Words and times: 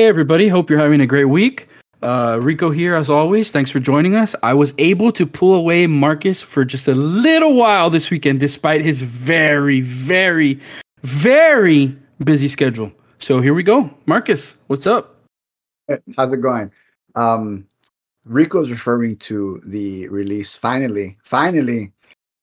Hey, 0.00 0.06
everybody. 0.06 0.48
Hope 0.48 0.70
you're 0.70 0.78
having 0.78 1.02
a 1.02 1.06
great 1.06 1.26
week. 1.26 1.68
Uh, 2.02 2.38
Rico 2.40 2.70
here, 2.70 2.94
as 2.94 3.10
always. 3.10 3.50
Thanks 3.50 3.70
for 3.70 3.80
joining 3.80 4.14
us. 4.14 4.34
I 4.42 4.54
was 4.54 4.72
able 4.78 5.12
to 5.12 5.26
pull 5.26 5.54
away 5.54 5.86
Marcus 5.86 6.40
for 6.40 6.64
just 6.64 6.88
a 6.88 6.94
little 6.94 7.52
while 7.52 7.90
this 7.90 8.08
weekend, 8.08 8.40
despite 8.40 8.80
his 8.80 9.02
very, 9.02 9.82
very, 9.82 10.58
very 11.02 11.94
busy 12.24 12.48
schedule. 12.48 12.90
So 13.18 13.42
here 13.42 13.52
we 13.52 13.62
go. 13.62 13.90
Marcus, 14.06 14.56
what's 14.68 14.86
up? 14.86 15.16
How's 16.16 16.32
it 16.32 16.40
going? 16.40 16.72
Um, 17.14 17.66
Rico's 18.24 18.70
referring 18.70 19.18
to 19.18 19.60
the 19.66 20.08
release, 20.08 20.56
finally, 20.56 21.18
finally, 21.24 21.92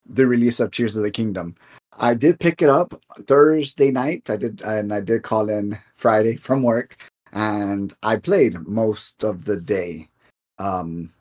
the 0.05 0.27
release 0.27 0.59
of 0.59 0.69
Tears 0.69 0.95
of 0.95 1.01
the 1.01 1.09
Kingdom. 1.09 1.55
I 1.97 2.13
did 2.13 2.39
pick 2.39 2.61
it 2.61 2.69
up 2.69 2.93
Thursday 3.25 3.89
night. 3.89 4.29
I 4.29 4.35
did, 4.35 4.61
and 4.61 4.93
I 4.93 4.99
did 4.99 5.23
call 5.23 5.49
in 5.49 5.79
Friday 5.95 6.35
from 6.35 6.61
work 6.61 6.95
and 7.33 7.93
I 8.03 8.17
played 8.17 8.67
most 8.67 9.23
of 9.23 9.45
the 9.45 9.59
day. 9.59 10.09
Um, 10.59 11.11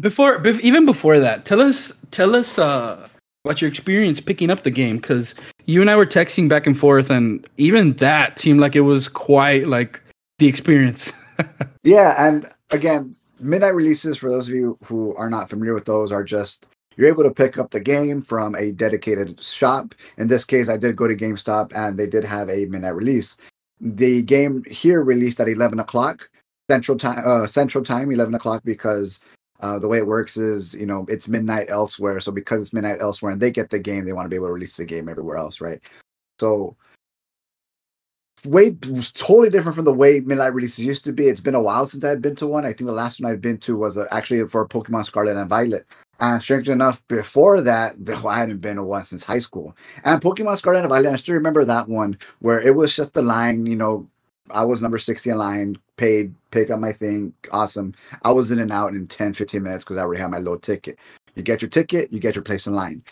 before, 0.00 0.38
be- 0.38 0.60
even 0.62 0.86
before 0.86 1.18
that, 1.20 1.44
tell 1.44 1.60
us, 1.60 1.92
tell 2.10 2.34
us 2.34 2.58
uh, 2.58 3.08
about 3.44 3.62
your 3.62 3.68
experience 3.68 4.20
picking 4.20 4.50
up 4.50 4.62
the 4.62 4.70
game 4.70 4.96
because 4.96 5.34
you 5.64 5.80
and 5.80 5.90
I 5.90 5.96
were 5.96 6.06
texting 6.06 6.48
back 6.48 6.66
and 6.66 6.78
forth, 6.78 7.10
and 7.10 7.46
even 7.56 7.94
that 7.94 8.38
seemed 8.38 8.60
like 8.60 8.76
it 8.76 8.82
was 8.82 9.08
quite 9.08 9.66
like 9.66 10.02
the 10.38 10.46
experience. 10.46 11.12
yeah, 11.82 12.14
and 12.18 12.48
again, 12.70 13.16
midnight 13.40 13.74
releases 13.74 14.18
for 14.18 14.30
those 14.30 14.48
of 14.48 14.54
you 14.54 14.78
who 14.84 15.14
are 15.16 15.30
not 15.30 15.48
familiar 15.48 15.74
with 15.74 15.84
those 15.84 16.12
are 16.12 16.24
just 16.24 16.66
you're 16.96 17.08
able 17.08 17.22
to 17.22 17.30
pick 17.30 17.58
up 17.58 17.70
the 17.70 17.80
game 17.80 18.22
from 18.22 18.54
a 18.54 18.72
dedicated 18.72 19.42
shop. 19.42 19.94
In 20.16 20.28
this 20.28 20.44
case, 20.44 20.68
I 20.68 20.76
did 20.76 20.96
go 20.96 21.06
to 21.06 21.14
GameStop 21.14 21.72
and 21.74 21.98
they 21.98 22.06
did 22.06 22.24
have 22.24 22.48
a 22.48 22.66
midnight 22.66 22.94
release. 22.94 23.38
The 23.80 24.22
game 24.22 24.64
here 24.64 25.04
released 25.04 25.40
at 25.40 25.48
11 25.48 25.80
o'clock 25.80 26.30
central 26.70 26.98
time, 26.98 27.22
uh, 27.24 27.46
central 27.46 27.84
time, 27.84 28.10
11 28.10 28.34
o'clock, 28.34 28.62
because 28.64 29.20
uh, 29.60 29.78
the 29.78 29.88
way 29.88 29.98
it 29.98 30.06
works 30.06 30.36
is, 30.36 30.74
you 30.74 30.86
know, 30.86 31.06
it's 31.08 31.28
midnight 31.28 31.66
elsewhere. 31.68 32.20
So 32.20 32.32
because 32.32 32.62
it's 32.62 32.72
midnight 32.72 33.00
elsewhere 33.00 33.32
and 33.32 33.40
they 33.40 33.50
get 33.50 33.70
the 33.70 33.78
game, 33.78 34.04
they 34.04 34.12
want 34.12 34.26
to 34.26 34.30
be 34.30 34.36
able 34.36 34.48
to 34.48 34.52
release 34.52 34.76
the 34.76 34.84
game 34.84 35.08
everywhere 35.08 35.36
else, 35.36 35.60
right? 35.60 35.80
So 36.38 36.76
way 38.44 38.76
was 38.90 39.12
totally 39.12 39.50
different 39.50 39.76
from 39.76 39.84
the 39.84 39.92
way 39.92 40.20
midnight 40.20 40.54
releases 40.54 40.84
used 40.84 41.04
to 41.04 41.12
be. 41.12 41.26
It's 41.26 41.40
been 41.40 41.54
a 41.54 41.62
while 41.62 41.86
since 41.86 42.04
I've 42.04 42.22
been 42.22 42.36
to 42.36 42.46
one. 42.46 42.64
I 42.64 42.72
think 42.72 42.86
the 42.86 42.92
last 42.92 43.20
one 43.20 43.30
I've 43.30 43.40
been 43.40 43.58
to 43.58 43.76
was 43.76 43.96
uh, 43.96 44.06
actually 44.10 44.46
for 44.46 44.68
Pokemon 44.68 45.04
Scarlet 45.06 45.36
and 45.36 45.48
Violet. 45.48 45.86
And 46.20 46.42
strangely 46.42 46.72
enough, 46.72 47.06
before 47.08 47.60
that, 47.60 47.94
though 47.98 48.26
I 48.26 48.38
hadn't 48.38 48.58
been 48.58 48.76
to 48.76 48.82
one 48.82 49.04
since 49.04 49.22
high 49.22 49.38
school. 49.38 49.76
And 50.04 50.20
Pokemon 50.20 50.58
Scarlet 50.58 50.80
and 50.80 50.88
Violet, 50.88 51.12
I 51.12 51.16
still 51.16 51.34
remember 51.34 51.64
that 51.64 51.88
one 51.88 52.18
where 52.40 52.60
it 52.60 52.74
was 52.74 52.96
just 52.96 53.16
a 53.16 53.22
line, 53.22 53.66
you 53.66 53.76
know, 53.76 54.08
I 54.50 54.64
was 54.64 54.80
number 54.80 54.98
60 54.98 55.28
in 55.28 55.36
line, 55.36 55.76
paid, 55.96 56.34
pick 56.52 56.70
up 56.70 56.78
my 56.78 56.92
thing, 56.92 57.32
awesome. 57.50 57.94
I 58.22 58.30
was 58.30 58.50
in 58.50 58.60
and 58.60 58.70
out 58.70 58.94
in 58.94 59.06
10, 59.06 59.34
15 59.34 59.62
minutes 59.62 59.84
because 59.84 59.96
I 59.96 60.02
already 60.02 60.22
had 60.22 60.30
my 60.30 60.38
low 60.38 60.56
ticket. 60.56 60.98
You 61.34 61.42
get 61.42 61.60
your 61.60 61.68
ticket, 61.68 62.12
you 62.12 62.20
get 62.20 62.34
your 62.34 62.44
place 62.44 62.66
in 62.66 62.74
line. 62.74 63.02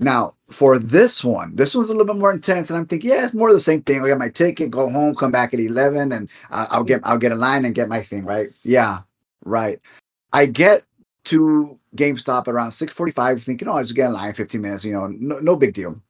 Now, 0.00 0.32
for 0.48 0.78
this 0.78 1.22
one, 1.22 1.54
this 1.54 1.74
one's 1.74 1.90
a 1.90 1.92
little 1.92 2.06
bit 2.06 2.18
more 2.18 2.32
intense, 2.32 2.70
and 2.70 2.78
I'm 2.78 2.86
thinking, 2.86 3.10
yeah, 3.10 3.24
it's 3.26 3.34
more 3.34 3.48
of 3.48 3.54
the 3.54 3.60
same 3.60 3.82
thing. 3.82 4.02
I 4.02 4.06
get 4.06 4.18
my 4.18 4.30
ticket, 4.30 4.70
go 4.70 4.88
home, 4.88 5.14
come 5.14 5.30
back 5.30 5.52
at 5.52 5.60
11, 5.60 6.10
and 6.12 6.28
uh, 6.50 6.66
I'll 6.70 6.84
get 6.84 7.02
I'll 7.04 7.18
get 7.18 7.32
a 7.32 7.36
line 7.36 7.66
and 7.66 7.74
get 7.74 7.88
my 7.88 8.00
thing, 8.00 8.24
right? 8.24 8.48
Yeah, 8.62 9.00
right. 9.44 9.78
I 10.32 10.46
get 10.46 10.86
to 11.24 11.78
GameStop 11.96 12.48
around 12.48 12.72
6:45, 12.72 13.42
thinking, 13.42 13.68
"Oh, 13.68 13.76
I 13.76 13.82
just 13.82 13.94
get 13.94 14.08
in 14.08 14.14
line 14.14 14.34
15 14.34 14.60
minutes. 14.60 14.84
You 14.84 14.92
know, 14.92 15.06
no, 15.08 15.38
no 15.38 15.56
big 15.56 15.74
deal." 15.74 16.00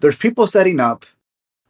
There's 0.00 0.16
people 0.16 0.46
setting 0.46 0.80
up. 0.80 1.04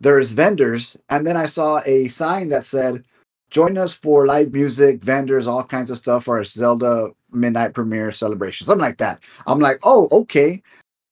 There's 0.00 0.33
vendors, 0.33 0.96
and 1.11 1.27
then 1.27 1.36
I 1.36 1.46
saw 1.46 1.83
a 1.84 2.08
sign 2.08 2.48
that 2.50 2.64
said, 2.64 3.05
"Join 3.50 3.77
us 3.78 3.92
for 3.94 4.27
live 4.27 4.52
music, 4.52 5.02
vendors, 5.05 5.46
all 5.46 5.64
kinds 5.64 5.91
of 5.91 5.98
stuff 5.98 6.24
for 6.24 6.38
our 6.38 6.44
Zelda 6.44 7.11
midnight 7.33 7.74
premiere 7.74 8.12
celebration, 8.12 8.66
something 8.66 8.84
like 8.86 8.98
that." 8.98 9.20
I'm 9.46 9.61
like, 9.61 9.78
"Oh, 9.84 10.08
okay." 10.12 10.62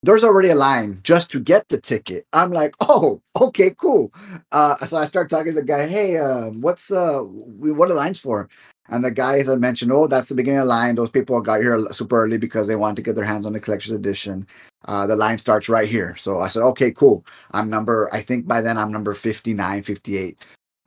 There's 0.05 0.25
already 0.25 0.51
a 0.51 0.55
line 0.55 1.01
just 1.03 1.31
to 1.33 1.41
get 1.41 1.69
the 1.69 1.81
ticket. 1.81 2.27
I'm 2.33 2.53
like, 2.53 2.75
"Oh, 2.81 3.21
okay, 3.41 3.75
cool." 3.77 4.13
Uh, 4.53 4.77
so 4.87 4.97
I 4.97 5.07
start 5.07 5.29
talking 5.31 5.55
to 5.55 5.61
the 5.61 5.67
guy. 5.67 5.87
Hey, 5.89 6.17
uh, 6.19 6.51
what's 6.51 6.91
uh, 6.91 7.21
what 7.23 7.87
are 7.87 7.95
the 7.95 7.95
lines 7.95 8.19
for? 8.19 8.49
And 8.91 9.05
the 9.05 9.11
guy 9.11 9.43
that 9.43 9.59
mentioned, 9.59 9.93
oh, 9.93 10.07
that's 10.07 10.31
the 10.31 10.35
beginning 10.35 10.61
of 10.61 10.65
the 10.65 10.71
line. 10.71 10.95
Those 10.95 11.11
people 11.11 11.41
got 11.41 11.61
here 11.61 11.79
super 11.93 12.25
early 12.25 12.39
because 12.39 12.67
they 12.67 12.77
wanted 12.77 12.97
to 12.97 13.03
get 13.03 13.15
their 13.17 13.25
hands 13.25 13.45
on 13.45 13.53
the 13.53 13.61
collector's 13.61 13.93
edition. 13.93 14.47
Uh, 14.87 15.07
the 15.07 15.17
line 15.17 15.39
starts 15.39 15.69
right 15.69 15.89
here. 15.89 16.17
So 16.17 16.41
I 16.41 16.49
said, 16.49 16.63
okay, 16.63 16.91
cool. 16.93 17.25
I'm 17.51 17.69
number, 17.69 18.09
I 18.13 18.23
think 18.23 18.47
by 18.47 18.61
then 18.61 18.79
I'm 18.79 18.93
number 18.93 19.13
59, 19.13 19.83
58. 19.83 20.39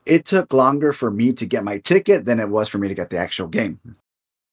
It 0.07 0.25
took 0.25 0.51
longer 0.51 0.91
for 0.93 1.11
me 1.11 1.31
to 1.33 1.45
get 1.45 1.63
my 1.63 1.77
ticket 1.77 2.25
than 2.25 2.39
it 2.39 2.49
was 2.49 2.69
for 2.69 2.79
me 2.79 2.87
to 2.87 2.95
get 2.95 3.11
the 3.11 3.17
actual 3.17 3.47
game. 3.47 3.79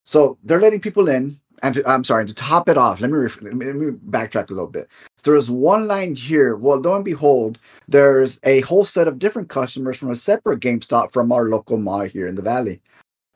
So 0.04 0.36
they're 0.44 0.60
letting 0.60 0.80
people 0.80 1.08
in. 1.08 1.40
And 1.60 1.74
to, 1.74 1.88
I'm 1.90 2.04
sorry, 2.04 2.24
to 2.24 2.34
top 2.34 2.68
it 2.68 2.76
off, 2.76 3.00
let 3.00 3.10
me, 3.10 3.16
ref- 3.16 3.42
let 3.42 3.52
me, 3.52 3.66
let 3.66 3.74
me 3.74 3.90
backtrack 3.90 4.50
a 4.50 4.52
little 4.52 4.70
bit. 4.70 4.88
There's 5.24 5.50
one 5.50 5.88
line 5.88 6.14
here. 6.14 6.54
Well, 6.54 6.78
lo 6.78 6.94
and 6.94 7.04
behold, 7.04 7.58
there's 7.88 8.38
a 8.44 8.60
whole 8.60 8.84
set 8.84 9.08
of 9.08 9.18
different 9.18 9.48
customers 9.48 9.96
from 9.96 10.10
a 10.10 10.16
separate 10.16 10.60
GameStop 10.60 11.12
from 11.12 11.32
our 11.32 11.46
local 11.46 11.76
mall 11.76 12.02
here 12.02 12.28
in 12.28 12.36
the 12.36 12.42
valley 12.42 12.80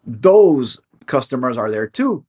those 0.05 0.81
customers 1.07 1.57
are 1.57 1.71
there 1.71 1.89
too. 1.89 2.25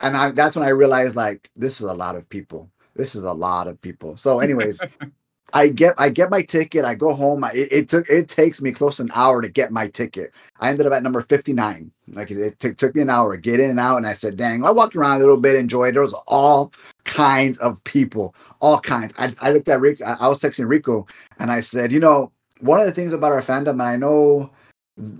And 0.00 0.16
I, 0.16 0.30
that's 0.30 0.56
when 0.56 0.66
I 0.66 0.70
realized 0.70 1.16
like 1.16 1.50
this 1.56 1.80
is 1.80 1.86
a 1.86 1.92
lot 1.92 2.16
of 2.16 2.28
people. 2.28 2.70
This 2.94 3.14
is 3.14 3.24
a 3.24 3.32
lot 3.32 3.66
of 3.66 3.80
people. 3.80 4.16
So, 4.16 4.40
anyways, 4.40 4.80
I 5.52 5.68
get 5.68 5.94
I 5.98 6.10
get 6.10 6.30
my 6.30 6.42
ticket. 6.42 6.84
I 6.84 6.94
go 6.94 7.14
home. 7.14 7.42
I, 7.42 7.52
it, 7.52 7.68
it, 7.72 7.88
took 7.88 8.08
it 8.08 8.28
takes 8.28 8.60
me 8.60 8.70
close 8.70 8.96
to 8.96 9.04
an 9.04 9.10
hour 9.14 9.40
to 9.40 9.48
get 9.48 9.72
my 9.72 9.88
ticket. 9.88 10.32
I 10.60 10.70
ended 10.70 10.86
up 10.86 10.92
at 10.92 11.02
number 11.02 11.22
fifty 11.22 11.52
nine. 11.52 11.90
Like 12.08 12.30
it, 12.30 12.38
it 12.38 12.58
t- 12.58 12.74
took 12.74 12.94
me 12.94 13.02
an 13.02 13.10
hour 13.10 13.34
to 13.34 13.40
get 13.40 13.60
in 13.60 13.70
and 13.70 13.80
out. 13.80 13.96
And 13.96 14.06
I 14.06 14.12
said, 14.12 14.36
"Dang!" 14.36 14.64
I 14.64 14.70
walked 14.70 14.94
around 14.94 15.16
a 15.16 15.20
little 15.20 15.40
bit, 15.40 15.56
enjoyed. 15.56 15.94
There 15.94 16.02
was 16.02 16.14
all 16.26 16.72
kinds 17.04 17.58
of 17.58 17.82
people, 17.84 18.34
all 18.60 18.80
kinds. 18.80 19.14
I, 19.18 19.32
I 19.40 19.52
looked 19.52 19.68
at 19.68 19.80
Rico. 19.80 20.04
I, 20.04 20.16
I 20.20 20.28
was 20.28 20.38
texting 20.38 20.68
Rico, 20.68 21.06
and 21.38 21.50
I 21.50 21.60
said, 21.60 21.92
"You 21.92 22.00
know, 22.00 22.30
one 22.60 22.80
of 22.80 22.86
the 22.86 22.92
things 22.92 23.12
about 23.12 23.32
our 23.32 23.42
fandom, 23.42 23.72
and 23.72 23.82
I 23.82 23.96
know 23.96 24.50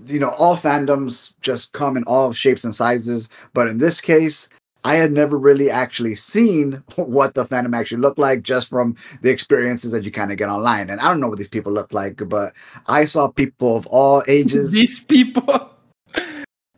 you 0.07 0.19
know, 0.19 0.31
all 0.31 0.57
fandoms 0.57 1.33
just 1.41 1.73
come 1.73 1.97
in 1.97 2.03
all 2.03 2.33
shapes 2.33 2.63
and 2.63 2.75
sizes. 2.75 3.29
But 3.53 3.67
in 3.67 3.77
this 3.77 4.01
case, 4.01 4.49
I 4.83 4.95
had 4.95 5.11
never 5.11 5.37
really 5.37 5.69
actually 5.69 6.15
seen 6.15 6.83
what 6.95 7.33
the 7.33 7.45
fandom 7.45 7.75
actually 7.75 8.01
looked 8.01 8.19
like 8.19 8.41
just 8.43 8.69
from 8.69 8.95
the 9.21 9.29
experiences 9.29 9.91
that 9.91 10.03
you 10.03 10.11
kind 10.11 10.31
of 10.31 10.37
get 10.37 10.49
online. 10.49 10.89
And 10.89 10.99
I 11.01 11.09
don't 11.09 11.19
know 11.19 11.29
what 11.29 11.37
these 11.37 11.47
people 11.47 11.71
look 11.71 11.93
like, 11.93 12.21
but 12.27 12.53
I 12.87 13.05
saw 13.05 13.27
people 13.29 13.77
of 13.77 13.87
all 13.87 14.23
ages. 14.27 14.71
these 14.71 14.99
people. 14.99 15.71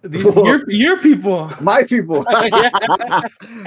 These, 0.04 0.24
well, 0.24 0.46
your, 0.48 0.72
your 0.72 1.00
people. 1.00 1.52
My 1.62 1.84
people. 1.84 2.26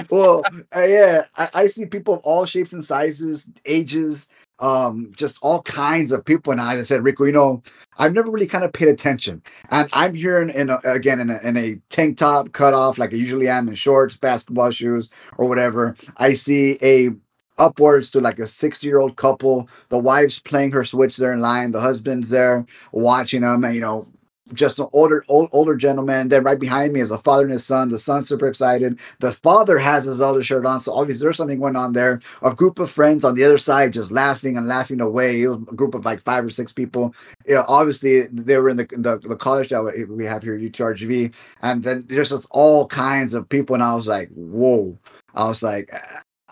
well, 0.09 0.43
uh, 0.75 0.83
yeah, 0.85 1.21
I, 1.37 1.49
I 1.53 1.67
see 1.67 1.85
people 1.85 2.15
of 2.15 2.19
all 2.25 2.45
shapes 2.45 2.73
and 2.73 2.83
sizes, 2.83 3.49
ages, 3.65 4.27
um 4.59 5.11
just 5.17 5.37
all 5.41 5.61
kinds 5.63 6.11
of 6.11 6.23
people 6.23 6.51
and 6.51 6.61
i 6.61 6.81
said 6.83 7.03
rico 7.03 7.25
you 7.25 7.31
know 7.31 7.61
i've 7.97 8.13
never 8.13 8.31
really 8.31 8.47
kind 8.47 8.63
of 8.63 8.73
paid 8.73 8.87
attention. 8.87 9.41
And 9.69 9.89
i'm 9.93 10.13
here 10.13 10.41
in, 10.41 10.49
in 10.49 10.69
a, 10.69 10.79
again 10.85 11.19
in 11.19 11.29
a, 11.29 11.39
in 11.39 11.57
a 11.57 11.75
tank 11.89 12.17
top 12.17 12.51
cut 12.53 12.73
off 12.73 12.97
like 12.97 13.13
i 13.13 13.17
usually 13.17 13.47
am 13.49 13.67
in 13.67 13.75
shorts 13.75 14.17
basketball 14.17 14.71
shoes 14.71 15.09
or 15.37 15.47
whatever. 15.47 15.95
I 16.17 16.33
see 16.33 16.77
a 16.81 17.09
upwards 17.57 18.11
to 18.11 18.21
like 18.21 18.39
a 18.39 18.47
60 18.47 18.85
year 18.87 18.99
old 18.99 19.15
couple. 19.15 19.69
The 19.89 19.97
wife's 19.97 20.39
playing 20.39 20.71
her 20.71 20.83
switch 20.85 21.17
there 21.17 21.33
in 21.33 21.39
line. 21.39 21.71
The 21.71 21.79
husband's 21.81 22.29
there 22.29 22.65
watching 22.91 23.41
them 23.41 23.63
and 23.63 23.75
you 23.75 23.81
know 23.81 24.07
just 24.53 24.79
an 24.79 24.87
older 24.93 25.25
old, 25.27 25.49
older 25.51 25.75
gentleman. 25.75 26.21
and 26.21 26.31
Then 26.31 26.43
right 26.43 26.59
behind 26.59 26.93
me 26.93 26.99
is 26.99 27.11
a 27.11 27.17
father 27.17 27.43
and 27.43 27.51
his 27.51 27.65
son. 27.65 27.89
The 27.89 27.97
son's 27.97 28.27
super 28.29 28.47
excited. 28.47 28.99
The 29.19 29.31
father 29.31 29.79
has 29.79 30.05
his 30.05 30.17
Zelda 30.17 30.43
shirt 30.43 30.65
on, 30.65 30.81
so 30.81 30.93
obviously 30.93 31.25
there's 31.25 31.37
something 31.37 31.59
going 31.59 31.75
on 31.75 31.93
there. 31.93 32.21
A 32.43 32.53
group 32.53 32.79
of 32.79 32.91
friends 32.91 33.23
on 33.23 33.35
the 33.35 33.43
other 33.43 33.57
side 33.57 33.93
just 33.93 34.11
laughing 34.11 34.57
and 34.57 34.67
laughing 34.67 35.01
away. 35.01 35.43
A 35.43 35.55
group 35.57 35.95
of 35.95 36.05
like 36.05 36.21
five 36.21 36.45
or 36.45 36.49
six 36.49 36.71
people. 36.71 37.15
Yeah, 37.47 37.65
obviously 37.67 38.23
they 38.27 38.57
were 38.57 38.69
in 38.69 38.77
the, 38.77 38.87
the, 38.91 39.17
the 39.27 39.35
college 39.35 39.69
that 39.69 39.83
we 40.09 40.25
have 40.25 40.43
here, 40.43 40.57
UTRGV, 40.57 41.33
and 41.61 41.83
then 41.83 42.05
there's 42.07 42.29
just 42.29 42.47
all 42.51 42.87
kinds 42.87 43.33
of 43.33 43.49
people, 43.49 43.73
and 43.73 43.83
I 43.83 43.95
was 43.95 44.07
like, 44.07 44.29
whoa. 44.35 44.97
I 45.33 45.47
was 45.47 45.61
like, 45.61 45.89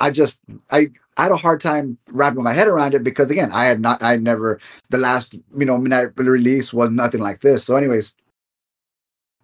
I 0.04 0.12
just 0.12 0.42
I, 0.70 0.90
I 1.16 1.24
had 1.24 1.32
a 1.32 1.38
hard 1.38 1.62
time 1.62 1.98
wrapping 2.10 2.44
my 2.44 2.52
head 2.52 2.68
around 2.68 2.94
it 2.94 3.06
because 3.06 3.32
again 3.32 3.52
I 3.54 3.64
had 3.66 3.80
not 3.80 4.04
I 4.04 4.18
never 4.18 4.60
the 4.90 4.98
last 4.98 5.36
you 5.58 5.66
know 5.66 5.78
midnight 5.78 6.10
release 6.18 6.74
was 6.74 6.92
nothing 6.92 7.22
like 7.22 7.40
this. 7.40 7.64
So 7.64 7.78
anyways, 7.78 8.14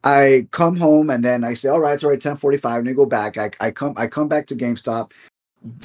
I 0.04 0.50
come 0.52 0.76
home 0.76 1.10
and 1.10 1.24
then 1.24 1.46
I 1.46 1.54
say 1.54 1.70
all 1.70 1.80
right 1.80 1.94
it's 1.94 2.04
already 2.04 2.20
ten 2.20 2.36
forty 2.36 2.58
five 2.58 2.80
and 2.80 2.90
I 2.90 2.94
go 2.94 3.06
back. 3.06 3.38
I, 3.38 3.52
I 3.62 3.72
come 3.72 3.94
I 3.96 4.08
come 4.08 4.28
back 4.28 4.48
to 4.48 4.56
GameStop 4.56 5.14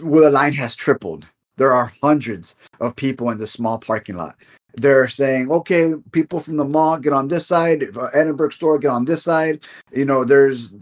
where 0.02 0.22
the 0.22 0.30
line 0.30 0.54
has 0.54 0.74
tripled. 0.74 1.24
There 1.56 1.72
are 1.72 1.92
hundreds 2.02 2.58
of 2.80 2.96
people 2.96 3.30
in 3.30 3.38
the 3.38 3.46
small 3.46 3.78
parking 3.78 4.16
lot. 4.16 4.34
They're 4.74 5.06
saying, 5.06 5.52
okay, 5.52 5.94
people 6.10 6.40
from 6.40 6.56
the 6.56 6.64
mall 6.64 6.98
get 6.98 7.12
on 7.12 7.28
this 7.28 7.46
side, 7.46 7.84
Edinburg 8.12 8.52
store 8.52 8.80
get 8.80 8.90
on 8.90 9.04
this 9.04 9.22
side. 9.22 9.60
You 9.92 10.04
know, 10.04 10.24
there's 10.24 10.74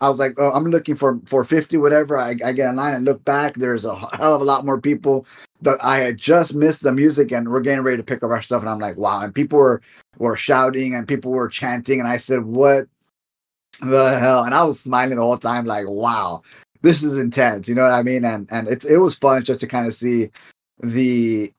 I 0.00 0.08
was 0.08 0.18
like, 0.18 0.34
oh, 0.38 0.50
I'm 0.52 0.64
looking 0.64 0.94
for 0.94 1.20
450, 1.26 1.76
whatever. 1.76 2.16
I, 2.16 2.30
I 2.44 2.52
get 2.52 2.70
in 2.70 2.76
line 2.76 2.94
and 2.94 3.04
look 3.04 3.22
back. 3.24 3.54
There's 3.54 3.84
a 3.84 3.94
hell 3.94 4.34
of 4.34 4.40
a 4.40 4.44
lot 4.44 4.64
more 4.64 4.80
people. 4.80 5.26
That 5.62 5.78
I 5.82 5.98
had 5.98 6.16
just 6.16 6.54
missed 6.54 6.82
the 6.82 6.92
music, 6.92 7.32
and 7.32 7.50
we're 7.50 7.60
getting 7.60 7.84
ready 7.84 7.98
to 7.98 8.02
pick 8.02 8.22
up 8.22 8.30
our 8.30 8.40
stuff. 8.40 8.62
And 8.62 8.70
I'm 8.70 8.78
like, 8.78 8.96
wow! 8.96 9.20
And 9.20 9.34
people 9.34 9.58
were 9.58 9.82
were 10.18 10.36
shouting, 10.36 10.94
and 10.94 11.06
people 11.06 11.32
were 11.32 11.48
chanting, 11.48 12.00
and 12.00 12.08
I 12.08 12.16
said, 12.16 12.44
what 12.44 12.86
the 13.82 14.18
hell? 14.18 14.44
And 14.44 14.54
I 14.54 14.64
was 14.64 14.80
smiling 14.80 15.16
the 15.16 15.22
whole 15.22 15.38
time, 15.38 15.66
like, 15.66 15.86
wow, 15.86 16.42
this 16.82 17.02
is 17.02 17.18
intense. 17.20 17.68
You 17.68 17.74
know 17.74 17.82
what 17.82 17.92
I 17.92 18.02
mean? 18.02 18.24
And 18.24 18.48
and 18.50 18.68
it's 18.68 18.84
it 18.84 18.96
was 18.98 19.16
fun 19.16 19.44
just 19.44 19.60
to 19.60 19.66
kind 19.66 19.86
of 19.86 19.94
see 19.94 20.30
the 20.80 21.52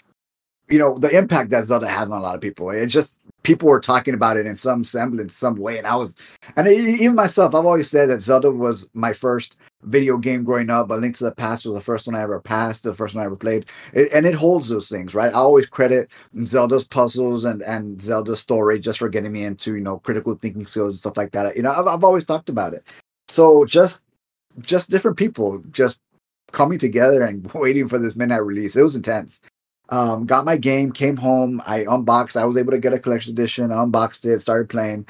you 0.69 0.79
know 0.79 0.97
the 0.97 1.15
impact 1.15 1.51
that 1.51 1.65
Zelda 1.65 1.87
has 1.87 2.09
on 2.09 2.17
a 2.17 2.21
lot 2.21 2.35
of 2.35 2.41
people. 2.41 2.71
It 2.71 2.87
just 2.87 3.19
people 3.43 3.67
were 3.67 3.79
talking 3.79 4.13
about 4.13 4.37
it 4.37 4.45
in 4.45 4.57
some 4.57 4.83
semblance, 4.83 5.35
some 5.35 5.55
way, 5.55 5.77
and 5.77 5.87
I 5.87 5.95
was, 5.95 6.15
and 6.55 6.67
even 6.67 7.15
myself, 7.15 7.55
I've 7.55 7.65
always 7.65 7.89
said 7.89 8.09
that 8.09 8.21
Zelda 8.21 8.51
was 8.51 8.89
my 8.93 9.13
first 9.13 9.57
video 9.83 10.17
game 10.17 10.43
growing 10.43 10.69
up. 10.69 10.87
But 10.87 10.99
Link 10.99 11.17
to 11.17 11.23
the 11.23 11.31
Past 11.31 11.65
was 11.65 11.73
the 11.73 11.81
first 11.81 12.07
one 12.07 12.15
I 12.15 12.21
ever 12.21 12.39
passed, 12.39 12.83
the 12.83 12.93
first 12.93 13.15
one 13.15 13.23
I 13.23 13.25
ever 13.25 13.35
played, 13.35 13.65
it, 13.93 14.11
and 14.13 14.25
it 14.25 14.35
holds 14.35 14.69
those 14.69 14.89
things, 14.89 15.15
right? 15.15 15.33
I 15.33 15.37
always 15.37 15.65
credit 15.65 16.09
Zelda's 16.45 16.87
puzzles 16.87 17.45
and 17.45 17.61
and 17.63 18.01
Zelda's 18.01 18.39
story 18.39 18.79
just 18.79 18.99
for 18.99 19.09
getting 19.09 19.31
me 19.31 19.43
into 19.43 19.75
you 19.75 19.81
know 19.81 19.99
critical 19.99 20.35
thinking 20.35 20.65
skills 20.65 20.93
and 20.93 20.99
stuff 20.99 21.17
like 21.17 21.31
that. 21.31 21.55
You 21.55 21.63
know, 21.63 21.71
I've 21.71 21.87
I've 21.87 22.03
always 22.03 22.25
talked 22.25 22.49
about 22.49 22.73
it. 22.73 22.83
So 23.27 23.65
just 23.65 24.05
just 24.61 24.89
different 24.89 25.17
people 25.17 25.63
just 25.71 26.01
coming 26.51 26.79
together 26.79 27.21
and 27.23 27.49
waiting 27.53 27.87
for 27.87 27.97
this 27.97 28.15
midnight 28.15 28.43
release. 28.43 28.75
It 28.75 28.83
was 28.83 28.95
intense. 28.95 29.41
Um, 29.91 30.25
got 30.25 30.45
my 30.45 30.57
game, 30.57 30.91
came 30.93 31.17
home, 31.17 31.61
I 31.67 31.85
unboxed. 31.87 32.37
I 32.37 32.45
was 32.45 32.55
able 32.57 32.71
to 32.71 32.79
get 32.79 32.93
a 32.93 32.99
collection 32.99 33.33
edition, 33.33 33.71
unboxed 33.71 34.25
it, 34.25 34.41
started 34.41 34.69
playing, 34.69 35.05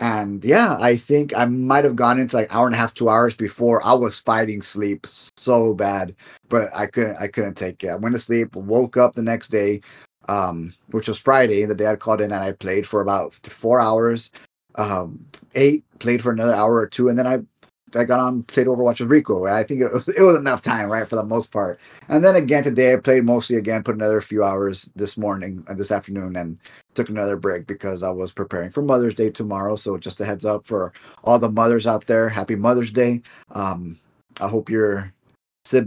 and 0.00 0.42
yeah, 0.44 0.78
I 0.80 0.96
think 0.96 1.36
I 1.36 1.44
might 1.44 1.84
have 1.84 1.96
gone 1.96 2.18
into 2.18 2.36
like 2.36 2.54
hour 2.54 2.66
and 2.66 2.74
a 2.74 2.78
half, 2.78 2.94
two 2.94 3.10
hours 3.10 3.36
before 3.36 3.84
I 3.84 3.92
was 3.92 4.18
fighting 4.20 4.62
sleep 4.62 5.06
so 5.06 5.74
bad, 5.74 6.14
but 6.48 6.74
I 6.74 6.86
couldn't, 6.86 7.16
I 7.16 7.26
couldn't 7.28 7.56
take 7.56 7.84
it. 7.84 7.88
I 7.88 7.96
went 7.96 8.14
to 8.14 8.18
sleep, 8.18 8.56
woke 8.56 8.96
up 8.96 9.14
the 9.14 9.22
next 9.22 9.48
day, 9.48 9.82
um, 10.28 10.74
which 10.90 11.08
was 11.08 11.18
Friday, 11.18 11.64
the 11.66 11.74
day 11.74 11.86
I 11.86 11.96
called 11.96 12.22
in, 12.22 12.32
and 12.32 12.42
I 12.42 12.52
played 12.52 12.86
for 12.86 13.02
about 13.02 13.34
four 13.34 13.78
hours. 13.78 14.32
Um, 14.76 15.26
eight 15.54 15.84
played 15.98 16.22
for 16.22 16.32
another 16.32 16.54
hour 16.54 16.76
or 16.76 16.86
two, 16.86 17.08
and 17.08 17.18
then 17.18 17.26
I 17.26 17.40
I 17.94 18.04
got 18.04 18.20
on 18.20 18.42
played 18.44 18.66
Overwatch 18.66 19.00
with 19.00 19.10
Rico. 19.10 19.46
I 19.46 19.62
think 19.62 19.80
it 19.80 19.92
was, 19.92 20.08
it 20.08 20.22
was 20.22 20.36
enough 20.36 20.62
time, 20.62 20.88
right, 20.88 21.08
for 21.08 21.16
the 21.16 21.24
most 21.24 21.52
part. 21.52 21.80
And 22.08 22.24
then 22.24 22.36
again 22.36 22.62
today, 22.62 22.94
I 22.94 23.00
played 23.00 23.24
mostly 23.24 23.56
again, 23.56 23.82
put 23.82 23.96
another 23.96 24.20
few 24.20 24.44
hours 24.44 24.90
this 24.96 25.16
morning 25.16 25.64
and 25.68 25.78
this 25.78 25.90
afternoon, 25.90 26.36
and 26.36 26.58
took 26.94 27.08
another 27.08 27.36
break 27.36 27.66
because 27.66 28.02
I 28.02 28.10
was 28.10 28.32
preparing 28.32 28.70
for 28.70 28.82
Mother's 28.82 29.14
Day 29.14 29.30
tomorrow. 29.30 29.76
So 29.76 29.96
just 29.98 30.20
a 30.20 30.24
heads 30.24 30.44
up 30.44 30.64
for 30.64 30.92
all 31.24 31.38
the 31.38 31.50
mothers 31.50 31.86
out 31.86 32.06
there, 32.06 32.28
Happy 32.28 32.56
Mother's 32.56 32.90
Day. 32.90 33.22
Um, 33.52 33.98
I 34.40 34.48
hope 34.48 34.70
your 34.70 35.12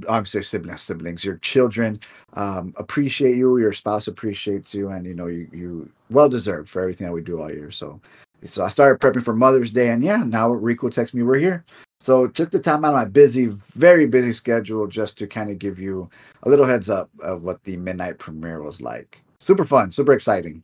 I'm 0.08 0.26
sorry, 0.26 0.46
siblings, 0.46 0.84
siblings, 0.84 1.26
your 1.26 1.38
children 1.38 2.00
um, 2.34 2.74
appreciate 2.78 3.36
you, 3.36 3.58
your 3.58 3.74
spouse 3.74 4.08
appreciates 4.08 4.74
you, 4.74 4.90
and 4.90 5.06
you 5.06 5.14
know 5.14 5.28
you 5.28 5.48
you 5.52 5.92
well 6.10 6.30
deserved 6.30 6.70
for 6.70 6.82
everything 6.82 7.08
that 7.08 7.14
we 7.14 7.22
do 7.22 7.42
all 7.42 7.52
year. 7.52 7.72
So. 7.72 8.00
So 8.46 8.62
I 8.62 8.68
started 8.68 9.00
prepping 9.00 9.24
for 9.24 9.34
Mother's 9.34 9.72
Day, 9.72 9.88
and 9.88 10.04
yeah, 10.04 10.18
now 10.18 10.50
Rico 10.52 10.90
texts 10.90 11.16
me 11.16 11.24
we're 11.24 11.38
here. 11.38 11.64
So 12.04 12.28
took 12.28 12.52
the 12.52 12.60
time 12.60 12.84
out 12.84 12.90
of 12.90 12.96
my 12.96 13.06
busy, 13.06 13.46
very 13.76 14.08
busy 14.08 14.34
schedule 14.34 14.88
just 14.88 15.18
to 15.20 15.26
kind 15.26 15.50
of 15.50 15.58
give 15.58 15.80
you 15.80 16.10
a 16.44 16.50
little 16.50 16.66
heads 16.66 16.90
up 16.90 17.10
of 17.22 17.44
what 17.44 17.64
the 17.64 17.78
midnight 17.78 18.18
premiere 18.18 18.62
was 18.62 18.82
like. 18.82 19.22
Super 19.40 19.64
fun, 19.64 19.90
super 19.90 20.12
exciting. 20.12 20.62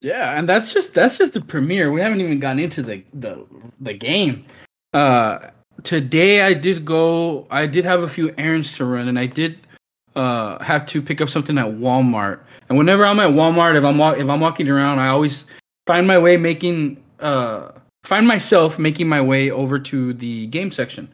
Yeah, 0.00 0.38
and 0.38 0.48
that's 0.48 0.72
just 0.72 0.94
that's 0.94 1.18
just 1.18 1.34
the 1.34 1.42
premiere. 1.42 1.92
We 1.92 2.00
haven't 2.00 2.22
even 2.22 2.38
gone 2.38 2.58
into 2.58 2.80
the 2.80 3.04
the 3.12 3.44
the 3.78 3.92
game. 3.92 4.46
Uh 4.94 5.50
today 5.82 6.40
I 6.40 6.54
did 6.54 6.86
go 6.86 7.46
I 7.50 7.66
did 7.66 7.84
have 7.84 8.02
a 8.02 8.08
few 8.08 8.34
errands 8.38 8.74
to 8.78 8.86
run 8.86 9.06
and 9.06 9.18
I 9.18 9.26
did 9.26 9.58
uh 10.16 10.64
have 10.64 10.86
to 10.86 11.02
pick 11.02 11.20
up 11.20 11.28
something 11.28 11.58
at 11.58 11.66
Walmart. 11.66 12.40
And 12.70 12.78
whenever 12.78 13.04
I'm 13.04 13.20
at 13.20 13.32
Walmart 13.32 13.76
if 13.76 13.84
I'm 13.84 14.00
if 14.18 14.30
I'm 14.30 14.40
walking 14.40 14.66
around, 14.70 14.98
I 14.98 15.08
always 15.08 15.44
find 15.86 16.06
my 16.06 16.16
way 16.16 16.38
making 16.38 16.96
uh 17.18 17.72
find 18.04 18.26
myself 18.26 18.78
making 18.78 19.08
my 19.08 19.20
way 19.20 19.50
over 19.50 19.78
to 19.78 20.12
the 20.14 20.46
game 20.48 20.70
section 20.70 21.12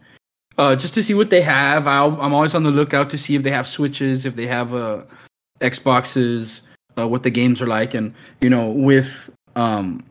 uh, 0.58 0.76
just 0.76 0.94
to 0.94 1.02
see 1.02 1.14
what 1.14 1.30
they 1.30 1.42
have. 1.42 1.86
i 1.86 2.04
am 2.04 2.34
always 2.34 2.54
on 2.54 2.62
the 2.62 2.70
lookout 2.70 3.10
to 3.10 3.18
see 3.18 3.34
if 3.34 3.42
they 3.42 3.50
have 3.50 3.68
switches, 3.68 4.24
if 4.24 4.36
they 4.36 4.46
have 4.46 4.74
uh, 4.74 5.02
Xboxes, 5.60 6.60
uh, 6.98 7.06
what 7.06 7.22
the 7.22 7.30
games 7.30 7.60
are 7.60 7.66
like, 7.66 7.94
and 7.94 8.14
you 8.40 8.48
know, 8.48 8.70
with 8.70 9.30
um, 9.54 10.04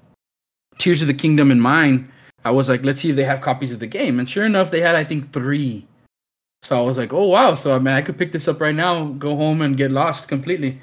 Tears 0.77 1.01
of 1.01 1.07
the 1.07 1.13
Kingdom 1.13 1.51
in 1.51 1.59
mind, 1.59 2.09
I 2.43 2.51
was 2.51 2.69
like, 2.69 2.83
let's 2.83 2.99
see 2.99 3.09
if 3.09 3.15
they 3.15 3.23
have 3.23 3.41
copies 3.41 3.71
of 3.71 3.79
the 3.79 3.87
game, 3.87 4.19
and 4.19 4.29
sure 4.29 4.45
enough, 4.45 4.71
they 4.71 4.81
had 4.81 4.95
I 4.95 5.03
think 5.03 5.31
three. 5.33 5.85
So 6.63 6.77
I 6.77 6.81
was 6.81 6.97
like, 6.97 7.13
oh 7.13 7.27
wow! 7.27 7.55
So 7.55 7.75
I 7.75 7.79
mean, 7.79 7.93
I 7.93 8.01
could 8.01 8.17
pick 8.17 8.31
this 8.31 8.47
up 8.47 8.61
right 8.61 8.75
now, 8.75 9.05
go 9.05 9.35
home, 9.35 9.61
and 9.61 9.77
get 9.77 9.91
lost 9.91 10.27
completely. 10.27 10.79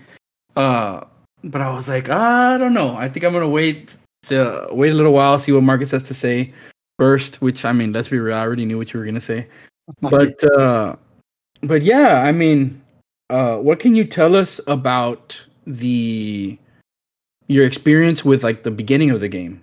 Uh, 0.57 1.05
but 1.45 1.61
I 1.61 1.73
was 1.73 1.89
like, 1.89 2.09
I 2.09 2.59
don't 2.59 2.75
know. 2.75 2.97
I 2.97 3.09
think 3.09 3.25
I'm 3.25 3.33
gonna 3.33 3.49
wait 3.49 3.97
to 4.25 4.69
wait 4.71 4.93
a 4.93 4.97
little 4.97 5.13
while, 5.13 5.39
see 5.39 5.53
what 5.53 5.63
Marcus 5.63 5.91
has 5.91 6.05
to 6.05 6.15
say 6.15 6.53
first. 6.99 7.41
Which 7.41 7.65
I 7.65 7.73
mean, 7.73 7.93
let's 7.93 8.09
be 8.09 8.19
real, 8.19 8.37
I 8.37 8.41
already 8.41 8.65
knew 8.65 8.79
what 8.79 8.93
you 8.93 9.01
were 9.01 9.07
gonna 9.07 9.21
say. 9.21 9.47
But 10.01 10.43
uh, 10.45 10.97
but 11.63 11.83
yeah, 11.83 12.23
I 12.23 12.33
mean, 12.33 12.81
uh, 13.31 13.57
what 13.57 13.81
can 13.81 13.95
you 13.95 14.05
tell 14.05 14.37
us 14.37 14.61
about 14.67 15.43
the 15.67 16.59
your 17.49 17.67
experience 17.67 18.25
with 18.25 18.45
like 18.45 18.63
the 18.63 18.71
beginning 18.71 19.11
of 19.11 19.21
the 19.21 19.29
game? 19.29 19.61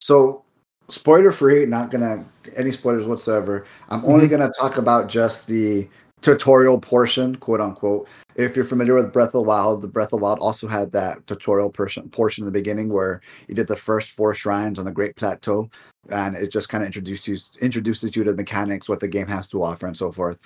So 0.00 0.44
spoiler 0.88 1.32
free, 1.32 1.66
not 1.66 1.90
gonna 1.90 2.24
any 2.56 2.72
spoilers 2.72 3.06
whatsoever. 3.06 3.66
I'm 3.88 4.00
mm-hmm. 4.00 4.10
only 4.10 4.28
gonna 4.28 4.50
talk 4.58 4.76
about 4.76 5.08
just 5.08 5.46
the 5.46 5.88
tutorial 6.22 6.80
portion, 6.80 7.36
quote 7.36 7.60
unquote. 7.60 8.08
If 8.36 8.54
you're 8.54 8.64
familiar 8.64 8.94
with 8.94 9.12
Breath 9.12 9.28
of 9.28 9.32
the 9.32 9.42
Wild, 9.42 9.82
the 9.82 9.88
Breath 9.88 10.12
of 10.12 10.18
the 10.20 10.24
Wild 10.24 10.38
also 10.40 10.68
had 10.68 10.92
that 10.92 11.26
tutorial 11.26 11.70
portion 11.70 12.08
portion 12.10 12.42
in 12.42 12.46
the 12.46 12.58
beginning 12.58 12.88
where 12.88 13.20
you 13.48 13.54
did 13.54 13.66
the 13.66 13.76
first 13.76 14.10
four 14.12 14.34
shrines 14.34 14.78
on 14.78 14.84
the 14.84 14.92
Great 14.92 15.16
Plateau, 15.16 15.70
and 16.10 16.36
it 16.36 16.52
just 16.52 16.68
kind 16.68 16.82
of 16.82 16.86
introduces 16.86 17.28
you 17.28 17.64
introduces 17.64 18.16
you 18.16 18.24
to 18.24 18.30
the 18.30 18.36
mechanics, 18.36 18.88
what 18.88 19.00
the 19.00 19.08
game 19.08 19.26
has 19.26 19.48
to 19.48 19.62
offer, 19.62 19.86
and 19.86 19.96
so 19.96 20.12
forth 20.12 20.38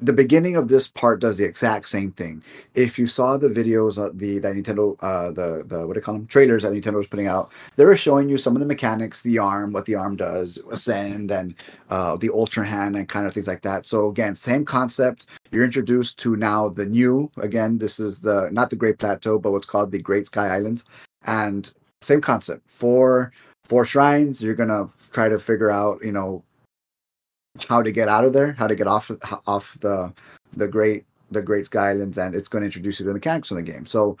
the 0.00 0.12
beginning 0.12 0.56
of 0.56 0.68
this 0.68 0.88
part 0.88 1.20
does 1.20 1.38
the 1.38 1.44
exact 1.44 1.88
same 1.88 2.12
thing. 2.12 2.42
If 2.74 2.98
you 2.98 3.06
saw 3.06 3.36
the 3.36 3.48
videos, 3.48 3.98
uh, 3.98 4.10
the 4.14 4.38
that 4.38 4.54
Nintendo, 4.54 4.96
uh, 5.00 5.32
the 5.32 5.64
the 5.66 5.86
what 5.86 5.94
do 5.94 5.98
you 5.98 6.04
call 6.04 6.14
them, 6.14 6.26
trailers 6.26 6.62
that 6.62 6.72
Nintendo 6.72 6.94
was 6.94 7.06
putting 7.06 7.26
out, 7.26 7.50
they 7.76 7.84
were 7.84 7.96
showing 7.96 8.28
you 8.28 8.38
some 8.38 8.54
of 8.54 8.60
the 8.60 8.66
mechanics, 8.66 9.22
the 9.22 9.38
arm, 9.38 9.72
what 9.72 9.86
the 9.86 9.96
arm 9.96 10.16
does, 10.16 10.58
ascend, 10.70 11.30
and 11.30 11.54
uh, 11.90 12.16
the 12.16 12.30
ultra 12.30 12.64
hand, 12.64 12.96
and 12.96 13.08
kind 13.08 13.26
of 13.26 13.34
things 13.34 13.48
like 13.48 13.62
that. 13.62 13.86
So 13.86 14.08
again, 14.08 14.34
same 14.34 14.64
concept. 14.64 15.26
You're 15.50 15.64
introduced 15.64 16.18
to 16.20 16.36
now 16.36 16.68
the 16.68 16.86
new. 16.86 17.30
Again, 17.38 17.78
this 17.78 17.98
is 17.98 18.22
the 18.22 18.50
not 18.52 18.70
the 18.70 18.76
Great 18.76 18.98
Plateau, 18.98 19.38
but 19.38 19.52
what's 19.52 19.66
called 19.66 19.90
the 19.90 20.00
Great 20.00 20.26
Sky 20.26 20.48
Islands, 20.48 20.84
and 21.24 21.72
same 22.02 22.20
concept. 22.20 22.70
Four 22.70 23.32
four 23.64 23.84
shrines. 23.84 24.42
You're 24.42 24.54
gonna 24.54 24.88
try 25.10 25.28
to 25.28 25.38
figure 25.38 25.70
out, 25.70 26.04
you 26.04 26.12
know, 26.12 26.44
how 27.66 27.82
to 27.82 27.92
get 27.92 28.08
out 28.08 28.24
of 28.24 28.32
there, 28.32 28.52
how 28.52 28.66
to 28.66 28.74
get 28.74 28.86
off 28.86 29.10
off 29.46 29.78
the 29.80 30.12
the 30.56 30.68
great 30.68 31.04
the 31.30 31.42
Great 31.42 31.66
Sky 31.66 31.90
Islands, 31.90 32.18
and 32.18 32.34
it's 32.34 32.48
going 32.48 32.62
to 32.62 32.66
introduce 32.66 32.98
you 32.98 33.04
to 33.04 33.08
the 33.08 33.14
mechanics 33.14 33.50
of 33.50 33.56
the 33.56 33.62
game. 33.62 33.86
So 33.86 34.16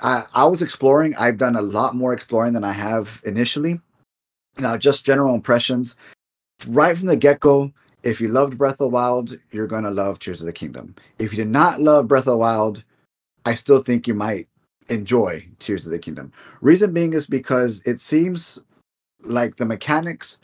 I, 0.00 0.24
I 0.34 0.44
was 0.46 0.62
exploring. 0.62 1.14
I've 1.16 1.38
done 1.38 1.56
a 1.56 1.62
lot 1.62 1.94
more 1.94 2.12
exploring 2.12 2.52
than 2.52 2.64
I 2.64 2.72
have 2.72 3.20
initially. 3.24 3.80
Now, 4.58 4.76
just 4.76 5.04
general 5.04 5.34
impressions. 5.34 5.96
Right 6.68 6.96
from 6.96 7.06
the 7.06 7.16
get 7.16 7.40
go, 7.40 7.72
if 8.02 8.20
you 8.20 8.28
loved 8.28 8.58
Breath 8.58 8.74
of 8.74 8.78
the 8.78 8.88
Wild, 8.88 9.38
you're 9.50 9.66
going 9.66 9.84
to 9.84 9.90
love 9.90 10.18
Tears 10.18 10.40
of 10.40 10.46
the 10.46 10.52
Kingdom. 10.52 10.94
If 11.18 11.32
you 11.32 11.36
did 11.36 11.48
not 11.48 11.80
love 11.80 12.08
Breath 12.08 12.22
of 12.22 12.32
the 12.32 12.36
Wild, 12.36 12.82
I 13.44 13.54
still 13.54 13.82
think 13.82 14.06
you 14.06 14.14
might 14.14 14.48
enjoy 14.88 15.46
Tears 15.58 15.84
of 15.84 15.92
the 15.92 15.98
Kingdom. 15.98 16.32
Reason 16.60 16.92
being 16.92 17.12
is 17.12 17.26
because 17.26 17.82
it 17.84 18.00
seems 18.00 18.58
like 19.22 19.56
the 19.56 19.66
mechanics 19.66 20.40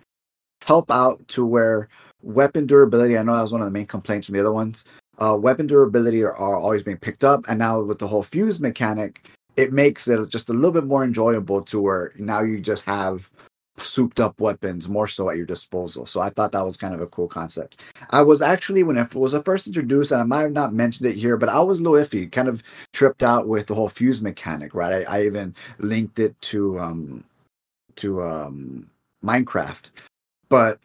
help 0.65 0.91
out 0.91 1.27
to 1.29 1.45
where 1.45 1.89
weapon 2.25 2.67
durability. 2.67 3.17
I 3.17 3.23
know 3.23 3.37
that 3.37 3.43
was 3.43 3.53
one 3.53 3.61
of 3.61 3.67
the 3.67 3.71
main 3.71 3.87
complaints 3.87 4.27
from 4.27 4.35
the 4.35 4.41
other 4.41 4.53
ones. 4.53 4.85
Uh, 5.19 5.37
weapon 5.41 5.67
durability 5.67 6.23
are, 6.23 6.35
are 6.35 6.57
always 6.57 6.83
being 6.83 6.97
picked 6.97 7.23
up, 7.23 7.45
and 7.49 7.59
now 7.59 7.81
with 7.83 7.99
the 7.99 8.09
whole 8.09 8.23
fuse 8.23 8.59
mechanic, 8.59 9.29
it 9.57 9.73
makes 9.73 10.09
it 10.09 10.29
just 10.29 10.51
a 10.51 10.53
little 10.53 10.73
bit 10.73 10.85
more 10.85 11.05
enjoyable 11.05 11.63
to 11.63 11.81
where 11.81 12.13
now 12.17 12.43
you 12.43 12.59
just 12.59 12.85
have 12.85 13.31
souped 13.77 14.21
up 14.21 14.41
weapons 14.41 14.89
more 14.89 15.09
so 15.09 15.29
at 15.29 15.37
your 15.37 15.47
disposal. 15.47 16.07
So 16.07 16.21
I 16.21 16.31
thought 16.31 16.53
that 16.53 16.65
was 16.65 16.77
kind 16.77 16.95
of 16.95 17.01
a 17.01 17.07
cool 17.09 17.29
concept. 17.29 17.81
I 18.11 18.23
was 18.23 18.41
actually 18.41 18.83
when 18.83 18.97
it 18.97 19.15
was 19.15 19.35
first 19.45 19.67
introduced, 19.67 20.13
and 20.13 20.21
I 20.21 20.25
might 20.25 20.43
have 20.43 20.53
not 20.53 20.73
mentioned 20.73 21.09
it 21.09 21.17
here, 21.17 21.37
but 21.37 21.49
I 21.49 21.61
was 21.61 21.79
a 21.79 21.83
little 21.83 22.05
iffy, 22.05 22.31
kind 22.31 22.49
of 22.49 22.63
tripped 22.93 23.23
out 23.23 23.49
with 23.49 23.67
the 23.67 23.75
whole 23.75 23.89
fuse 23.89 24.21
mechanic, 24.21 24.75
right? 24.75 25.07
I, 25.07 25.19
I 25.19 25.23
even 25.25 25.55
linked 25.79 26.19
it 26.19 26.41
to 26.43 26.79
um 26.81 27.25
to 27.97 28.23
um 28.23 28.91
Minecraft. 29.25 29.91
But 30.49 30.79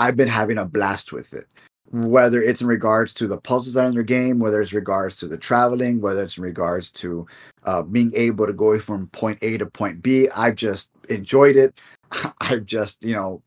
I've 0.00 0.16
been 0.16 0.28
having 0.28 0.58
a 0.58 0.64
blast 0.64 1.12
with 1.12 1.34
it. 1.34 1.46
Whether 1.92 2.40
it's 2.40 2.62
in 2.62 2.68
regards 2.68 3.12
to 3.14 3.26
the 3.26 3.40
puzzles 3.40 3.74
that 3.74 3.84
are 3.84 3.88
in 3.88 3.92
your 3.92 4.02
game, 4.02 4.38
whether 4.38 4.62
it's 4.62 4.72
in 4.72 4.76
regards 4.76 5.18
to 5.18 5.26
the 5.26 5.36
traveling, 5.36 6.00
whether 6.00 6.22
it's 6.22 6.38
in 6.38 6.44
regards 6.44 6.90
to 6.92 7.26
uh, 7.64 7.82
being 7.82 8.12
able 8.14 8.46
to 8.46 8.52
go 8.52 8.78
from 8.78 9.08
point 9.08 9.38
A 9.42 9.58
to 9.58 9.66
point 9.66 10.00
B, 10.02 10.28
I've 10.34 10.54
just 10.54 10.92
enjoyed 11.08 11.56
it. 11.56 11.80
I've 12.40 12.64
just, 12.64 13.04
you 13.04 13.14
know, 13.14 13.42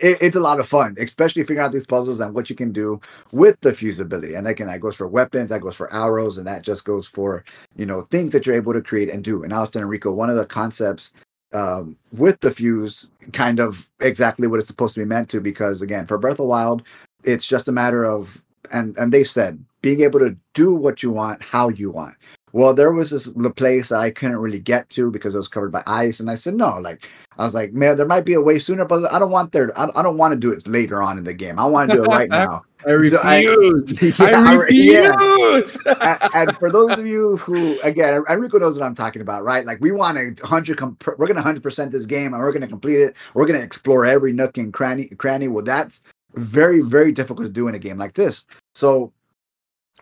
it, 0.00 0.16
it's 0.20 0.36
a 0.36 0.40
lot 0.40 0.60
of 0.60 0.68
fun, 0.68 0.96
especially 0.98 1.42
figuring 1.42 1.60
out 1.60 1.72
these 1.72 1.86
puzzles 1.86 2.20
and 2.20 2.34
what 2.34 2.48
you 2.48 2.56
can 2.56 2.72
do 2.72 3.00
with 3.32 3.60
the 3.60 3.70
fusibility. 3.70 4.36
And 4.36 4.46
again, 4.46 4.68
that 4.68 4.80
goes 4.80 4.96
for 4.96 5.08
weapons, 5.08 5.50
that 5.50 5.60
goes 5.60 5.76
for 5.76 5.92
arrows, 5.92 6.38
and 6.38 6.46
that 6.46 6.62
just 6.62 6.84
goes 6.84 7.06
for 7.06 7.44
you 7.76 7.84
know 7.84 8.02
things 8.02 8.32
that 8.32 8.46
you're 8.46 8.56
able 8.56 8.72
to 8.72 8.82
create 8.82 9.10
and 9.10 9.24
do. 9.24 9.42
And 9.42 9.52
Austin 9.52 9.82
and 9.82 9.90
Rico, 9.90 10.12
one 10.12 10.30
of 10.30 10.36
the 10.36 10.46
concepts 10.46 11.12
um, 11.52 11.96
with 12.12 12.40
the 12.40 12.50
fuse, 12.50 13.10
kind 13.32 13.60
of 13.60 13.88
exactly 14.00 14.46
what 14.46 14.60
it's 14.60 14.68
supposed 14.68 14.94
to 14.94 15.00
be 15.00 15.06
meant 15.06 15.28
to, 15.30 15.40
because 15.40 15.82
again, 15.82 16.06
for 16.06 16.18
Breath 16.18 16.40
of 16.40 16.46
Wild, 16.46 16.82
it's 17.24 17.46
just 17.46 17.68
a 17.68 17.72
matter 17.72 18.04
of 18.04 18.44
and 18.72 18.96
and 18.98 19.12
they've 19.12 19.28
said 19.28 19.64
being 19.80 20.00
able 20.00 20.18
to 20.18 20.36
do 20.54 20.74
what 20.74 21.02
you 21.02 21.10
want, 21.10 21.42
how 21.42 21.68
you 21.68 21.90
want. 21.90 22.16
Well, 22.58 22.74
there 22.74 22.90
was 22.90 23.10
this 23.10 23.28
place 23.54 23.90
that 23.90 24.00
I 24.00 24.10
couldn't 24.10 24.38
really 24.38 24.58
get 24.58 24.90
to 24.90 25.12
because 25.12 25.32
it 25.32 25.38
was 25.38 25.46
covered 25.46 25.70
by 25.70 25.84
ice, 25.86 26.18
and 26.18 26.28
I 26.28 26.34
said 26.34 26.56
no. 26.56 26.80
Like 26.80 27.08
I 27.38 27.44
was 27.44 27.54
like, 27.54 27.72
man, 27.72 27.96
there 27.96 28.04
might 28.04 28.24
be 28.24 28.34
a 28.34 28.40
way 28.40 28.58
sooner, 28.58 28.84
but 28.84 29.12
I 29.12 29.20
don't 29.20 29.30
want 29.30 29.52
there. 29.52 29.70
I, 29.78 29.88
I 29.94 30.02
don't 30.02 30.18
want 30.18 30.32
to 30.32 30.40
do 30.40 30.50
it 30.50 30.66
later 30.66 31.00
on 31.00 31.18
in 31.18 31.22
the 31.22 31.32
game. 31.32 31.56
I 31.60 31.66
want 31.66 31.88
to 31.88 31.96
do 31.96 32.02
it 32.02 32.08
right 32.08 32.28
now. 32.28 32.64
I 32.84 32.90
refuse. 32.90 33.12
So 33.12 33.20
I, 33.22 34.32
yeah, 34.32 34.44
I 34.44 34.54
refuse. 34.56 35.78
Yeah. 35.86 36.18
and, 36.20 36.48
and, 36.48 36.56
for 36.58 36.68
those 36.68 36.98
of 36.98 37.06
you 37.06 37.36
who, 37.36 37.78
again, 37.82 38.24
and 38.28 38.42
Rico 38.42 38.58
knows 38.58 38.76
what 38.76 38.86
I'm 38.86 38.94
talking 38.96 39.22
about, 39.22 39.44
right? 39.44 39.64
Like 39.64 39.80
we 39.80 39.92
want 39.92 40.18
to 40.18 40.44
hundred, 40.44 40.80
we're 40.80 41.28
going 41.28 41.36
to 41.36 41.42
hundred 41.42 41.62
percent 41.62 41.92
this 41.92 42.06
game, 42.06 42.34
and 42.34 42.42
we're 42.42 42.50
going 42.50 42.62
to 42.62 42.66
complete 42.66 42.96
it. 42.96 43.14
We're 43.34 43.46
going 43.46 43.60
to 43.60 43.64
explore 43.64 44.04
every 44.04 44.32
nook 44.32 44.58
and 44.58 44.72
cranny. 44.72 45.06
Cranny. 45.10 45.46
Well, 45.46 45.64
that's 45.64 46.02
very, 46.34 46.80
very 46.80 47.12
difficult 47.12 47.46
to 47.46 47.52
do 47.52 47.68
in 47.68 47.76
a 47.76 47.78
game 47.78 47.98
like 47.98 48.14
this. 48.14 48.48
So, 48.74 49.12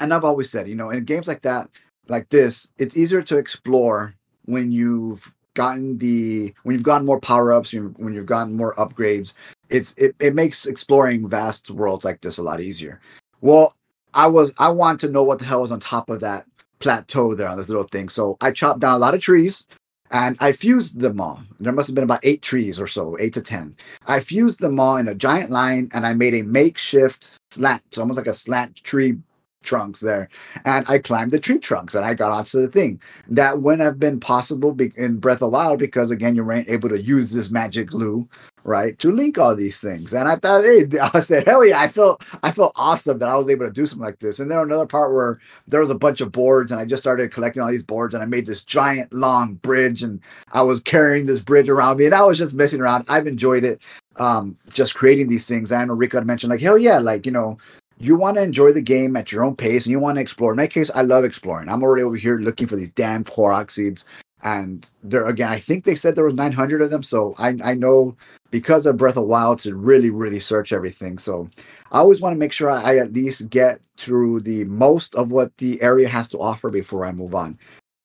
and 0.01 0.15
I've 0.15 0.25
always 0.25 0.49
said, 0.49 0.69
you 0.69 0.75
know, 0.75 0.89
in 0.89 1.05
games 1.05 1.29
like 1.29 1.43
that, 1.43 1.69
like 2.09 2.29
this, 2.29 2.71
it's 2.79 2.97
easier 2.97 3.23
to 3.23 3.37
explore 3.37 4.15
when 4.45 4.71
you've 4.73 5.35
gotten 5.55 5.99
the 5.99 6.55
when 6.63 6.75
you've 6.75 6.83
gotten 6.83 7.07
more 7.07 7.21
power 7.21 7.53
ups, 7.53 7.73
when 7.73 8.15
you've 8.15 8.27
gotten 8.27 8.57
more 8.57 8.75
upgrades. 8.75 9.33
It's 9.71 9.95
it, 9.97 10.15
it 10.21 10.35
makes 10.35 10.67
exploring 10.67 11.29
vast 11.29 11.71
worlds 11.71 12.05
like 12.05 12.21
this 12.21 12.39
a 12.39 12.43
lot 12.43 12.61
easier. 12.61 13.01
Well, 13.41 13.75
I 14.15 14.29
was 14.29 14.55
I 14.59 14.69
want 14.69 15.01
to 15.01 15.11
know 15.11 15.23
what 15.23 15.39
the 15.39 15.45
hell 15.45 15.63
was 15.63 15.73
on 15.73 15.81
top 15.81 16.09
of 16.11 16.21
that 16.21 16.47
plateau 16.79 17.35
there 17.35 17.49
on 17.49 17.57
this 17.57 17.69
little 17.69 17.85
thing. 17.85 18.09
So 18.09 18.37
I 18.41 18.51
chopped 18.51 18.81
down 18.81 18.95
a 18.95 18.99
lot 18.99 19.15
of 19.15 19.21
trees 19.21 19.67
and 20.11 20.37
I 20.41 20.53
fused 20.53 21.01
them 21.01 21.21
all. 21.21 21.43
There 21.59 21.73
must 21.73 21.89
have 21.89 21.95
been 21.95 22.05
about 22.05 22.21
eight 22.23 22.43
trees 22.43 22.79
or 22.79 22.87
so, 22.87 23.17
eight 23.19 23.33
to 23.35 23.41
ten. 23.41 23.77
I 24.07 24.21
fused 24.21 24.61
them 24.61 24.79
all 24.79 24.97
in 24.99 25.09
a 25.09 25.15
giant 25.15 25.51
line 25.51 25.89
and 25.93 26.07
I 26.07 26.13
made 26.13 26.35
a 26.35 26.43
makeshift 26.43 27.31
slant, 27.51 27.83
almost 27.99 28.19
like 28.19 28.27
a 28.27 28.35
slant 28.35 28.83
tree 28.85 29.19
trunks 29.67 30.01
there. 30.01 30.29
And 30.65 30.87
I 30.89 30.99
climbed 30.99 31.33
the 31.33 31.41
tree 31.41 31.59
trunks 31.59 31.95
and 31.95 32.05
I 32.05 32.15
got 32.15 32.33
onto 32.33 32.61
the 32.61 32.69
thing. 32.69 33.01
That 33.29 33.61
wouldn't 33.61 33.83
have 33.83 33.99
been 33.99 34.21
possible 34.21 34.75
in 34.97 35.19
Breath 35.19 35.43
of 35.43 35.53
Wild 35.53 35.79
because, 35.79 36.11
again, 36.11 36.37
you 36.37 36.45
weren't 36.45 36.69
able 36.69 36.89
to 36.89 37.03
use 37.03 37.33
this 37.33 37.51
magic 37.51 37.89
glue, 37.89 38.27
right, 38.65 38.99
to 39.01 39.13
link 39.13 39.39
all 39.39 39.55
these 39.55 39.81
things. 39.81 40.15
And 40.15 40.29
I 40.29 40.37
thought, 40.37 40.63
hey, 40.63 40.87
I 41.15 41.21
said, 41.21 41.47
hell 41.47 41.67
yeah, 41.67 41.81
I 41.81 41.89
felt, 41.89 42.25
I 42.43 42.53
felt 42.53 42.73
awesome 42.77 43.19
that 43.19 43.29
I 43.29 43.37
was 43.37 43.49
able 43.51 43.67
to 43.67 43.73
do 43.73 43.85
something 43.85 44.05
like 44.05 44.21
this. 44.21 44.39
And 44.39 44.51
then 44.51 44.59
another 44.59 44.87
part 44.87 45.13
where 45.13 45.41
there 45.67 45.81
was 45.81 45.91
a 45.91 45.99
bunch 45.99 46.21
of 46.21 46.33
boards 46.33 46.73
and 46.73 46.81
I 46.81 46.85
just 46.85 47.03
started 47.03 47.33
collecting 47.33 47.63
all 47.63 47.71
these 47.71 47.83
boards 47.83 48.15
and 48.15 48.23
I 48.23 48.27
made 48.27 48.47
this 48.47 48.65
giant 48.65 49.13
long 49.13 49.55
bridge 49.57 50.03
and 50.03 50.21
I 50.53 50.63
was 50.63 50.81
carrying 50.81 51.27
this 51.27 51.41
bridge 51.41 51.69
around 51.69 51.99
me 51.99 52.07
and 52.07 52.15
I 52.15 52.25
was 52.25 52.39
just 52.39 52.55
messing 52.55 52.81
around. 52.81 53.05
I've 53.09 53.27
enjoyed 53.27 53.65
it 53.65 53.83
um 54.19 54.57
just 54.73 54.95
creating 54.95 55.29
these 55.29 55.47
things. 55.47 55.73
I 55.73 55.85
know 55.85 55.95
Rico 55.95 56.19
had 56.19 56.27
mentioned 56.27 56.51
like 56.51 56.61
hell 56.61 56.79
yeah, 56.79 56.99
like 56.99 57.27
you 57.27 57.33
know, 57.33 57.59
you 57.99 58.17
want 58.17 58.37
to 58.37 58.43
enjoy 58.43 58.73
the 58.73 58.83
game 58.83 59.17
at 59.17 59.33
your 59.33 59.45
own 59.45 59.57
pace 59.57 59.87
and 59.87 59.91
you 59.91 59.99
want 59.99 60.17
to 60.17 60.23
explore. 60.23 60.53
In 60.53 60.57
my 60.57 60.67
case, 60.67 60.91
I 60.95 61.03
love 61.03 61.25
exploring. 61.25 61.69
I'm 61.69 61.83
already 61.83 62.03
over 62.03 62.17
here 62.17 62.39
looking 62.39 62.67
for 62.67 62.77
these 62.77 62.93
damn 62.93 63.25
Korok 63.25 63.71
seeds. 63.71 64.05
And 64.43 64.89
there 65.03 65.27
again, 65.27 65.49
I 65.49 65.59
think 65.59 65.85
they 65.85 65.97
said 65.97 66.15
there 66.15 66.25
was 66.25 66.35
900 66.35 66.83
of 66.83 66.91
them. 66.91 67.03
So 67.03 67.35
I, 67.39 67.57
I 67.65 67.75
know 67.75 68.17
because 68.51 68.87
of 68.87 68.99
Breath 68.99 69.17
of 69.17 69.27
Wild 69.27 69.61
to 69.61 69.75
really, 69.75 70.11
really 70.11 70.41
search 70.41 70.73
everything. 70.73 71.19
So 71.19 71.49
I 71.91 71.99
always 71.99 72.21
want 72.21 72.35
to 72.35 72.39
make 72.39 72.53
sure 72.53 72.71
I, 72.71 72.99
at 72.99 73.13
least 73.13 73.49
get 73.51 73.81
through 73.97 74.41
the 74.41 74.65
most 74.65 75.15
of 75.15 75.33
what 75.33 75.57
the 75.57 75.81
area 75.83 76.09
has 76.09 76.29
to 76.29 76.39
offer 76.39 76.71
before 76.71 77.07
I 77.07 77.13
move 77.13 77.35
on. 77.35 77.59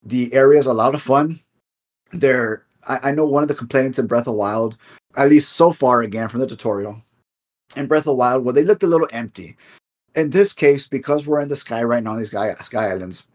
The 0.04 0.34
area 0.34 0.60
is 0.60 0.68
a 0.68 0.74
lot 0.74 0.96
of 0.96 1.02
fun. 1.02 1.40
There, 2.12 2.66
I, 2.88 3.00
I 3.04 3.12
know 3.12 3.28
one 3.28 3.44
of 3.44 3.50
the 3.50 3.56
complaints 3.56 4.00
in 4.00 4.08
Breath 4.08 4.28
of 4.28 4.36
Wild, 4.36 4.78
at 5.18 5.30
least 5.30 5.52
so 5.52 5.72
far 5.72 6.02
again 6.02 6.30
from 6.30 6.40
the 6.40 6.48
tutorial, 6.48 7.02
in 7.76 7.88
Breath 7.88 8.08
of 8.08 8.18
Wild, 8.18 8.44
well, 8.44 8.54
they 8.54 8.64
looked 8.64 8.84
a 8.84 8.88
little 8.88 9.08
empty 9.12 9.56
in 10.16 10.30
this 10.30 10.54
case, 10.54 10.88
because 10.88 11.26
we're 11.26 11.42
in 11.42 11.50
the 11.50 11.56
sky 11.56 11.84
right 11.84 12.04
now, 12.04 12.16
these 12.16 12.28
sky, 12.28 12.54
sky 12.56 12.92
islands, 12.92 13.28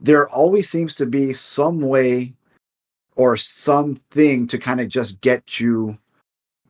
there 0.00 0.28
always 0.28 0.68
seems 0.68 0.94
to 0.96 1.06
be 1.06 1.32
some 1.32 1.80
way 1.80 2.34
or 3.16 3.36
something 3.36 4.46
to 4.48 4.58
kind 4.58 4.80
of 4.80 4.88
just 4.88 5.20
get 5.20 5.60
you 5.60 5.96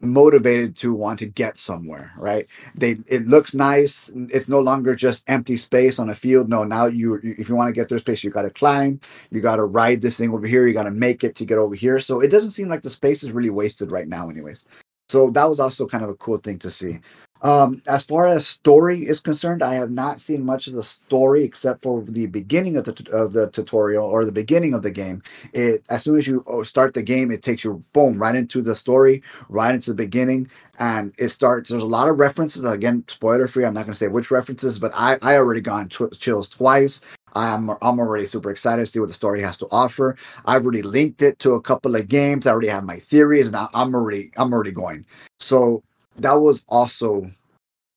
motivated 0.00 0.76
to 0.76 0.92
want 0.92 1.18
to 1.18 1.26
get 1.26 1.56
somewhere 1.56 2.12
right? 2.18 2.46
They 2.74 2.96
it 3.08 3.22
looks 3.26 3.54
nice. 3.54 4.12
It's 4.14 4.48
no 4.48 4.60
longer 4.60 4.94
just 4.94 5.28
empty 5.28 5.56
space 5.56 5.98
on 5.98 6.10
a 6.10 6.14
field. 6.14 6.48
No 6.48 6.64
now 6.64 6.86
you 6.86 7.20
if 7.22 7.48
you 7.48 7.54
want 7.54 7.68
to 7.68 7.72
get 7.80 7.88
their 7.88 7.98
space 7.98 8.22
you 8.22 8.30
got 8.30 8.42
to 8.42 8.50
climb. 8.50 9.00
You 9.30 9.40
got 9.40 9.56
to 9.56 9.64
ride 9.64 10.02
this 10.02 10.18
thing 10.18 10.32
over 10.32 10.46
here. 10.46 10.66
You 10.66 10.74
got 10.74 10.84
to 10.84 10.90
make 10.90 11.24
it 11.24 11.34
to 11.36 11.46
get 11.46 11.58
over 11.58 11.74
here. 11.74 12.00
So 12.00 12.20
it 12.20 12.28
doesn't 12.28 12.50
seem 12.50 12.68
like 12.68 12.82
the 12.82 12.90
space 12.90 13.22
is 13.22 13.32
really 13.32 13.50
wasted 13.50 13.90
right 13.90 14.08
now 14.08 14.28
anyways. 14.28 14.66
So 15.08 15.30
that 15.30 15.48
was 15.48 15.60
also 15.60 15.86
kind 15.86 16.04
of 16.04 16.10
a 16.10 16.16
cool 16.16 16.38
thing 16.38 16.58
to 16.60 16.70
see 16.70 17.00
um, 17.44 17.82
as 17.86 18.02
far 18.02 18.26
as 18.26 18.46
story 18.46 19.02
is 19.06 19.20
concerned, 19.20 19.62
I 19.62 19.74
have 19.74 19.90
not 19.90 20.18
seen 20.18 20.46
much 20.46 20.66
of 20.66 20.72
the 20.72 20.82
story 20.82 21.44
except 21.44 21.82
for 21.82 22.02
the 22.02 22.24
beginning 22.24 22.78
of 22.78 22.84
the 22.84 23.10
of 23.12 23.34
the 23.34 23.50
tutorial 23.50 24.06
or 24.06 24.24
the 24.24 24.32
beginning 24.32 24.72
of 24.72 24.82
the 24.82 24.90
game. 24.90 25.22
It 25.52 25.84
as 25.90 26.02
soon 26.02 26.16
as 26.16 26.26
you 26.26 26.42
oh, 26.46 26.62
start 26.62 26.94
the 26.94 27.02
game, 27.02 27.30
it 27.30 27.42
takes 27.42 27.62
you 27.62 27.84
boom 27.92 28.18
right 28.18 28.34
into 28.34 28.62
the 28.62 28.74
story, 28.74 29.22
right 29.50 29.74
into 29.74 29.90
the 29.90 29.96
beginning, 29.96 30.48
and 30.78 31.12
it 31.18 31.28
starts. 31.28 31.68
There's 31.68 31.82
a 31.82 31.86
lot 31.86 32.08
of 32.08 32.18
references. 32.18 32.64
Again, 32.64 33.04
spoiler 33.08 33.46
free. 33.46 33.66
I'm 33.66 33.74
not 33.74 33.84
going 33.84 33.92
to 33.92 33.98
say 33.98 34.08
which 34.08 34.30
references, 34.30 34.78
but 34.78 34.92
I 34.94 35.18
I 35.20 35.36
already 35.36 35.60
gone 35.60 35.90
tw- 35.90 36.18
chills 36.18 36.48
twice. 36.48 37.02
I'm 37.34 37.70
I'm 37.82 37.98
already 38.00 38.24
super 38.24 38.50
excited 38.50 38.82
to 38.82 38.86
see 38.86 39.00
what 39.00 39.08
the 39.08 39.14
story 39.14 39.42
has 39.42 39.58
to 39.58 39.66
offer. 39.70 40.16
I've 40.46 40.62
already 40.62 40.82
linked 40.82 41.20
it 41.20 41.38
to 41.40 41.54
a 41.54 41.60
couple 41.60 41.94
of 41.94 42.08
games. 42.08 42.46
I 42.46 42.52
already 42.52 42.68
have 42.68 42.84
my 42.84 42.96
theories, 42.96 43.48
and 43.48 43.56
I, 43.56 43.68
I'm 43.74 43.94
already 43.94 44.30
I'm 44.38 44.52
already 44.54 44.72
going. 44.72 45.04
So 45.40 45.82
that 46.16 46.34
was 46.34 46.64
also 46.68 47.30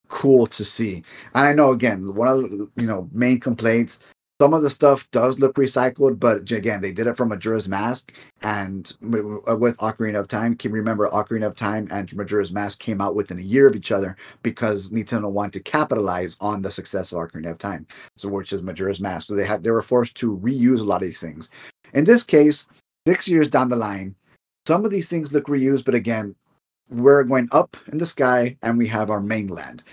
cool 0.10 0.48
to 0.48 0.64
see. 0.64 1.04
And 1.36 1.48
I 1.48 1.54
know 1.54 1.72
again, 1.72 2.14
one 2.16 2.28
of 2.28 2.42
the 2.42 2.70
you 2.76 2.88
know 2.88 3.10
main 3.12 3.40
complaints, 3.40 4.04
some 4.40 4.54
of 4.54 4.62
the 4.62 4.70
stuff 4.70 5.10
does 5.10 5.40
look 5.40 5.56
recycled, 5.56 6.20
but 6.20 6.52
again, 6.52 6.80
they 6.80 6.92
did 6.92 7.08
it 7.08 7.18
from 7.18 7.30
Majora's 7.30 7.68
Mask 7.68 8.14
and 8.44 8.96
uh, 9.04 9.58
with 9.58 9.78
Ocarina 9.80 10.20
of 10.20 10.28
Time. 10.28 10.56
Can 10.56 10.72
remember 10.72 11.10
Ocarina 11.10 11.48
of 11.48 11.56
Time 11.56 11.88
and 11.90 12.16
Majora's 12.16 12.52
Mask 12.52 12.80
came 12.80 13.02
out 13.02 13.16
within 13.16 13.40
a 13.40 13.44
year 13.44 13.68
of 13.68 13.76
each 13.76 13.92
other 13.92 14.16
because 14.44 14.92
Nintendo 14.92 15.32
wanted 15.32 15.54
to 15.54 15.60
capitalize 15.72 16.38
on 16.40 16.62
the 16.62 16.72
success 16.72 17.12
of 17.12 17.20
Ocarina 17.20 17.50
of 17.50 17.58
Time. 17.58 17.88
So 18.16 18.30
which 18.30 18.54
is 18.54 18.62
Majora's 18.62 19.02
Mask. 19.02 19.28
So 19.28 19.36
they 19.36 19.46
had 19.46 19.64
they 19.64 19.72
were 19.72 19.82
forced 19.82 20.16
to 20.18 20.38
reuse 20.38 20.82
a 20.82 20.84
lot 20.84 21.02
of 21.02 21.08
these 21.08 21.22
things. 21.22 21.50
In 21.94 22.04
this 22.04 22.24
case, 22.24 22.68
six 23.08 23.28
years 23.28 23.48
down 23.48 23.70
the 23.70 23.76
line, 23.76 24.16
some 24.68 24.86
of 24.86 24.92
these 24.92 25.10
things 25.10 25.32
look 25.32 25.46
reused, 25.46 25.86
but 25.86 25.96
again, 25.96 26.36
we're 26.90 27.24
going 27.24 27.50
up 27.52 27.78
in 27.92 27.98
the 27.98 28.06
sky 28.06 28.58
and 28.62 28.78
we 28.78 28.88
have 28.88 29.10
our 29.10 29.22
mainland. 29.22 29.84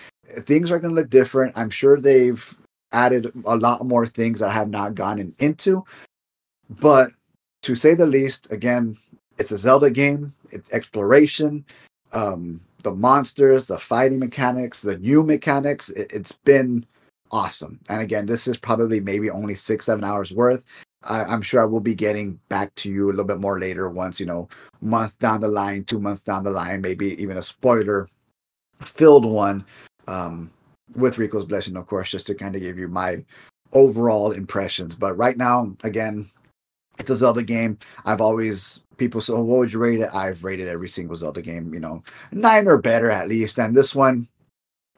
Things 0.41 0.71
are 0.71 0.79
going 0.79 0.95
to 0.95 1.01
look 1.01 1.11
different. 1.11 1.57
I'm 1.57 1.71
sure 1.71 1.99
they've 2.01 2.55
added 2.93 3.33
a 3.45 3.57
lot 3.57 3.85
more 3.87 4.07
things 4.07 4.41
that 4.41 4.51
I 4.51 4.53
have 4.53 4.71
not 4.71 4.95
gotten 4.95 5.35
into. 5.39 5.85
But 6.71 7.11
to 7.63 7.75
say 7.75 7.95
the 7.95 8.07
least, 8.07 8.51
again, 8.51 8.97
it's 9.39 9.51
a 9.51 9.59
Zelda 9.59 9.91
game. 9.91 10.33
It's 10.51 10.71
exploration, 10.73 11.65
um, 12.13 12.61
the 12.83 12.95
monsters, 12.95 13.67
the 13.67 13.79
fighting 13.79 14.19
mechanics, 14.19 14.83
the 14.83 14.99
new 14.99 15.23
mechanics. 15.23 15.91
It, 15.91 16.13
it's 16.13 16.33
been 16.33 16.87
awesome. 17.33 17.81
And 17.89 18.01
again, 18.01 18.27
this 18.27 18.47
is 18.47 18.57
probably 18.57 19.01
maybe 19.01 19.31
only 19.31 19.55
six, 19.55 19.87
seven 19.87 20.05
hours 20.05 20.33
worth. 20.33 20.63
I, 21.05 21.33
am 21.33 21.43
sure 21.43 21.61
I 21.61 21.67
will 21.67 21.81
be 21.81 21.95
getting 21.95 22.39
back 22.49 22.75
to 22.77 22.91
you 22.91 23.07
a 23.07 23.13
little 23.13 23.25
bit 23.25 23.41
more 23.41 23.59
later 23.59 23.89
once, 23.89 24.21
you 24.21 24.27
know, 24.27 24.49
month 24.81 25.19
down 25.19 25.41
the 25.41 25.49
line, 25.49 25.85
two 25.85 25.99
months 25.99 26.23
down 26.23 26.45
the 26.45 26.51
line, 26.51 26.81
maybe 26.81 27.21
even 27.23 27.37
a 27.37 27.43
spoiler 27.43 28.09
filled 28.81 29.25
one 29.25 29.65
um, 30.09 30.51
with 30.95 31.19
Rico's 31.19 31.45
Blessing, 31.45 31.77
of 31.77 31.87
course, 31.87 32.11
just 32.11 32.27
to 32.29 32.35
kind 32.35 32.55
of 32.55 32.63
give 32.63 32.79
you 32.79 32.89
my 32.89 33.25
overall 33.73 34.33
impressions. 34.33 34.95
But 34.95 35.17
right 35.17 35.37
now, 35.37 35.75
again, 35.83 36.31
it's 36.99 37.11
a 37.11 37.17
Zelda 37.17 37.43
game. 37.43 37.79
I've 38.05 38.21
always 38.21 38.85
people 38.97 39.21
say, 39.21 39.33
oh, 39.33 39.43
"What 39.43 39.59
would 39.59 39.73
you 39.73 39.79
rate 39.79 40.01
it?" 40.01 40.15
I've 40.15 40.45
rated 40.45 40.69
every 40.69 40.89
single 40.89 41.17
Zelda 41.17 41.43
game, 41.43 41.75
you 41.75 41.81
know, 41.81 42.03
nine 42.31 42.69
or 42.69 42.81
better 42.81 43.11
at 43.11 43.29
least. 43.29 43.59
And 43.59 43.77
this 43.77 43.95
one, 43.95 44.29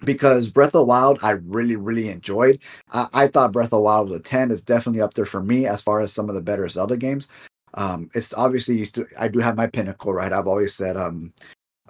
because 0.04 0.48
Breath 0.48 0.74
of 0.74 0.86
Wild, 0.86 1.18
I 1.22 1.32
really, 1.44 1.76
really 1.76 2.08
enjoyed. 2.08 2.60
I, 2.92 3.06
I 3.12 3.26
thought 3.26 3.52
Breath 3.52 3.72
of 3.72 3.82
Wild 3.82 4.10
was 4.10 4.20
a 4.20 4.22
10. 4.22 4.50
It's 4.50 4.60
definitely 4.60 5.00
up 5.00 5.14
there 5.14 5.26
for 5.26 5.42
me 5.42 5.66
as 5.66 5.82
far 5.82 6.00
as 6.00 6.12
some 6.12 6.28
of 6.28 6.34
the 6.34 6.42
better 6.42 6.68
Zelda 6.68 6.96
games. 6.96 7.28
Um, 7.74 8.10
it's 8.14 8.34
obviously 8.34 8.78
used 8.78 8.94
to, 8.96 9.06
I 9.18 9.28
do 9.28 9.38
have 9.38 9.56
my 9.56 9.66
pinnacle, 9.66 10.12
right? 10.12 10.32
I've 10.32 10.46
always 10.46 10.74
said, 10.74 10.96
um, 10.96 11.32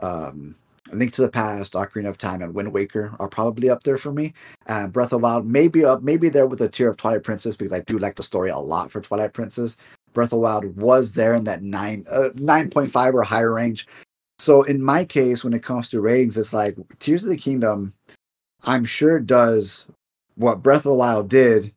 um, 0.01 0.57
Link 0.93 1.13
to 1.15 1.23
the 1.23 1.29
Past, 1.29 1.73
Ocarina 1.73 2.09
of 2.09 2.19
Time, 2.19 2.43
and 2.43 2.55
Wind 2.55 2.73
Waker 2.73 3.13
are 3.19 3.29
probably 3.29 3.71
up 3.71 3.83
there 3.83 3.99
for 3.99 4.13
me. 4.13 4.35
And 4.67 4.93
Breath 4.93 5.13
of 5.13 5.21
Wild, 5.23 5.47
maybe 5.47 5.85
up, 5.85 6.03
maybe 6.03 6.29
there 6.29 6.47
with 6.47 6.61
a 6.61 6.69
tier 6.69 6.89
of 6.89 6.97
Twilight 6.97 7.25
Princess 7.25 7.57
because 7.57 7.73
I 7.73 7.81
do 7.81 7.99
like 7.99 8.15
the 8.15 8.23
story 8.23 8.51
a 8.51 8.59
lot 8.59 8.91
for 8.91 9.01
Twilight 9.01 9.33
Princess. 9.33 9.79
Breath 10.13 10.33
of 10.33 10.39
Wild 10.39 10.77
was 10.77 11.13
there 11.13 11.35
in 11.35 11.45
that 11.45 11.63
nine, 11.63 12.05
uh, 12.11 12.31
nine 12.37 12.71
point 12.71 12.91
five 12.91 13.15
or 13.15 13.23
higher 13.23 13.53
range 13.53 13.87
So 14.47 14.63
in 14.63 14.81
my 14.81 15.05
case, 15.05 15.43
when 15.43 15.55
it 15.55 15.65
comes 15.65 15.91
to 15.91 16.01
ratings, 16.01 16.37
it's 16.37 16.53
like 16.53 16.77
Tears 17.01 17.25
of 17.25 17.31
the 17.31 17.37
Kingdom. 17.37 17.93
I'm 18.63 18.85
sure 18.85 19.19
does 19.19 19.87
what 20.37 20.63
Breath 20.63 20.87
of 20.87 20.91
the 20.93 20.95
Wild 20.95 21.29
did, 21.29 21.73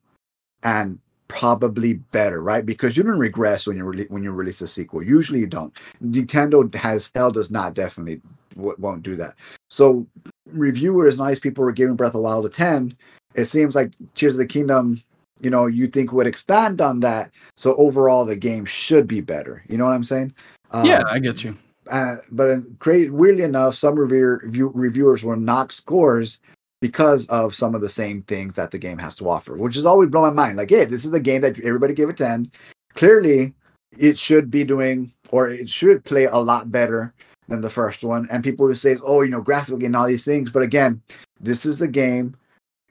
and 0.62 1.00
probably 1.28 1.94
better, 1.94 2.44
right? 2.44 2.64
Because 2.64 2.96
you 2.96 3.02
don't 3.02 3.18
regress 3.18 3.66
when 3.66 3.78
you 3.78 3.86
re- 3.86 4.06
when 4.10 4.22
you 4.22 4.32
release 4.32 4.62
a 4.62 4.68
sequel. 4.68 5.02
Usually 5.02 5.40
you 5.40 5.48
don't. 5.48 5.76
Nintendo 6.04 6.72
has 6.76 7.12
hell 7.16 7.32
does 7.32 7.50
not 7.50 7.74
definitely 7.74 8.22
w- 8.56 8.76
won't 8.78 9.02
do 9.02 9.16
that. 9.16 9.34
So 9.72 10.06
reviewers, 10.46 11.18
nice 11.18 11.40
people 11.40 11.64
were 11.64 11.72
giving 11.72 11.96
Breath 11.96 12.10
of 12.10 12.14
the 12.14 12.22
Wild 12.22 12.46
a 12.46 12.50
ten. 12.50 12.96
It 13.34 13.46
seems 13.46 13.74
like 13.74 13.94
Tears 14.14 14.36
of 14.36 14.42
the 14.42 14.46
Kingdom, 14.46 15.02
you 15.42 15.50
know, 15.50 15.66
you 15.66 15.88
think 15.88 16.14
would 16.14 16.28
expand 16.28 16.82
on 16.82 17.00
that. 17.00 17.32
So 17.58 17.76
overall, 17.78 18.26
the 18.26 18.36
game 18.36 18.66
should 18.66 19.08
be 19.08 19.22
better. 19.22 19.64
You 19.68 19.80
know 19.80 19.86
what 19.86 19.94
I'm 19.96 20.04
saying? 20.04 20.36
yeah, 20.84 21.00
um, 21.00 21.06
I 21.10 21.18
get 21.18 21.44
you. 21.44 21.58
Uh, 21.90 22.18
but 22.32 22.62
cra- 22.80 23.12
weirdly 23.12 23.44
enough, 23.44 23.76
some 23.76 23.98
review, 23.98 24.40
review, 24.44 24.72
reviewers 24.74 25.24
will 25.24 25.36
knock 25.36 25.72
scores 25.72 26.40
because 26.82 27.28
of 27.28 27.54
some 27.54 27.76
of 27.76 27.82
the 27.82 27.90
same 27.90 28.22
things 28.24 28.56
that 28.56 28.72
the 28.72 28.78
game 28.78 28.98
has 28.98 29.16
to 29.18 29.28
offer, 29.28 29.58
which 29.58 29.76
is 29.76 29.86
always 29.86 30.10
blow 30.10 30.22
my 30.22 30.30
mind. 30.30 30.58
Like, 30.58 30.70
hey, 30.70 30.86
this 30.86 31.06
is 31.06 31.14
a 31.14 31.20
game 31.20 31.42
that 31.42 31.60
everybody 31.60 31.94
gave 31.94 32.10
a 32.10 32.14
10. 32.14 32.52
Clearly, 32.94 33.54
it 33.98 34.18
should 34.18 34.50
be 34.50 34.64
doing, 34.64 35.12
or 35.32 35.50
it 35.50 35.70
should 35.70 36.06
play 36.06 36.26
a 36.26 36.38
lot 36.38 36.72
better 36.72 37.14
than 37.48 37.62
the 37.62 37.70
first 37.70 38.04
one. 38.04 38.28
And 38.32 38.44
people 38.44 38.68
will 38.68 38.76
say, 38.76 38.98
oh, 39.04 39.22
you 39.22 39.32
know, 39.32 39.42
graphically 39.42 39.86
and 39.86 39.96
all 39.96 40.08
these 40.08 40.26
things. 40.26 40.52
But 40.52 40.64
again, 40.64 41.02
this 41.40 41.66
is 41.66 41.82
a 41.82 41.88
game. 41.88 42.36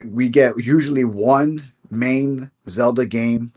We 0.05 0.28
get 0.28 0.59
usually 0.59 1.05
one 1.05 1.73
main 1.90 2.50
Zelda 2.69 3.07
game 3.07 3.52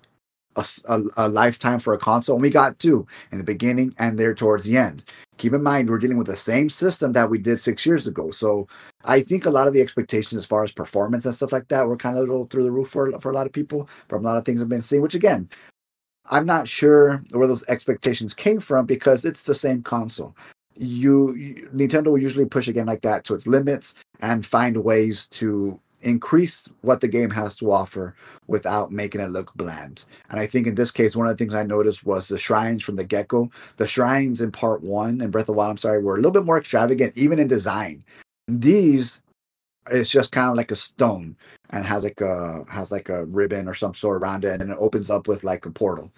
a, 0.55 0.65
a, 0.89 1.01
a 1.17 1.29
lifetime 1.29 1.79
for 1.79 1.93
a 1.93 1.97
console, 1.97 2.35
and 2.35 2.41
we 2.41 2.49
got 2.49 2.79
two 2.79 3.05
in 3.31 3.37
the 3.37 3.43
beginning 3.43 3.93
and 3.99 4.17
there 4.17 4.33
towards 4.33 4.65
the 4.65 4.77
end. 4.77 5.03
Keep 5.37 5.53
in 5.53 5.63
mind, 5.63 5.89
we're 5.89 5.97
dealing 5.97 6.17
with 6.17 6.27
the 6.27 6.37
same 6.37 6.69
system 6.69 7.13
that 7.13 7.29
we 7.29 7.39
did 7.39 7.59
six 7.59 7.85
years 7.85 8.05
ago. 8.05 8.29
So 8.31 8.67
I 9.05 9.21
think 9.21 9.45
a 9.45 9.49
lot 9.49 9.67
of 9.67 9.73
the 9.73 9.81
expectations 9.81 10.37
as 10.37 10.45
far 10.45 10.63
as 10.63 10.71
performance 10.71 11.25
and 11.25 11.33
stuff 11.33 11.51
like 11.51 11.67
that 11.69 11.87
were 11.87 11.97
kind 11.97 12.15
of 12.15 12.23
a 12.23 12.27
little 12.27 12.45
through 12.45 12.63
the 12.63 12.71
roof 12.71 12.89
for, 12.89 13.11
for 13.19 13.31
a 13.31 13.33
lot 13.33 13.47
of 13.47 13.53
people 13.53 13.89
from 14.07 14.23
a 14.23 14.27
lot 14.27 14.37
of 14.37 14.45
things 14.45 14.61
I've 14.61 14.69
been 14.69 14.83
seeing, 14.83 15.01
which 15.01 15.15
again, 15.15 15.49
I'm 16.29 16.45
not 16.45 16.67
sure 16.67 17.23
where 17.31 17.47
those 17.47 17.65
expectations 17.67 18.33
came 18.33 18.59
from 18.59 18.85
because 18.85 19.25
it's 19.25 19.43
the 19.43 19.55
same 19.55 19.81
console. 19.81 20.35
You, 20.77 21.33
you 21.33 21.69
Nintendo 21.73 22.07
will 22.07 22.17
usually 22.17 22.45
push 22.45 22.67
a 22.67 22.73
game 22.73 22.85
like 22.85 23.01
that 23.01 23.23
to 23.25 23.35
its 23.35 23.47
limits 23.47 23.95
and 24.21 24.45
find 24.45 24.83
ways 24.83 25.27
to 25.29 25.79
increase 26.03 26.71
what 26.81 27.01
the 27.01 27.07
game 27.07 27.29
has 27.29 27.55
to 27.57 27.71
offer 27.71 28.15
without 28.47 28.91
making 28.91 29.21
it 29.21 29.31
look 29.31 29.53
bland. 29.55 30.05
And 30.29 30.39
I 30.39 30.47
think 30.47 30.67
in 30.67 30.75
this 30.75 30.91
case, 30.91 31.15
one 31.15 31.27
of 31.27 31.31
the 31.31 31.37
things 31.37 31.53
I 31.53 31.63
noticed 31.63 32.05
was 32.05 32.27
the 32.27 32.37
shrines 32.37 32.83
from 32.83 32.95
the 32.95 33.03
get 33.03 33.27
go. 33.27 33.49
The 33.77 33.87
shrines 33.87 34.41
in 34.41 34.51
part 34.51 34.83
one 34.83 35.21
and 35.21 35.31
Breath 35.31 35.43
of 35.43 35.47
the 35.47 35.53
Wild, 35.53 35.71
I'm 35.71 35.77
sorry, 35.77 36.01
were 36.01 36.15
a 36.15 36.17
little 36.17 36.31
bit 36.31 36.45
more 36.45 36.57
extravagant, 36.57 37.17
even 37.17 37.39
in 37.39 37.47
design. 37.47 38.03
These, 38.47 39.21
it's 39.89 40.11
just 40.11 40.31
kind 40.31 40.49
of 40.49 40.57
like 40.57 40.71
a 40.71 40.75
stone 40.75 41.35
and 41.69 41.85
has 41.85 42.03
like 42.03 42.21
a 42.21 42.65
has 42.69 42.91
like 42.91 43.09
a 43.09 43.25
ribbon 43.25 43.67
or 43.67 43.73
some 43.73 43.93
sort 43.93 44.21
around 44.21 44.43
it, 44.43 44.61
and 44.61 44.71
it 44.71 44.77
opens 44.79 45.09
up 45.09 45.27
with 45.27 45.43
like 45.43 45.65
a 45.65 45.71
portal. 45.71 46.11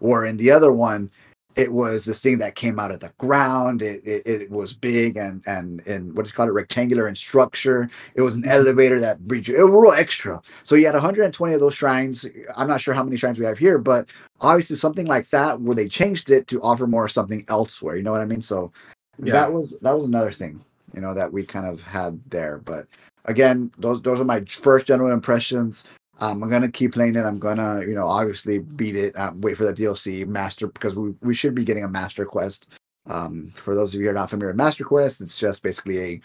Or 0.00 0.26
in 0.26 0.36
the 0.36 0.50
other 0.50 0.72
one, 0.72 1.10
it 1.56 1.72
was 1.72 2.04
this 2.04 2.22
thing 2.22 2.38
that 2.38 2.54
came 2.54 2.78
out 2.78 2.90
of 2.90 3.00
the 3.00 3.12
ground. 3.18 3.82
It, 3.82 4.02
it, 4.04 4.22
it 4.26 4.50
was 4.50 4.72
big 4.72 5.16
and 5.16 5.42
and 5.46 5.86
and 5.86 6.14
what 6.14 6.24
do 6.24 6.28
you 6.28 6.32
call 6.32 6.48
it, 6.48 6.52
rectangular 6.52 7.08
in 7.08 7.14
structure. 7.16 7.90
It 8.14 8.22
was 8.22 8.34
an 8.34 8.42
mm-hmm. 8.42 8.50
elevator 8.50 9.00
that 9.00 9.26
breached. 9.26 9.48
It 9.48 9.62
was 9.62 9.70
real 9.70 9.92
extra. 9.92 10.40
So 10.62 10.74
you 10.74 10.86
had 10.86 10.94
120 10.94 11.54
of 11.54 11.60
those 11.60 11.74
shrines. 11.74 12.26
I'm 12.56 12.68
not 12.68 12.80
sure 12.80 12.94
how 12.94 13.02
many 13.02 13.16
shrines 13.16 13.38
we 13.38 13.46
have 13.46 13.58
here, 13.58 13.78
but 13.78 14.10
obviously 14.40 14.76
something 14.76 15.06
like 15.06 15.28
that 15.30 15.60
where 15.60 15.74
they 15.74 15.88
changed 15.88 16.30
it 16.30 16.46
to 16.48 16.62
offer 16.62 16.86
more 16.86 17.08
something 17.08 17.44
elsewhere. 17.48 17.96
You 17.96 18.02
know 18.02 18.12
what 18.12 18.22
I 18.22 18.26
mean? 18.26 18.42
So 18.42 18.72
Yeah. 19.18 19.32
that 19.32 19.52
was 19.52 19.76
that 19.82 19.94
was 19.94 20.04
another 20.04 20.32
thing, 20.32 20.64
you 20.94 21.00
know, 21.00 21.14
that 21.14 21.32
we 21.32 21.44
kind 21.44 21.66
of 21.66 21.82
had 21.82 22.20
there. 22.30 22.58
But 22.64 22.86
again, 23.24 23.72
those 23.78 24.00
those 24.02 24.20
are 24.20 24.24
my 24.24 24.44
first 24.62 24.86
general 24.86 25.12
impressions. 25.12 25.84
Um, 26.20 26.42
I'm 26.42 26.50
gonna 26.50 26.70
keep 26.70 26.92
playing 26.92 27.16
it. 27.16 27.24
I'm 27.24 27.38
gonna, 27.38 27.80
you 27.80 27.94
know, 27.94 28.06
obviously 28.06 28.58
beat 28.58 28.96
it. 28.96 29.18
Um, 29.18 29.40
wait 29.40 29.56
for 29.56 29.64
the 29.64 29.72
DLC 29.72 30.26
master 30.26 30.68
because 30.68 30.94
we 30.94 31.14
we 31.22 31.34
should 31.34 31.54
be 31.54 31.64
getting 31.64 31.84
a 31.84 31.88
master 31.88 32.24
quest. 32.24 32.68
Um, 33.06 33.52
for 33.56 33.74
those 33.74 33.94
of 33.94 34.00
you 34.00 34.06
who 34.06 34.10
are 34.12 34.14
not 34.14 34.30
familiar 34.30 34.50
with 34.52 34.58
Master 34.58 34.84
Quest, 34.84 35.20
it's 35.20 35.38
just 35.38 35.62
basically 35.62 35.98
a 35.98 36.20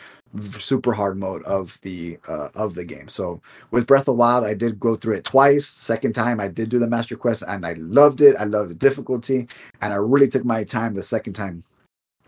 super 0.60 0.94
hard 0.94 1.18
mode 1.18 1.42
of 1.44 1.80
the 1.82 2.20
uh, 2.28 2.50
of 2.54 2.76
the 2.76 2.84
game. 2.84 3.08
So 3.08 3.42
with 3.72 3.88
Breath 3.88 4.02
of 4.02 4.06
the 4.08 4.14
Wild, 4.14 4.44
I 4.44 4.54
did 4.54 4.80
go 4.80 4.96
through 4.96 5.16
it 5.16 5.24
twice. 5.24 5.66
Second 5.66 6.14
time, 6.14 6.40
I 6.40 6.48
did 6.50 6.70
do 6.70 6.78
the 6.78 6.88
Master 6.88 7.16
Quest, 7.16 7.44
and 7.48 7.66
I 7.66 7.74
loved 7.74 8.22
it. 8.22 8.36
I 8.38 8.44
loved 8.44 8.70
the 8.70 8.76
difficulty, 8.76 9.48
and 9.82 9.94
I 9.94 9.96
really 9.96 10.28
took 10.28 10.46
my 10.46 10.64
time 10.64 10.94
the 10.94 11.04
second 11.04 11.34
time. 11.34 11.64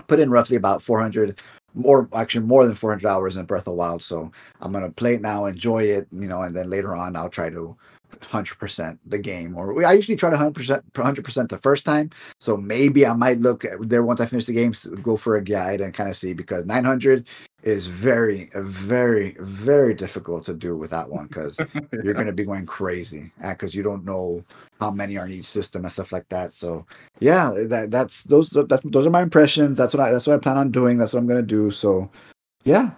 Put 0.07 0.19
in 0.19 0.31
roughly 0.31 0.55
about 0.55 0.81
400 0.81 1.41
more 1.73 2.09
actually 2.13 2.45
more 2.45 2.65
than 2.65 2.75
400 2.75 3.07
hours 3.07 3.35
in 3.35 3.45
Breath 3.45 3.67
of 3.67 3.75
Wild. 3.75 4.01
So 4.03 4.31
I'm 4.61 4.71
gonna 4.71 4.91
play 4.91 5.15
it 5.15 5.21
now, 5.21 5.45
enjoy 5.45 5.83
it, 5.83 6.07
you 6.11 6.27
know, 6.27 6.41
and 6.41 6.55
then 6.55 6.69
later 6.69 6.95
on 6.95 7.15
I'll 7.15 7.29
try 7.29 7.49
to 7.49 7.75
100% 8.21 8.97
the 9.05 9.19
game. 9.19 9.55
Or 9.57 9.83
I 9.85 9.93
usually 9.93 10.15
try 10.15 10.29
to 10.29 10.37
100% 10.37 10.81
100% 10.93 11.49
the 11.49 11.57
first 11.57 11.85
time. 11.85 12.09
So 12.39 12.57
maybe 12.57 13.05
I 13.05 13.13
might 13.13 13.37
look 13.37 13.65
there 13.81 14.03
once 14.03 14.21
I 14.21 14.25
finish 14.25 14.45
the 14.45 14.53
game, 14.53 14.73
go 15.03 15.17
for 15.17 15.35
a 15.35 15.43
guide 15.43 15.81
and 15.81 15.93
kind 15.93 16.09
of 16.09 16.15
see 16.17 16.33
because 16.33 16.65
900 16.65 17.27
is 17.67 17.85
very, 17.87 18.49
very, 18.55 19.35
very 19.41 19.93
difficult 19.93 20.45
to 20.45 20.53
do 20.53 20.77
with 20.77 20.89
that 20.91 21.09
one 21.09 21.27
because 21.27 21.59
you're 21.91 22.13
going 22.13 22.25
to 22.25 22.31
be 22.31 22.45
going 22.45 22.65
crazy 22.65 23.29
because 23.41 23.75
you 23.75 23.83
don't 23.83 24.05
know 24.05 24.41
how 24.79 24.89
many 24.89 25.17
are 25.17 25.25
in 25.25 25.33
each 25.33 25.45
system 25.45 25.83
and 25.83 25.91
stuff 25.91 26.13
like 26.13 26.27
that. 26.29 26.53
So 26.53 26.85
yeah, 27.19 27.51
that 27.67 27.91
that's 27.91 28.23
those 28.23 28.49
that's, 28.51 28.81
those 28.85 29.05
are 29.05 29.09
my 29.09 29.21
impressions. 29.21 29.77
That's 29.77 29.93
what 29.93 30.01
I 30.01 30.11
that's 30.11 30.25
what 30.25 30.35
I 30.37 30.39
plan 30.39 30.57
on 30.57 30.71
doing. 30.71 30.97
That's 30.97 31.11
what 31.11 31.19
I'm 31.19 31.27
going 31.27 31.41
to 31.41 31.55
do. 31.55 31.69
So 31.69 32.09
yeah, 32.63 32.91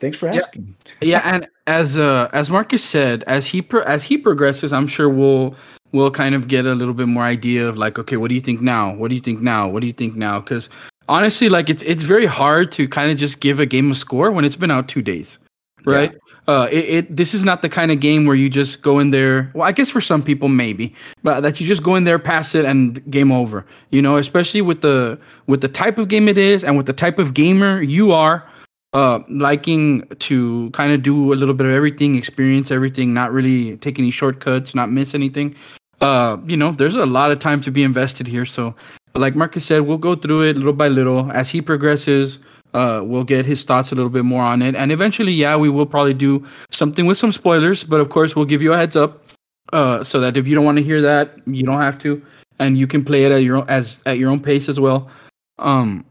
thanks 0.00 0.18
for 0.18 0.26
Yeah. 0.26 0.40
asking. 0.42 0.74
yeah, 1.00 1.22
and 1.24 1.46
as 1.68 1.96
uh 1.96 2.28
as 2.32 2.50
Marcus 2.50 2.82
said, 2.82 3.22
as 3.28 3.46
he 3.46 3.62
pro- 3.62 3.82
as 3.82 4.02
he 4.02 4.18
progresses, 4.18 4.72
I'm 4.72 4.88
sure 4.88 5.08
we'll 5.08 5.54
we'll 5.92 6.10
kind 6.10 6.34
of 6.34 6.48
get 6.48 6.66
a 6.66 6.74
little 6.74 6.94
bit 6.94 7.06
more 7.06 7.22
idea 7.22 7.68
of 7.68 7.76
like, 7.78 7.96
okay, 7.98 8.16
what 8.16 8.28
do 8.28 8.34
you 8.34 8.40
think 8.40 8.60
now? 8.60 8.92
What 8.94 9.08
do 9.08 9.14
you 9.14 9.22
think 9.22 9.40
now? 9.40 9.68
What 9.68 9.80
do 9.82 9.86
you 9.86 9.92
think 9.92 10.16
now? 10.16 10.40
Because 10.40 10.68
honestly, 11.08 11.48
like 11.48 11.68
it's 11.68 11.82
it's 11.82 12.02
very 12.02 12.26
hard 12.26 12.70
to 12.72 12.88
kind 12.88 13.10
of 13.10 13.16
just 13.16 13.40
give 13.40 13.60
a 13.60 13.66
game 13.66 13.90
a 13.90 13.94
score 13.94 14.30
when 14.30 14.44
it's 14.44 14.56
been 14.56 14.70
out 14.70 14.88
two 14.88 15.02
days, 15.02 15.38
right? 15.84 16.14
Uh, 16.46 16.66
it, 16.70 16.84
it 16.88 17.16
this 17.16 17.34
is 17.34 17.44
not 17.44 17.60
the 17.60 17.68
kind 17.68 17.90
of 17.90 18.00
game 18.00 18.24
where 18.24 18.36
you 18.36 18.48
just 18.48 18.80
go 18.80 18.98
in 18.98 19.10
there. 19.10 19.50
Well, 19.54 19.68
I 19.68 19.72
guess 19.72 19.90
for 19.90 20.00
some 20.00 20.22
people 20.22 20.48
maybe, 20.48 20.94
but 21.22 21.40
that 21.40 21.60
you 21.60 21.66
just 21.66 21.82
go 21.82 21.94
in 21.94 22.04
there, 22.04 22.18
pass 22.18 22.54
it, 22.54 22.64
and 22.64 23.04
game 23.10 23.30
over. 23.30 23.66
You 23.90 24.00
know, 24.00 24.16
especially 24.16 24.62
with 24.62 24.80
the 24.80 25.18
with 25.46 25.60
the 25.60 25.68
type 25.68 25.98
of 25.98 26.08
game 26.08 26.28
it 26.28 26.38
is 26.38 26.64
and 26.64 26.76
with 26.76 26.86
the 26.86 26.94
type 26.94 27.18
of 27.18 27.34
gamer 27.34 27.82
you 27.82 28.12
are 28.12 28.48
uh 28.94 29.18
liking 29.28 30.02
to 30.18 30.70
kind 30.70 30.92
of 30.92 31.02
do 31.02 31.34
a 31.34 31.36
little 31.36 31.54
bit 31.54 31.66
of 31.66 31.72
everything 31.72 32.14
experience 32.14 32.70
everything 32.70 33.12
not 33.12 33.30
really 33.30 33.76
take 33.76 33.98
any 33.98 34.10
shortcuts 34.10 34.74
not 34.74 34.90
miss 34.90 35.14
anything 35.14 35.54
uh 36.00 36.38
you 36.46 36.56
know 36.56 36.72
there's 36.72 36.96
a 36.96 37.04
lot 37.04 37.30
of 37.30 37.38
time 37.38 37.60
to 37.60 37.70
be 37.70 37.82
invested 37.82 38.26
here 38.26 38.46
so 38.46 38.74
like 39.14 39.34
marcus 39.34 39.64
said 39.64 39.82
we'll 39.82 39.98
go 39.98 40.14
through 40.14 40.42
it 40.42 40.56
little 40.56 40.72
by 40.72 40.88
little. 40.88 41.30
As 41.32 41.50
he 41.50 41.60
progresses 41.62 42.38
uh 42.74 43.00
we'll 43.04 43.24
get 43.24 43.44
his 43.44 43.64
thoughts 43.64 43.92
a 43.92 43.94
little 43.94 44.10
bit 44.10 44.24
more 44.24 44.42
on 44.42 44.62
it. 44.62 44.74
And 44.74 44.92
eventually 44.92 45.32
yeah 45.32 45.56
we 45.56 45.68
will 45.68 45.86
probably 45.86 46.14
do 46.14 46.46
something 46.70 47.06
with 47.06 47.18
some 47.18 47.32
spoilers 47.32 47.84
but 47.84 48.00
of 48.00 48.08
course 48.08 48.36
we'll 48.36 48.44
give 48.44 48.62
you 48.62 48.72
a 48.72 48.76
heads 48.76 48.96
up 48.96 49.24
uh 49.72 50.04
so 50.04 50.20
that 50.20 50.36
if 50.36 50.46
you 50.46 50.54
don't 50.54 50.64
want 50.64 50.78
to 50.78 50.84
hear 50.84 51.00
that 51.02 51.38
you 51.46 51.62
don't 51.62 51.80
have 51.80 51.98
to 51.98 52.22
and 52.58 52.76
you 52.78 52.86
can 52.86 53.04
play 53.04 53.24
it 53.24 53.32
at 53.32 53.42
your 53.42 53.58
own 53.58 53.68
as 53.68 54.00
at 54.06 54.18
your 54.18 54.30
own 54.30 54.40
pace 54.40 54.68
as 54.68 54.78
well. 54.80 55.10
Um 55.58 56.04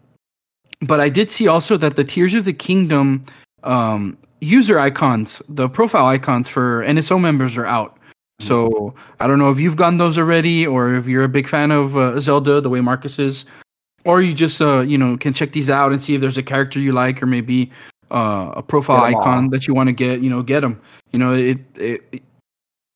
but 0.81 0.99
I 0.99 1.10
did 1.10 1.31
see 1.31 1.47
also 1.47 1.77
that 1.77 1.95
the 1.95 2.03
Tears 2.03 2.33
of 2.33 2.45
the 2.45 2.53
Kingdom 2.53 3.25
um, 3.63 4.17
user 4.41 4.79
icons, 4.79 5.41
the 5.49 5.69
profile 5.69 6.05
icons 6.05 6.47
for 6.47 6.83
NSO 6.83 7.19
members 7.19 7.57
are 7.57 7.65
out. 7.65 7.96
So 8.39 8.93
I 9.19 9.28
don't 9.28 9.39
know 9.39 9.50
if 9.50 9.60
you've 9.60 9.76
gotten 9.76 9.97
those 9.97 10.17
already, 10.17 10.65
or 10.65 10.93
if 10.93 11.08
you're 11.08 11.23
a 11.23 11.30
big 11.30 11.47
fan 11.47 11.71
of 11.71 11.97
uh, 11.97 12.19
Zelda, 12.19 12.62
the 12.62 12.69
way 12.69 12.82
Marcus 12.82 13.19
is, 13.19 13.45
or 14.06 14.21
you 14.21 14.34
just 14.34 14.62
uh, 14.62 14.82
you 14.82 14.97
know 14.97 15.17
can 15.17 15.34
check 15.34 15.52
these 15.52 15.69
out 15.69 15.91
and 15.91 16.04
see 16.04 16.15
if 16.15 16.21
there's 16.21 16.38
a 16.38 16.43
character 16.43 16.80
you 16.80 16.91
like, 16.91 17.21
or 17.21 17.26
maybe 17.26 17.71
uh, 18.12 18.54
a 18.56 18.62
profile 18.62 19.04
icon 19.04 19.45
all. 19.45 19.50
that 19.50 19.67
you 19.67 19.73
want 19.73 19.88
to 19.88 19.93
get. 19.93 20.21
You 20.21 20.30
know, 20.30 20.43
get 20.43 20.62
them. 20.62 20.80
You 21.12 21.19
know, 21.19 21.34
it, 21.34 21.58
it, 21.76 22.04
it 22.12 22.23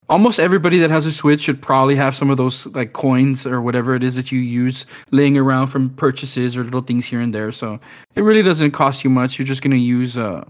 almost 0.09 0.39
everybody 0.39 0.77
that 0.77 0.91
has 0.91 1.05
a 1.05 1.11
Switch 1.11 1.41
should 1.41 1.61
probably 1.61 1.95
have 1.95 2.15
some 2.15 2.29
of 2.29 2.37
those 2.37 2.67
like 2.67 2.93
coins 2.93 3.45
or 3.45 3.61
whatever 3.61 3.95
it 3.95 4.03
is 4.03 4.15
that 4.15 4.31
you 4.31 4.39
use 4.39 4.85
laying 5.11 5.37
around 5.37 5.67
from 5.67 5.89
purchases 5.89 6.55
or 6.55 6.63
little 6.63 6.81
things 6.81 7.05
here 7.05 7.21
and 7.21 7.33
there. 7.33 7.51
So 7.51 7.79
it 8.15 8.21
really 8.21 8.43
doesn't 8.43 8.71
cost 8.71 9.03
you 9.03 9.09
much. 9.09 9.39
You're 9.39 9.47
just 9.47 9.61
gonna 9.63 9.75
use 9.77 10.17
uh 10.17 10.43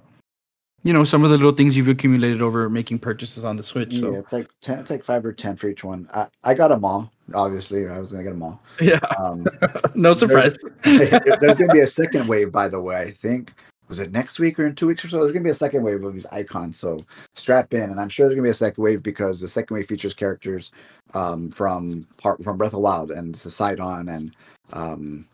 you 0.84 0.94
know 0.94 1.04
some 1.04 1.24
of 1.24 1.30
the 1.30 1.38
little 1.38 1.52
things 1.52 1.78
you've 1.78 1.88
accumulated 1.88 2.42
over 2.42 2.70
making 2.70 3.00
purchases 3.00 3.44
on 3.44 3.58
the 3.58 3.64
Switch. 3.64 3.94
Yeah, 3.94 4.14
it's 4.14 4.34
like 4.34 4.50
ten, 4.62 4.80
it's 4.80 4.90
like 4.90 5.04
five 5.04 5.26
or 5.26 5.34
ten 5.34 5.56
for 5.56 5.68
each 5.70 5.84
one. 5.84 6.10
I, 6.14 6.28
I 6.44 6.54
got 6.54 6.70
them 6.70 6.84
all. 6.84 7.12
Obviously, 7.34 7.88
I 7.88 8.00
was 8.00 8.12
gonna 8.12 8.24
get 8.24 8.32
them 8.32 8.44
all. 8.44 8.62
yeah, 8.80 9.00
Um, 9.20 9.46
no 9.96 10.14
surprise. 10.14 10.58
there's 10.84 11.10
gonna 11.56 11.74
be 11.74 11.80
a 11.82 11.88
second 12.02 12.28
wave, 12.28 12.52
by 12.52 12.68
the 12.68 12.82
way. 12.82 13.02
I 13.02 13.12
think 13.12 13.54
was 13.88 14.00
it 14.00 14.12
next 14.12 14.40
week 14.40 14.58
or 14.58 14.66
in 14.66 14.74
two 14.74 14.88
weeks 14.88 15.04
or 15.04 15.10
so? 15.10 15.20
There's 15.20 15.34
gonna 15.34 15.44
be 15.44 15.50
a 15.50 15.54
second 15.54 15.84
wave 15.84 16.04
of 16.04 16.14
these 16.14 16.26
icons. 16.28 16.78
So 16.78 17.06
strap 17.36 17.74
in, 17.74 17.92
and 17.92 18.00
I'm 18.00 18.10
sure 18.10 18.26
there's 18.26 18.36
gonna 18.36 18.48
be 18.48 18.52
a 18.52 18.54
second 18.54 18.82
wave 18.84 19.04
because 19.04 19.40
the 19.40 19.48
second 19.48 19.76
wave 19.76 19.88
features 19.88 20.14
characters 20.14 20.72
um, 21.14 21.52
from 21.52 22.08
part 22.18 22.44
from 22.44 22.58
Breath 22.58 22.74
of 22.74 22.80
Wild 22.80 23.12
and 23.12 23.36
Sidon 23.38 24.10
and 24.10 24.36
um, 24.74 25.28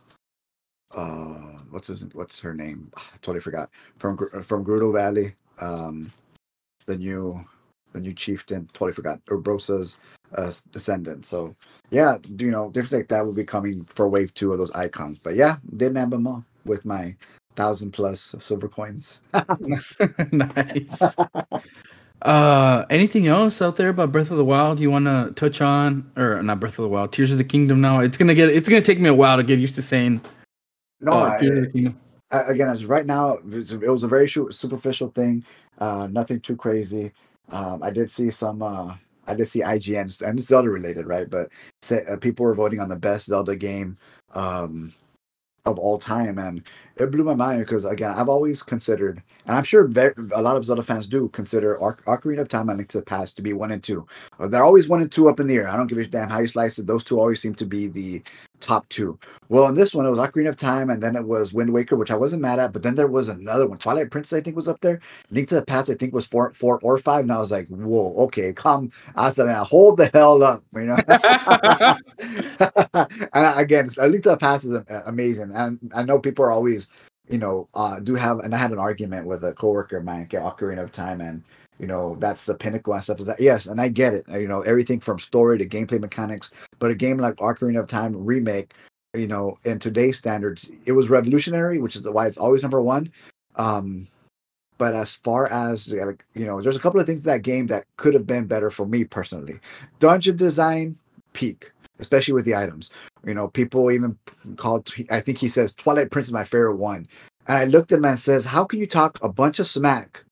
uh, 0.96 1.57
what's 1.72 1.88
his 1.88 2.08
what's 2.14 2.40
her 2.40 2.54
name? 2.54 2.92
I 2.98 3.18
totally 3.22 3.42
forgot 3.42 3.70
from 3.98 4.18
from 4.18 4.66
Gerudo 4.66 4.94
Valley. 4.94 5.36
Um, 5.60 6.12
the 6.86 6.98
new 6.98 7.44
the 7.94 8.02
new 8.02 8.14
chieftain. 8.14 8.68
Totally 8.74 8.94
forgot. 8.94 9.24
Urbosa's 9.26 9.98
uh, 10.36 10.52
descendant. 10.72 11.26
So 11.26 11.56
yeah, 11.92 12.18
you 12.38 12.52
know, 12.52 12.70
different 12.70 12.94
like 13.04 13.08
that 13.10 13.26
will 13.26 13.34
be 13.34 13.44
coming 13.44 13.86
for 13.86 14.10
wave 14.10 14.34
two 14.34 14.52
of 14.52 14.58
those 14.58 14.72
icons. 14.72 15.20
But 15.20 15.36
yeah, 15.36 15.58
didn't 15.76 15.98
have 15.98 16.10
them 16.10 16.28
all 16.28 16.44
with 16.66 16.86
my 16.86 17.16
thousand 17.56 17.92
plus 17.92 18.36
silver 18.40 18.68
coins. 18.68 19.20
nice. 20.32 21.02
uh, 22.22 22.86
anything 22.90 23.28
else 23.28 23.62
out 23.62 23.78
there 23.78 23.90
about 23.90 24.12
Breath 24.12 24.32
of 24.32 24.38
the 24.38 24.46
Wild 24.46 24.80
you 24.80 24.92
want 24.92 25.06
to 25.06 25.34
touch 25.36 25.62
on, 25.62 26.10
or 26.16 26.42
not 26.44 26.60
Breath 26.60 26.78
of 26.78 26.84
the 26.84 26.90
Wild, 26.90 27.14
Tears 27.14 27.32
of 27.32 27.38
the 27.38 27.44
Kingdom? 27.44 27.82
Now 27.82 28.00
it's 28.00 28.18
gonna 28.18 28.36
get 28.36 28.50
it's 28.50 28.70
gonna 28.70 28.82
take 28.82 29.00
me 29.00 29.10
a 29.10 29.14
while 29.14 29.38
to 29.38 29.44
get 29.44 29.60
used 29.60 29.76
to 29.76 29.82
saying. 29.82 30.22
No, 31.00 31.12
uh, 31.12 31.38
I, 31.40 31.94
I, 32.32 32.42
again, 32.52 32.70
as 32.70 32.86
right 32.86 33.06
now, 33.06 33.34
it 33.34 33.46
was, 33.46 33.72
it 33.72 33.90
was 33.90 34.04
a 34.04 34.08
very 34.08 34.28
superficial 34.28 35.10
thing. 35.10 35.46
Uh, 35.78 36.08
nothing 36.12 36.40
too 36.40 36.56
crazy. 36.56 37.12
Um, 37.50 37.84
I 37.84 37.92
did 37.92 38.12
see 38.12 38.32
some. 38.32 38.62
Uh, 38.62 38.96
I 39.28 39.34
did 39.34 39.50
see 39.50 39.62
IGN 39.62 40.22
and 40.22 40.42
Zelda 40.42 40.70
related, 40.70 41.06
right? 41.06 41.30
But 41.30 41.50
say, 41.82 42.04
uh, 42.10 42.18
people 42.18 42.46
were 42.46 42.56
voting 42.56 42.80
on 42.80 42.90
the 42.90 42.96
best 42.96 43.26
Zelda 43.26 43.56
game 43.56 43.98
um, 44.34 44.94
of 45.66 45.78
all 45.78 45.98
time, 45.98 46.40
and 46.40 46.64
it 47.00 47.12
blew 47.12 47.24
my 47.24 47.34
mind 47.34 47.60
because 47.60 47.86
again, 47.86 48.12
I've 48.16 48.30
always 48.30 48.64
considered, 48.64 49.22
and 49.46 49.56
I'm 49.56 49.64
sure 49.64 49.88
there, 49.88 50.14
a 50.34 50.42
lot 50.42 50.56
of 50.56 50.66
Zelda 50.66 50.84
fans 50.84 51.08
do 51.08 51.30
consider 51.30 51.78
Ocarina 51.78 52.42
of 52.42 52.50
Time 52.50 52.70
and 52.70 52.78
Link 52.78 52.90
to 52.90 53.00
the 53.00 53.06
Past 53.06 53.36
to 53.38 53.42
be 53.42 53.54
one 53.54 53.72
and 53.72 53.84
two. 53.84 54.06
Uh, 54.40 54.48
they're 54.48 54.64
always 54.64 54.88
one 54.88 55.02
and 55.02 55.12
two 55.12 55.30
up 55.30 55.40
in 55.40 55.48
the 55.48 55.56
air. 55.56 55.68
I 55.68 55.78
don't 55.78 55.88
give 55.88 55.98
a 55.98 56.06
damn 56.06 56.30
how 56.30 56.40
you 56.40 56.48
slice 56.48 56.80
it; 56.80 56.88
those 56.88 57.04
two 57.04 57.20
always 57.20 57.42
seem 57.42 57.56
to 57.56 57.66
be 57.66 57.88
the 57.88 58.24
top 58.60 58.88
two. 58.90 59.20
Well, 59.50 59.68
in 59.68 59.76
this 59.76 59.94
one, 59.94 60.06
it 60.06 60.10
was 60.10 60.20
Ocarina 60.20 60.50
of 60.50 60.58
Time, 60.58 60.90
and 60.90 61.02
then 61.02 61.16
it 61.16 61.24
was 61.24 61.54
Wind 61.54 61.72
Waker, 61.72 61.96
which 61.96 62.12
I 62.12 62.16
wasn't 62.16 62.42
mad 62.42 62.60
at. 62.60 62.74
But 62.74 62.84
then 62.84 62.96
there 62.96 63.08
was 63.08 63.30
another 63.30 63.68
one, 63.68 63.78
Twilight 63.78 64.12
Princess, 64.12 64.38
I 64.38 64.42
think 64.42 64.56
was 64.56 64.68
up 64.68 64.82
there. 64.82 65.00
Link 65.30 65.48
to 65.50 65.56
the 65.56 65.66
Past, 65.66 65.90
I 65.90 65.94
think 65.94 66.14
was 66.14 66.26
four, 66.26 66.54
four 66.54 66.80
or 66.82 66.98
five, 66.98 67.22
and 67.22 67.32
I 67.32 67.40
was 67.40 67.52
like, 67.52 67.68
"Whoa, 67.70 68.14
okay, 68.26 68.54
come." 68.54 68.92
I 69.16 69.30
said, 69.30 69.46
"Now 69.46 69.64
hold 69.64 69.98
the 69.98 70.10
hell 70.14 70.44
up," 70.44 70.64
you 70.74 70.86
know. 70.86 70.98
and 73.34 73.60
again, 73.60 73.90
Link 73.98 74.24
to 74.24 74.30
the 74.30 74.38
Past 74.40 74.66
is 74.66 74.78
amazing, 75.06 75.52
and 75.54 75.80
I 75.96 76.04
know 76.04 76.20
people 76.20 76.46
are 76.46 76.52
always, 76.52 76.87
you 77.30 77.38
know, 77.38 77.68
uh, 77.74 78.00
do 78.00 78.16
have. 78.16 78.40
And 78.40 78.54
I 78.54 78.58
had 78.58 78.72
an 78.72 78.80
argument 78.80 79.28
with 79.28 79.44
a 79.44 79.54
coworker 79.54 79.98
of 79.98 80.06
mine, 80.06 80.28
Ocarina 80.28 80.84
of 80.84 80.92
Time, 80.92 81.22
and 81.22 81.44
you 81.80 81.88
know 81.88 82.16
that's 82.20 82.46
the 82.46 82.56
pinnacle 82.56 82.94
and 82.94 83.04
stuff 83.04 83.20
is 83.20 83.26
that 83.26 83.40
yes 83.40 83.68
and 83.68 83.80
i 83.80 83.88
get 83.88 84.14
it 84.14 84.26
you 84.30 84.48
know 84.48 84.62
everything 84.62 85.00
from 85.00 85.20
story 85.20 85.58
to 85.58 85.68
gameplay 85.68 86.00
mechanics 86.00 86.52
but 86.80 86.92
a 86.92 86.96
game 86.96 87.18
like 87.18 87.36
ocarina 87.36 87.80
of 87.80 87.88
time 87.88 88.16
remake 88.26 88.74
you 89.14 89.28
know 89.28 89.58
in 89.64 89.80
today's 89.80 90.18
standards 90.18 90.72
it 90.86 90.92
was 90.94 91.10
revolutionary 91.10 91.78
which 91.78 91.96
is 91.96 92.08
why 92.08 92.28
it's 92.28 92.38
always 92.38 92.62
number 92.62 92.82
one 92.82 93.12
um 93.56 94.08
but 94.78 94.94
as 94.94 95.16
far 95.16 95.48
as 95.52 95.92
like 95.92 96.26
you 96.34 96.46
know 96.46 96.62
there's 96.62 96.76
a 96.76 96.80
couple 96.80 97.00
of 97.00 97.06
things 97.06 97.20
in 97.20 97.26
that 97.26 97.42
game 97.42 97.68
that 97.68 97.86
could 97.98 98.14
have 98.14 98.28
been 98.28 98.46
better 98.46 98.72
for 98.72 98.86
me 98.86 99.04
personally 99.04 99.60
dungeon 100.00 100.36
design 100.36 100.98
peak 101.34 101.72
especially 102.00 102.34
with 102.34 102.46
the 102.46 102.56
items 102.56 102.92
you 103.26 103.34
know 103.34 103.48
people 103.48 103.92
even 103.92 104.18
called 104.56 104.94
i 105.10 105.20
think 105.20 105.38
he 105.38 105.48
says 105.48 105.74
twilight 105.76 106.12
princess 106.12 106.34
my 106.34 106.44
favorite 106.44 106.78
one 106.78 107.08
and 107.48 107.58
i 107.58 107.66
looked 107.66 107.92
at 107.92 107.98
him 107.98 108.06
and 108.06 108.20
says 108.20 108.46
how 108.46 108.64
can 108.64 108.80
you 108.80 108.88
talk 108.88 109.18
a 109.22 109.30
bunch 109.30 109.60
of 109.60 109.68
smack 109.68 110.24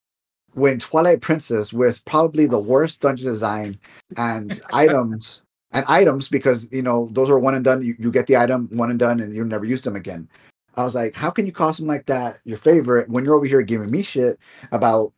when 0.55 0.79
Twilight 0.79 1.21
Princess 1.21 1.73
with 1.73 2.03
probably 2.05 2.47
the 2.47 2.59
worst 2.59 3.01
dungeon 3.01 3.27
design 3.27 3.77
and 4.17 4.59
items 4.73 5.43
and 5.71 5.85
items 5.87 6.29
because 6.29 6.71
you 6.71 6.81
know 6.81 7.09
those 7.11 7.29
are 7.29 7.37
one 7.37 7.55
and 7.55 7.63
done. 7.63 7.83
You, 7.83 7.95
you 7.99 8.11
get 8.11 8.27
the 8.27 8.37
item 8.37 8.69
one 8.71 8.89
and 8.89 8.99
done, 8.99 9.19
and 9.19 9.33
you 9.33 9.43
never 9.45 9.65
use 9.65 9.81
them 9.81 9.95
again. 9.95 10.27
I 10.75 10.83
was 10.83 10.95
like, 10.95 11.13
how 11.13 11.29
can 11.29 11.45
you 11.45 11.51
call 11.51 11.73
something 11.73 11.87
like 11.87 12.05
that 12.07 12.39
your 12.43 12.57
favorite 12.57 13.09
when 13.09 13.23
you're 13.23 13.35
over 13.35 13.45
here 13.45 13.61
giving 13.61 13.91
me 13.91 14.01
shit 14.01 14.39
about 14.71 15.13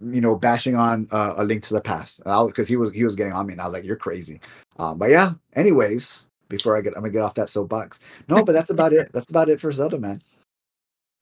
you 0.00 0.20
know 0.20 0.38
bashing 0.38 0.76
on 0.76 1.08
uh, 1.10 1.34
a 1.38 1.44
link 1.44 1.62
to 1.64 1.74
the 1.74 1.80
past? 1.80 2.22
Because 2.24 2.68
he 2.68 2.76
was 2.76 2.92
he 2.92 3.04
was 3.04 3.14
getting 3.14 3.32
on 3.32 3.46
me, 3.46 3.54
and 3.54 3.60
I 3.60 3.64
was 3.64 3.72
like, 3.72 3.84
you're 3.84 3.96
crazy. 3.96 4.40
Um, 4.78 4.98
but 4.98 5.10
yeah. 5.10 5.32
Anyways, 5.54 6.28
before 6.56 6.76
I 6.76 6.80
get 6.80 6.94
I'm 6.96 7.02
gonna 7.02 7.12
get 7.12 7.22
off 7.22 7.34
that 7.34 7.50
soapbox. 7.50 8.00
No, 8.28 8.44
but 8.44 8.52
that's 8.52 8.70
about 8.70 8.92
it. 8.92 9.10
That's 9.12 9.28
about 9.30 9.48
it 9.48 9.60
for 9.60 9.72
Zelda, 9.72 9.98
man. 9.98 10.22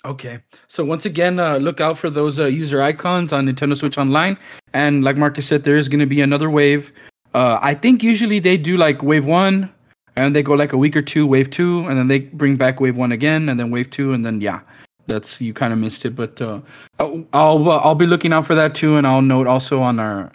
Okay. 0.05 0.41
So 0.69 0.85
once 0.85 1.07
again, 1.07 1.39
uh, 1.39 1.59
look 1.59 1.81
out 1.81 1.97
for 1.97 2.11
those 2.11 2.41
uh, 2.41 2.47
user 2.47 2.83
icons 2.83 3.33
on 3.33 3.47
Nintendo 3.47 3.77
Switch 3.77 3.99
Online. 3.99 4.37
And 4.73 5.05
like 5.05 5.17
Marcus 5.17 5.47
said, 5.47 5.63
there 5.63 5.77
is 5.77 5.89
going 5.89 6.01
to 6.01 6.07
be 6.07 6.21
another 6.21 6.51
wave. 6.51 6.93
Uh, 7.35 7.59
I 7.63 7.75
think 7.75 8.03
usually 8.03 8.41
they 8.41 8.57
do 8.57 8.77
like 8.77 9.03
wave 9.03 9.25
one, 9.25 9.73
and 10.17 10.35
they 10.35 10.43
go 10.43 10.55
like 10.55 10.73
a 10.73 10.77
week 10.77 10.97
or 10.97 11.03
two, 11.03 11.27
wave 11.27 11.51
two, 11.51 11.87
and 11.87 11.97
then 11.97 12.09
they 12.09 12.21
bring 12.21 12.57
back 12.57 12.81
wave 12.81 12.97
one 12.97 13.13
again, 13.13 13.49
and 13.49 13.59
then 13.59 13.71
wave 13.71 13.91
two, 13.91 14.13
and 14.13 14.25
then 14.25 14.41
yeah, 14.41 14.61
that's 15.07 15.41
you 15.41 15.55
kind 15.55 15.73
of 15.73 15.79
missed 15.79 16.05
it. 16.05 16.15
But 16.15 16.41
uh, 16.43 16.61
I'll 16.99 17.71
uh, 17.71 17.79
I'll 17.79 17.95
be 17.95 18.07
looking 18.07 18.33
out 18.33 18.47
for 18.47 18.55
that 18.55 18.75
too, 18.75 18.97
and 18.97 19.07
I'll 19.07 19.23
note 19.23 19.47
also 19.47 19.81
on 19.81 19.99
our 19.99 20.31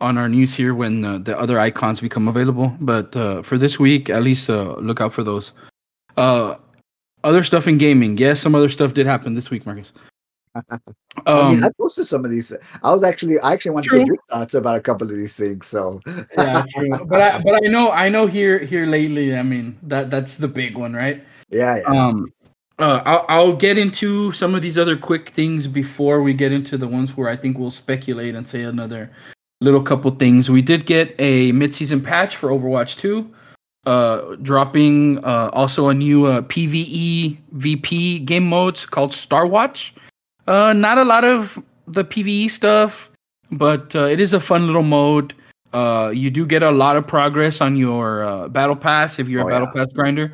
on 0.00 0.18
our 0.18 0.28
news 0.28 0.54
here 0.54 0.74
when 0.74 1.00
the, 1.00 1.18
the 1.18 1.38
other 1.38 1.58
icons 1.58 2.00
become 2.00 2.28
available. 2.28 2.76
But 2.80 3.14
uh, 3.16 3.42
for 3.42 3.58
this 3.58 3.78
week, 3.78 4.10
at 4.10 4.22
least 4.22 4.48
uh, 4.48 4.74
look 4.76 5.00
out 5.00 5.12
for 5.12 5.22
those. 5.22 5.52
Uh, 6.16 6.56
other 7.24 7.42
stuff 7.42 7.66
in 7.66 7.78
gaming. 7.78 8.16
Yes, 8.16 8.40
some 8.40 8.54
other 8.54 8.68
stuff 8.68 8.94
did 8.94 9.06
happen 9.06 9.34
this 9.34 9.50
week, 9.50 9.66
Marcus. 9.66 9.92
um, 10.70 10.80
I, 11.26 11.50
mean, 11.50 11.64
I 11.64 11.70
posted 11.78 12.06
some 12.06 12.24
of 12.24 12.30
these. 12.30 12.54
I 12.82 12.90
was 12.90 13.02
actually, 13.04 13.38
I 13.40 13.52
actually 13.52 13.72
wanted 13.72 13.88
true. 13.88 13.98
to 13.98 14.04
get 14.04 14.08
your 14.08 14.18
thoughts 14.30 14.54
about 14.54 14.76
a 14.76 14.80
couple 14.80 15.08
of 15.08 15.16
these 15.16 15.36
things. 15.36 15.66
So 15.66 16.00
yeah, 16.36 16.64
true. 16.76 16.90
But 17.06 17.20
I, 17.20 17.40
but 17.42 17.54
I 17.54 17.68
know, 17.68 17.90
I 17.90 18.08
know 18.08 18.26
here, 18.26 18.58
here 18.58 18.86
lately. 18.86 19.36
I 19.36 19.42
mean, 19.42 19.78
that 19.82 20.10
that's 20.10 20.36
the 20.36 20.48
big 20.48 20.76
one, 20.76 20.94
right? 20.94 21.22
Yeah. 21.50 21.78
yeah. 21.78 22.06
Um, 22.06 22.32
uh, 22.78 23.02
I'll, 23.04 23.26
I'll 23.28 23.56
get 23.56 23.76
into 23.76 24.30
some 24.32 24.54
of 24.54 24.62
these 24.62 24.78
other 24.78 24.96
quick 24.96 25.30
things 25.30 25.66
before 25.66 26.22
we 26.22 26.32
get 26.32 26.52
into 26.52 26.78
the 26.78 26.86
ones 26.86 27.16
where 27.16 27.28
I 27.28 27.36
think 27.36 27.58
we'll 27.58 27.72
speculate 27.72 28.36
and 28.36 28.48
say 28.48 28.62
another 28.62 29.10
little 29.60 29.82
couple 29.82 30.10
things. 30.12 30.50
We 30.50 30.62
did 30.62 30.86
get 30.86 31.14
a 31.18 31.52
mid-season 31.52 32.02
patch 32.02 32.36
for 32.36 32.50
Overwatch 32.50 32.98
2 32.98 33.28
uh, 33.88 34.36
dropping 34.42 35.18
uh, 35.24 35.48
also 35.54 35.88
a 35.88 35.94
new 35.94 36.26
uh, 36.26 36.42
PVE 36.42 37.38
VP 37.52 38.18
game 38.20 38.46
modes 38.46 38.84
called 38.84 39.14
Star 39.14 39.46
Watch. 39.46 39.94
Uh, 40.46 40.74
not 40.74 40.98
a 40.98 41.04
lot 41.04 41.24
of 41.24 41.58
the 41.86 42.04
PVE 42.04 42.50
stuff, 42.50 43.10
but 43.50 43.96
uh, 43.96 44.04
it 44.04 44.20
is 44.20 44.34
a 44.34 44.40
fun 44.40 44.66
little 44.66 44.82
mode. 44.82 45.32
Uh, 45.72 46.10
you 46.14 46.30
do 46.30 46.44
get 46.44 46.62
a 46.62 46.70
lot 46.70 46.96
of 46.96 47.06
progress 47.06 47.62
on 47.62 47.78
your 47.78 48.24
uh, 48.24 48.48
battle 48.48 48.76
pass 48.76 49.18
if 49.18 49.26
you're 49.26 49.42
oh, 49.42 49.46
a 49.46 49.50
battle 49.50 49.68
yeah. 49.74 49.84
pass 49.84 49.92
grinder. 49.94 50.32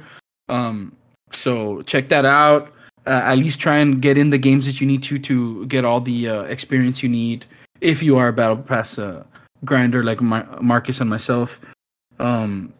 Um, 0.49 0.95
so 1.33 1.83
check 1.83 2.09
that 2.09 2.25
out. 2.25 2.73
Uh, 3.07 3.21
at 3.25 3.39
least 3.39 3.61
try 3.61 3.77
and 3.77 4.03
get 4.03 4.17
in 4.17 4.31
the 4.31 4.39
games 4.39 4.67
that 4.67 4.81
you 4.81 4.87
need 4.87 5.03
to 5.05 5.19
to 5.19 5.67
get 5.67 5.85
all 5.85 6.01
the 6.01 6.29
uh, 6.29 6.43
experience 6.45 7.03
you 7.05 7.09
need 7.09 7.45
if 7.85 8.03
you 8.03 8.17
are 8.17 8.29
a 8.29 8.33
battle 8.33 8.57
pass 8.57 8.99
uh, 8.99 9.23
grinder 9.65 10.03
like 10.03 10.21
my, 10.21 10.45
Marcus 10.61 11.01
and 11.01 11.11
myself. 11.11 11.61
Um, 12.19 12.73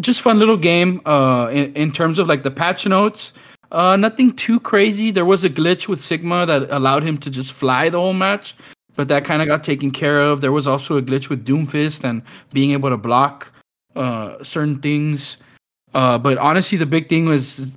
just 0.00 0.20
fun 0.20 0.38
little 0.38 0.56
game. 0.56 1.00
Uh, 1.06 1.48
in, 1.52 1.72
in 1.74 1.92
terms 1.92 2.18
of 2.18 2.26
like 2.26 2.42
the 2.42 2.50
patch 2.50 2.86
notes, 2.86 3.32
uh, 3.70 3.96
nothing 3.96 4.34
too 4.34 4.58
crazy. 4.60 5.10
There 5.12 5.24
was 5.24 5.44
a 5.44 5.50
glitch 5.50 5.88
with 5.88 6.02
Sigma 6.02 6.44
that 6.44 6.68
allowed 6.70 7.04
him 7.04 7.16
to 7.18 7.30
just 7.30 7.52
fly 7.52 7.88
the 7.88 7.98
whole 7.98 8.12
match, 8.12 8.56
but 8.96 9.08
that 9.08 9.24
kind 9.24 9.42
of 9.42 9.48
got 9.48 9.62
taken 9.62 9.92
care 9.92 10.20
of. 10.20 10.40
There 10.40 10.52
was 10.52 10.66
also 10.66 10.98
a 10.98 11.02
glitch 11.02 11.28
with 11.28 11.46
Doomfist 11.46 12.02
and 12.02 12.22
being 12.52 12.72
able 12.72 12.90
to 12.90 12.96
block 12.96 13.52
uh, 13.94 14.42
certain 14.42 14.80
things. 14.80 15.36
Uh, 15.94 16.18
but 16.18 16.36
honestly, 16.38 16.76
the 16.76 16.86
big 16.86 17.08
thing 17.08 17.26
was 17.26 17.76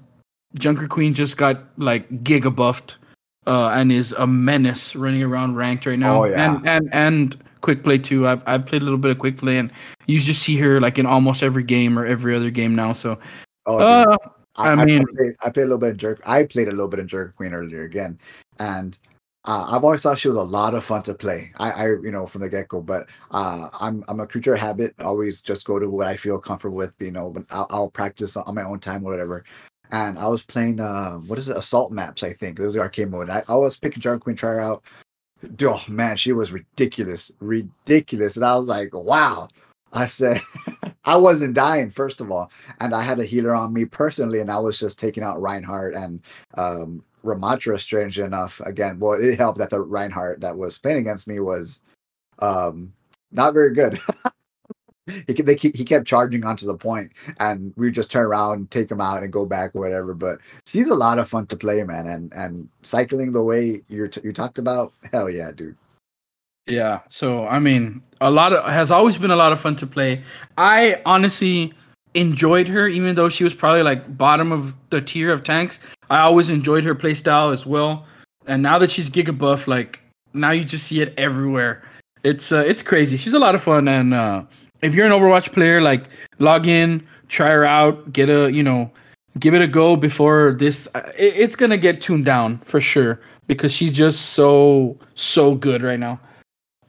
Junker 0.57 0.87
Queen 0.87 1.13
just 1.13 1.37
got 1.37 1.63
like 1.77 2.09
giga 2.23 2.53
buffed 2.53 2.97
uh, 3.47 3.69
and 3.69 3.91
is 3.91 4.11
a 4.13 4.27
menace 4.27 4.95
running 4.95 5.23
around 5.23 5.55
ranked 5.55 5.85
right 5.85 5.99
now. 5.99 6.23
Oh, 6.23 6.25
yeah. 6.25 6.55
And 6.55 6.67
and 6.67 6.89
and 6.93 7.43
quick 7.61 7.83
play 7.83 7.97
too. 7.97 8.27
I've 8.27 8.41
I've 8.45 8.65
played 8.65 8.81
a 8.81 8.85
little 8.85 8.99
bit 8.99 9.11
of 9.11 9.19
quick 9.19 9.37
play, 9.37 9.57
and 9.57 9.71
you 10.05 10.19
just 10.19 10.41
see 10.41 10.57
her 10.57 10.79
like 10.79 10.97
in 10.99 11.05
almost 11.05 11.43
every 11.43 11.63
game 11.63 11.97
or 11.97 12.05
every 12.05 12.35
other 12.35 12.51
game 12.51 12.75
now. 12.75 12.93
So, 12.93 13.19
oh, 13.65 13.77
uh, 13.77 14.17
I, 14.55 14.71
I, 14.71 14.85
mean, 14.85 15.01
I 15.01 15.05
played, 15.17 15.35
I 15.45 15.49
played, 15.49 15.63
a 15.63 15.67
little 15.67 15.77
bit 15.77 15.91
of 15.91 15.97
jerk. 15.97 16.21
I 16.25 16.43
played 16.43 16.67
a 16.67 16.71
little 16.71 16.89
bit 16.89 16.99
of 16.99 17.07
Jerk 17.07 17.35
Queen 17.35 17.53
earlier 17.53 17.83
again, 17.83 18.19
and 18.59 18.97
uh, 19.45 19.69
I've 19.71 19.83
always 19.83 20.03
thought 20.03 20.19
she 20.19 20.27
was 20.27 20.37
a 20.37 20.43
lot 20.43 20.73
of 20.73 20.83
fun 20.83 21.01
to 21.03 21.13
play. 21.13 21.51
I, 21.57 21.71
I 21.71 21.85
you 21.87 22.11
know, 22.11 22.27
from 22.27 22.41
the 22.41 22.49
get 22.49 22.67
go. 22.67 22.81
But 22.81 23.07
uh, 23.31 23.69
I'm 23.79 24.03
I'm 24.07 24.19
a 24.19 24.27
creature 24.27 24.53
of 24.53 24.59
habit. 24.59 24.93
always 24.99 25.41
just 25.41 25.65
go 25.65 25.79
to 25.79 25.89
what 25.89 26.07
I 26.07 26.17
feel 26.17 26.39
comfortable 26.39 26.77
with. 26.77 26.93
You 26.99 27.11
know, 27.11 27.31
but 27.31 27.45
I'll, 27.51 27.67
I'll 27.69 27.89
practice 27.89 28.35
on 28.35 28.53
my 28.53 28.63
own 28.63 28.79
time, 28.79 29.03
or 29.03 29.11
whatever 29.11 29.45
and 29.91 30.19
I 30.19 30.27
was 30.27 30.43
playing 30.43 30.79
uh 30.79 31.17
what 31.17 31.39
is 31.39 31.49
it 31.49 31.57
assault 31.57 31.91
maps 31.91 32.23
I 32.23 32.33
think 32.33 32.57
those 32.57 32.75
are 32.75 32.81
arcade 32.81 33.09
mode 33.09 33.29
I, 33.29 33.43
I 33.47 33.55
was 33.55 33.77
picking 33.77 34.01
Junker 34.01 34.19
Queen 34.19 34.35
try 34.35 34.59
out 34.59 34.83
oh 35.63 35.83
man, 35.87 36.17
she 36.17 36.31
was 36.31 36.51
ridiculous, 36.51 37.31
ridiculous. 37.39 38.35
And 38.35 38.45
I 38.45 38.55
was 38.55 38.67
like, 38.67 38.89
wow. 38.93 39.47
I 39.91 40.05
said, 40.05 40.41
I 41.05 41.17
wasn't 41.17 41.55
dying, 41.55 41.89
first 41.89 42.21
of 42.21 42.31
all. 42.31 42.51
And 42.79 42.93
I 42.93 43.01
had 43.01 43.19
a 43.19 43.25
healer 43.25 43.55
on 43.55 43.73
me 43.73 43.85
personally, 43.85 44.39
and 44.39 44.51
I 44.51 44.59
was 44.59 44.79
just 44.79 44.99
taking 44.99 45.23
out 45.23 45.41
Reinhardt 45.41 45.95
and 45.95 46.21
um, 46.55 47.03
Ramattra, 47.23 47.79
strange 47.79 48.19
enough. 48.19 48.61
Again, 48.65 48.99
well, 48.99 49.19
it 49.19 49.37
helped 49.37 49.57
that 49.59 49.71
the 49.71 49.81
Reinhardt 49.81 50.41
that 50.41 50.57
was 50.57 50.77
playing 50.77 50.99
against 50.99 51.27
me 51.27 51.39
was 51.39 51.81
um, 52.39 52.93
not 53.31 53.53
very 53.53 53.73
good. 53.73 53.99
he 55.27 55.33
they 55.33 55.55
he 55.55 55.85
kept 55.85 56.07
charging 56.07 56.45
onto 56.45 56.65
the 56.65 56.77
point, 56.77 57.11
and 57.39 57.73
we 57.77 57.91
just 57.91 58.11
turn 58.11 58.25
around, 58.25 58.71
take 58.71 58.91
him 58.91 59.01
out, 59.01 59.23
and 59.23 59.31
go 59.31 59.45
back, 59.45 59.73
whatever. 59.75 60.13
But 60.13 60.39
she's 60.65 60.89
a 60.89 60.95
lot 60.95 61.19
of 61.19 61.29
fun 61.29 61.47
to 61.47 61.57
play, 61.57 61.83
man, 61.83 62.07
and 62.07 62.33
and 62.33 62.69
cycling 62.81 63.31
the 63.31 63.43
way 63.43 63.81
you 63.89 64.07
t- 64.07 64.21
you 64.23 64.33
talked 64.33 64.57
about, 64.57 64.93
hell 65.11 65.29
yeah, 65.29 65.51
dude. 65.51 65.75
Yeah. 66.67 66.99
So 67.09 67.47
I 67.47 67.59
mean, 67.59 68.01
a 68.21 68.31
lot 68.31 68.53
of 68.53 68.65
has 68.65 68.91
always 68.91 69.17
been 69.17 69.31
a 69.31 69.35
lot 69.35 69.51
of 69.51 69.59
fun 69.59 69.75
to 69.77 69.87
play. 69.87 70.23
I 70.57 71.01
honestly 71.05 71.73
enjoyed 72.13 72.67
her, 72.67 72.87
even 72.87 73.15
though 73.15 73.29
she 73.29 73.43
was 73.43 73.53
probably 73.53 73.83
like 73.83 74.17
bottom 74.17 74.51
of 74.51 74.75
the 74.89 75.01
tier 75.01 75.31
of 75.31 75.43
tanks. 75.43 75.79
I 76.09 76.19
always 76.19 76.49
enjoyed 76.49 76.83
her 76.83 76.95
playstyle 76.95 77.53
as 77.53 77.65
well. 77.65 78.05
And 78.47 78.63
now 78.63 78.79
that 78.79 78.89
she's 78.89 79.09
Giga 79.09 79.37
buff, 79.37 79.67
like 79.67 79.99
now 80.33 80.51
you 80.51 80.63
just 80.63 80.87
see 80.87 81.01
it 81.01 81.13
everywhere. 81.17 81.83
It's 82.23 82.51
uh, 82.51 82.63
it's 82.65 82.81
crazy. 82.81 83.17
She's 83.17 83.33
a 83.33 83.39
lot 83.39 83.55
of 83.55 83.63
fun, 83.63 83.87
and 83.87 84.13
uh, 84.13 84.43
if 84.81 84.93
you're 84.93 85.05
an 85.05 85.11
Overwatch 85.11 85.51
player, 85.51 85.81
like 85.81 86.09
log 86.39 86.67
in, 86.67 87.05
try 87.27 87.49
her 87.49 87.65
out, 87.65 88.11
get 88.13 88.29
a 88.29 88.51
you 88.51 88.63
know, 88.63 88.91
give 89.39 89.53
it 89.53 89.61
a 89.61 89.67
go 89.67 89.95
before 89.95 90.55
this. 90.57 90.87
Uh, 90.95 91.11
it, 91.17 91.33
it's 91.35 91.55
gonna 91.55 91.77
get 91.77 92.01
tuned 92.01 92.25
down 92.25 92.57
for 92.59 92.79
sure 92.79 93.19
because 93.47 93.71
she's 93.73 93.91
just 93.91 94.27
so 94.27 94.97
so 95.15 95.55
good 95.55 95.81
right 95.83 95.99
now. 95.99 96.19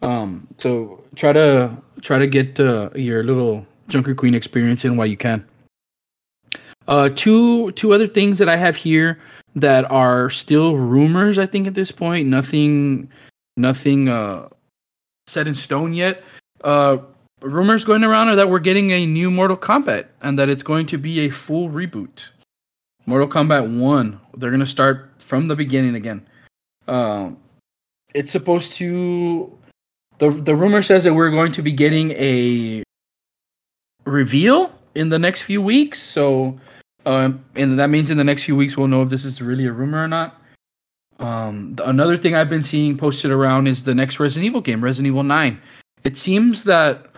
Um, 0.02 0.46
so 0.56 1.02
try 1.16 1.32
to 1.32 1.76
try 2.00 2.18
to 2.18 2.26
get 2.26 2.58
uh, 2.58 2.90
your 2.94 3.22
little 3.22 3.66
Junker 3.88 4.14
Queen 4.14 4.34
experience 4.34 4.84
in 4.84 4.96
while 4.96 5.06
you 5.06 5.16
can. 5.16 5.46
Uh, 6.88 7.10
two 7.14 7.72
two 7.72 7.92
other 7.92 8.06
things 8.06 8.38
that 8.38 8.48
I 8.48 8.56
have 8.56 8.76
here 8.76 9.20
that 9.54 9.90
are 9.90 10.30
still 10.30 10.76
rumors. 10.76 11.38
I 11.38 11.46
think 11.46 11.66
at 11.66 11.74
this 11.74 11.90
point, 11.90 12.28
nothing 12.28 13.10
nothing 13.56 14.08
uh, 14.08 14.48
set 15.26 15.46
in 15.46 15.54
stone 15.54 15.92
yet. 15.92 16.22
Uh, 16.62 16.98
rumors 17.40 17.84
going 17.84 18.04
around 18.04 18.28
are 18.28 18.36
that 18.36 18.48
we're 18.48 18.58
getting 18.58 18.90
a 18.90 19.06
new 19.06 19.30
Mortal 19.30 19.56
Kombat 19.56 20.06
and 20.22 20.38
that 20.38 20.48
it's 20.48 20.62
going 20.62 20.86
to 20.86 20.98
be 20.98 21.20
a 21.20 21.30
full 21.30 21.68
reboot. 21.68 22.26
Mortal 23.06 23.28
Kombat 23.28 23.78
One. 23.78 24.20
They're 24.36 24.50
gonna 24.50 24.66
start 24.66 25.10
from 25.18 25.46
the 25.46 25.56
beginning 25.56 25.94
again. 25.94 26.26
Um, 26.86 27.38
it's 28.14 28.32
supposed 28.32 28.72
to 28.72 29.56
the 30.18 30.30
the 30.30 30.54
rumor 30.54 30.82
says 30.82 31.04
that 31.04 31.14
we're 31.14 31.30
going 31.30 31.52
to 31.52 31.62
be 31.62 31.72
getting 31.72 32.12
a 32.12 32.82
reveal 34.04 34.72
in 34.94 35.08
the 35.08 35.18
next 35.18 35.42
few 35.42 35.62
weeks. 35.62 36.00
So, 36.00 36.58
um, 37.06 37.44
and 37.54 37.78
that 37.78 37.90
means 37.90 38.10
in 38.10 38.16
the 38.16 38.24
next 38.24 38.44
few 38.44 38.56
weeks 38.56 38.76
we'll 38.76 38.88
know 38.88 39.02
if 39.02 39.08
this 39.08 39.24
is 39.24 39.40
really 39.40 39.66
a 39.66 39.72
rumor 39.72 40.04
or 40.04 40.08
not. 40.08 40.40
Um, 41.18 41.74
the, 41.74 41.88
another 41.88 42.16
thing 42.16 42.34
I've 42.34 42.48
been 42.48 42.62
seeing 42.62 42.96
posted 42.96 43.30
around 43.30 43.66
is 43.66 43.84
the 43.84 43.94
next 43.94 44.18
Resident 44.18 44.46
Evil 44.46 44.60
game, 44.60 44.82
Resident 44.82 45.08
Evil 45.08 45.22
Nine. 45.22 45.60
It 46.02 46.16
seems 46.16 46.64
that 46.64 47.09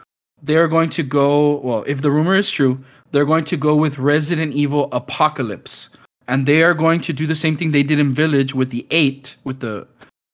they're 0.42 0.68
going 0.68 0.90
to 0.90 1.02
go. 1.02 1.57
Well, 1.59 1.85
if 1.87 2.02
the 2.02 2.11
rumor 2.11 2.35
is 2.35 2.50
true, 2.50 2.78
they're 3.11 3.24
going 3.24 3.44
to 3.44 3.57
go 3.57 3.74
with 3.74 3.98
Resident 3.98 4.52
Evil 4.55 4.88
Apocalypse, 4.92 5.88
and 6.28 6.46
they 6.46 6.62
are 6.62 6.74
going 6.74 7.00
to 7.02 7.12
do 7.12 7.26
the 7.26 7.37
same 7.37 7.57
thing 7.57 7.70
they 7.70 7.83
did 7.83 7.98
in 7.98 8.14
Village 8.14 8.55
with 8.55 8.70
the 8.70 8.87
eight, 8.90 9.37
with 9.44 9.61
the 9.61 9.87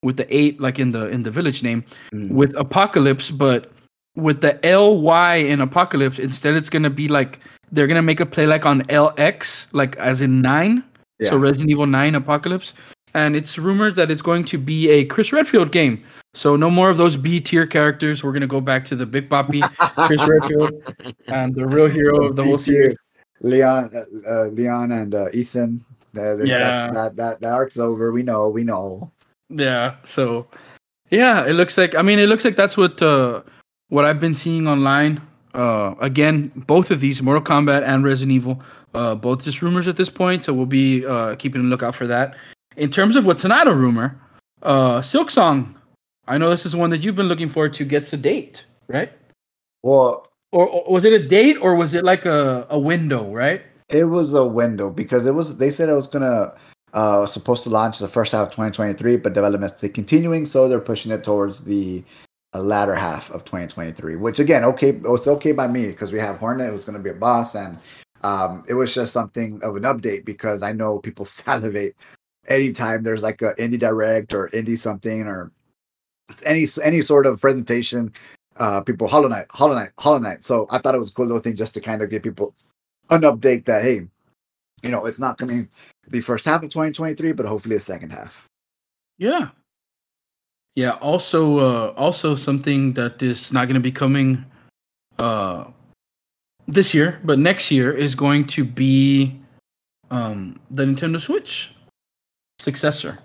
with 0.02 0.16
the 0.16 0.34
eight 0.34 0.60
like 0.60 0.78
in 0.78 0.92
the 0.92 1.08
in 1.08 1.22
the 1.22 1.30
village 1.30 1.62
name 1.62 1.84
mm. 2.12 2.30
with 2.30 2.54
apocalypse 2.56 3.30
but 3.30 3.72
with 4.14 4.40
the 4.40 4.58
ly 4.62 5.36
in 5.36 5.60
apocalypse 5.60 6.18
instead 6.18 6.54
it's 6.54 6.70
gonna 6.70 6.90
be 6.90 7.08
like 7.08 7.40
they're 7.72 7.86
gonna 7.86 8.02
make 8.02 8.20
a 8.20 8.26
play 8.26 8.46
like 8.46 8.64
on 8.64 8.82
lx 8.82 9.66
like 9.72 9.96
as 9.96 10.20
in 10.20 10.40
nine 10.40 10.84
yeah. 11.18 11.28
so 11.28 11.36
resident 11.36 11.70
evil 11.70 11.86
9 11.86 12.14
apocalypse 12.14 12.74
and 13.14 13.36
it's 13.36 13.58
rumored 13.58 13.94
that 13.94 14.10
it's 14.10 14.22
going 14.22 14.44
to 14.44 14.58
be 14.58 14.88
a 14.88 15.04
chris 15.04 15.32
redfield 15.32 15.72
game 15.72 16.02
so 16.34 16.56
no 16.56 16.70
more 16.70 16.90
of 16.90 16.96
those 16.96 17.16
b 17.16 17.40
tier 17.40 17.66
characters 17.66 18.22
we're 18.22 18.32
gonna 18.32 18.46
go 18.46 18.60
back 18.60 18.84
to 18.84 18.94
the 18.96 19.06
big 19.06 19.28
poppy 19.28 19.62
chris 20.06 20.26
redfield 20.28 20.72
and 21.28 21.54
the 21.54 21.66
real 21.66 21.88
hero 21.88 22.26
of 22.26 22.36
the 22.36 22.42
whole 22.42 22.58
series 22.58 22.94
leon 23.40 23.90
uh, 23.94 24.30
uh, 24.30 24.44
leon 24.48 24.92
and 24.92 25.14
uh, 25.14 25.26
ethan 25.32 25.84
uh, 26.16 26.36
yeah 26.38 26.86
that, 26.86 26.92
that, 26.92 27.16
that 27.16 27.40
that 27.40 27.52
arc's 27.52 27.78
over 27.78 28.12
we 28.12 28.22
know 28.22 28.48
we 28.48 28.64
know 28.64 29.10
yeah. 29.50 29.96
So, 30.04 30.46
yeah, 31.10 31.46
it 31.46 31.54
looks 31.54 31.78
like. 31.78 31.94
I 31.94 32.02
mean, 32.02 32.18
it 32.18 32.28
looks 32.28 32.44
like 32.44 32.56
that's 32.56 32.76
what 32.76 33.00
uh, 33.00 33.42
what 33.88 34.04
I've 34.04 34.20
been 34.20 34.34
seeing 34.34 34.66
online. 34.66 35.20
Uh, 35.54 35.94
again, 36.00 36.52
both 36.54 36.90
of 36.90 37.00
these, 37.00 37.22
Mortal 37.22 37.42
Kombat 37.42 37.82
and 37.82 38.04
Resident 38.04 38.32
Evil, 38.32 38.62
uh, 38.94 39.14
both 39.14 39.44
just 39.44 39.62
rumors 39.62 39.88
at 39.88 39.96
this 39.96 40.10
point. 40.10 40.44
So 40.44 40.52
we'll 40.52 40.66
be 40.66 41.04
uh, 41.06 41.34
keeping 41.36 41.62
a 41.62 41.64
lookout 41.64 41.94
for 41.94 42.06
that. 42.06 42.36
In 42.78 42.90
terms 42.90 43.16
of 43.16 43.26
what's 43.26 43.44
not 43.44 43.66
a 43.66 43.74
rumor, 43.74 44.20
uh, 44.62 45.00
Silksong. 45.00 45.74
I 46.28 46.38
know 46.38 46.48
this 46.50 46.64
is 46.64 46.76
one 46.76 46.90
that 46.90 47.02
you've 47.02 47.16
been 47.16 47.26
looking 47.26 47.48
forward 47.48 47.72
to. 47.74 47.84
Gets 47.84 48.12
a 48.12 48.16
date, 48.16 48.64
right? 48.86 49.10
Well, 49.82 50.26
or, 50.52 50.68
or 50.68 50.92
was 50.92 51.04
it 51.04 51.12
a 51.12 51.26
date, 51.26 51.56
or 51.60 51.74
was 51.74 51.94
it 51.94 52.04
like 52.04 52.24
a, 52.24 52.66
a 52.70 52.78
window, 52.78 53.32
right? 53.32 53.62
It 53.88 54.04
was 54.04 54.34
a 54.34 54.46
window 54.46 54.90
because 54.90 55.26
it 55.26 55.32
was. 55.32 55.56
They 55.56 55.70
said 55.70 55.88
it 55.88 55.94
was 55.94 56.06
gonna 56.06 56.52
uh, 56.92 57.26
supposed 57.26 57.64
to 57.64 57.70
launch 57.70 57.98
the 57.98 58.08
first 58.08 58.32
half 58.32 58.48
of 58.48 58.50
2023, 58.50 59.16
but 59.16 59.32
development's 59.32 59.80
continuing, 59.92 60.46
so 60.46 60.68
they're 60.68 60.80
pushing 60.80 61.10
it 61.10 61.24
towards 61.24 61.64
the 61.64 62.04
uh, 62.54 62.60
latter 62.60 62.94
half 62.94 63.30
of 63.30 63.44
2023. 63.44 64.16
Which 64.16 64.38
again, 64.38 64.64
okay, 64.64 64.90
it 64.90 65.02
was 65.02 65.26
okay 65.26 65.52
by 65.52 65.66
me 65.66 65.88
because 65.88 66.12
we 66.12 66.18
have 66.20 66.38
Hornet. 66.38 66.68
It 66.68 66.72
was 66.72 66.84
going 66.84 66.96
to 66.96 67.02
be 67.02 67.10
a 67.10 67.14
boss, 67.14 67.54
and 67.54 67.78
um, 68.22 68.62
it 68.68 68.74
was 68.74 68.94
just 68.94 69.12
something 69.12 69.60
of 69.62 69.76
an 69.76 69.82
update 69.82 70.24
because 70.24 70.62
I 70.62 70.72
know 70.72 70.98
people 70.98 71.24
salivate 71.26 71.96
anytime 72.48 73.02
there's 73.02 73.22
like 73.22 73.40
an 73.42 73.54
indie 73.58 73.78
direct 73.78 74.34
or 74.34 74.48
indie 74.48 74.78
something 74.78 75.26
or 75.26 75.52
it's 76.28 76.42
any 76.44 76.66
any 76.84 77.02
sort 77.02 77.26
of 77.26 77.40
presentation. 77.40 78.12
Uh, 78.56 78.80
people 78.80 79.06
Hollow 79.06 79.28
Knight, 79.28 79.46
Hollow 79.50 79.74
Knight, 79.74 79.90
Hollow 79.98 80.18
Knight. 80.18 80.42
So 80.42 80.66
I 80.70 80.78
thought 80.78 80.94
it 80.94 80.98
was 80.98 81.10
a 81.10 81.14
cool 81.14 81.26
little 81.26 81.40
thing 81.40 81.54
just 81.54 81.74
to 81.74 81.80
kind 81.80 82.02
of 82.02 82.10
give 82.10 82.22
people 82.22 82.54
an 83.10 83.22
update 83.22 83.64
that 83.66 83.84
hey, 83.84 84.08
you 84.82 84.90
know, 84.90 85.06
it's 85.06 85.20
not 85.20 85.38
coming 85.38 85.68
the 86.08 86.20
first 86.20 86.44
half 86.44 86.62
of 86.62 86.70
2023, 86.70 87.32
but 87.32 87.46
hopefully 87.46 87.76
the 87.76 87.82
second 87.82 88.10
half. 88.10 88.46
Yeah. 89.16 89.50
Yeah. 90.74 90.92
Also, 91.00 91.58
uh, 91.58 91.92
also 91.96 92.34
something 92.34 92.92
that 92.94 93.22
is 93.22 93.52
not 93.52 93.66
going 93.66 93.74
to 93.74 93.80
be 93.80 93.92
coming 93.92 94.44
uh, 95.18 95.64
this 96.66 96.94
year, 96.94 97.20
but 97.24 97.38
next 97.38 97.70
year 97.70 97.92
is 97.92 98.14
going 98.14 98.46
to 98.48 98.64
be 98.64 99.40
um, 100.10 100.58
the 100.70 100.84
Nintendo 100.84 101.20
Switch 101.20 101.74
successor. 102.58 103.18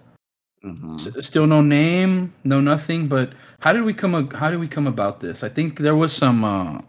Mm-hmm. 0.63 1.17
S- 1.17 1.25
still 1.25 1.47
no 1.47 1.61
name, 1.61 2.33
no 2.43 2.61
nothing. 2.61 3.07
But 3.07 3.33
how 3.59 3.73
did 3.73 3.83
we 3.83 3.93
come? 3.93 4.29
How 4.31 4.49
did 4.49 4.59
we 4.59 4.67
come 4.67 4.87
about 4.87 5.19
this? 5.19 5.43
I 5.43 5.49
think 5.49 5.79
there 5.79 5.95
was 5.95 6.13
some. 6.13 6.43
Uh, 6.43 6.81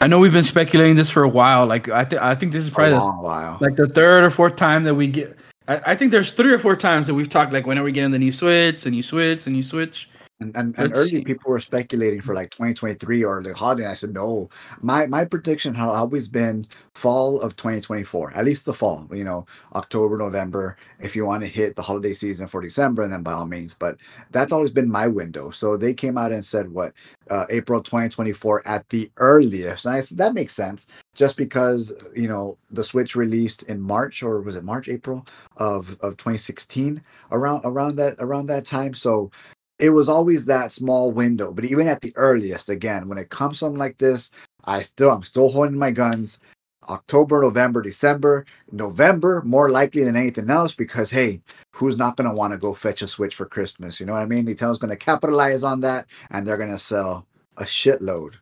I 0.00 0.06
know 0.06 0.18
we've 0.18 0.32
been 0.32 0.42
speculating 0.44 0.96
this 0.96 1.10
for 1.10 1.22
a 1.22 1.28
while. 1.28 1.66
Like 1.66 1.88
I, 1.90 2.04
th- 2.04 2.22
I 2.22 2.34
think 2.34 2.52
this 2.52 2.64
is 2.64 2.70
probably 2.70 2.94
the, 2.94 3.58
like 3.60 3.76
the 3.76 3.86
third 3.86 4.24
or 4.24 4.30
fourth 4.30 4.56
time 4.56 4.84
that 4.84 4.94
we 4.94 5.08
get. 5.08 5.36
I, 5.68 5.92
I, 5.92 5.94
think 5.94 6.10
there's 6.10 6.32
three 6.32 6.52
or 6.52 6.58
four 6.58 6.74
times 6.74 7.06
that 7.06 7.14
we've 7.14 7.28
talked 7.28 7.52
like 7.52 7.66
when 7.66 7.78
are 7.78 7.84
we 7.84 7.92
getting 7.92 8.10
the 8.10 8.18
new 8.18 8.32
Switch, 8.32 8.82
the 8.82 8.90
new 8.90 9.02
Switch, 9.02 9.44
the 9.44 9.50
new 9.50 9.62
Switch. 9.62 10.08
And 10.40 10.56
and, 10.56 10.74
and 10.78 10.94
early 10.94 11.08
see. 11.10 11.24
people 11.24 11.50
were 11.50 11.60
speculating 11.60 12.22
for 12.22 12.34
like 12.34 12.50
2023 12.50 13.22
or 13.24 13.42
the 13.42 13.54
holiday. 13.54 13.86
I 13.86 13.94
said 13.94 14.14
no. 14.14 14.48
My 14.80 15.06
my 15.06 15.24
prediction 15.26 15.74
had 15.74 15.88
always 15.88 16.28
been 16.28 16.66
fall 16.94 17.40
of 17.40 17.56
2024, 17.56 18.32
at 18.34 18.44
least 18.46 18.64
the 18.64 18.72
fall. 18.72 19.06
You 19.12 19.24
know, 19.24 19.46
October, 19.74 20.16
November. 20.16 20.78
If 20.98 21.14
you 21.14 21.26
want 21.26 21.42
to 21.42 21.48
hit 21.48 21.76
the 21.76 21.82
holiday 21.82 22.14
season 22.14 22.46
for 22.46 22.62
December, 22.62 23.02
and 23.02 23.12
then 23.12 23.22
by 23.22 23.32
all 23.32 23.46
means. 23.46 23.74
But 23.74 23.98
that's 24.30 24.52
always 24.52 24.70
been 24.70 24.90
my 24.90 25.06
window. 25.06 25.50
So 25.50 25.76
they 25.76 25.92
came 25.92 26.16
out 26.16 26.32
and 26.32 26.44
said 26.44 26.70
what 26.70 26.94
uh, 27.30 27.44
April 27.50 27.82
2024 27.82 28.66
at 28.66 28.88
the 28.88 29.10
earliest, 29.18 29.84
and 29.84 29.94
I 29.94 30.00
said 30.00 30.18
that 30.18 30.34
makes 30.34 30.54
sense. 30.54 30.88
Just 31.14 31.36
because 31.36 31.92
you 32.16 32.28
know 32.28 32.56
the 32.70 32.84
Switch 32.84 33.14
released 33.14 33.64
in 33.64 33.78
March 33.78 34.22
or 34.22 34.40
was 34.40 34.56
it 34.56 34.64
March 34.64 34.88
April 34.88 35.26
of 35.58 35.98
of 36.00 36.16
2016 36.16 37.02
around 37.30 37.60
around 37.64 37.96
that 37.96 38.16
around 38.20 38.46
that 38.46 38.64
time. 38.64 38.94
So 38.94 39.30
it 39.80 39.90
was 39.90 40.08
always 40.08 40.44
that 40.44 40.72
small 40.72 41.10
window. 41.10 41.52
But 41.52 41.64
even 41.64 41.88
at 41.88 42.00
the 42.02 42.12
earliest, 42.16 42.68
again, 42.68 43.08
when 43.08 43.18
it 43.18 43.30
comes 43.30 43.58
something 43.58 43.78
like 43.78 43.98
this, 43.98 44.30
I 44.64 44.82
still 44.82 45.10
I'm 45.10 45.22
still 45.22 45.48
holding 45.48 45.78
my 45.78 45.90
guns. 45.90 46.40
October, 46.88 47.42
November, 47.42 47.82
December, 47.82 48.46
November, 48.72 49.42
more 49.44 49.70
likely 49.70 50.02
than 50.02 50.16
anything 50.16 50.50
else, 50.50 50.74
because 50.74 51.10
hey, 51.10 51.40
who's 51.74 51.96
not 51.96 52.16
gonna 52.16 52.34
want 52.34 52.52
to 52.52 52.58
go 52.58 52.74
fetch 52.74 53.02
a 53.02 53.06
switch 53.06 53.34
for 53.34 53.46
Christmas? 53.46 54.00
You 54.00 54.06
know 54.06 54.14
what 54.14 54.22
I 54.22 54.26
mean? 54.26 54.46
Nintendo's 54.46 54.78
gonna 54.78 54.96
capitalize 54.96 55.62
on 55.62 55.80
that 55.82 56.06
and 56.30 56.46
they're 56.46 56.56
gonna 56.56 56.78
sell 56.78 57.26
a 57.58 57.64
shitload 57.64 58.34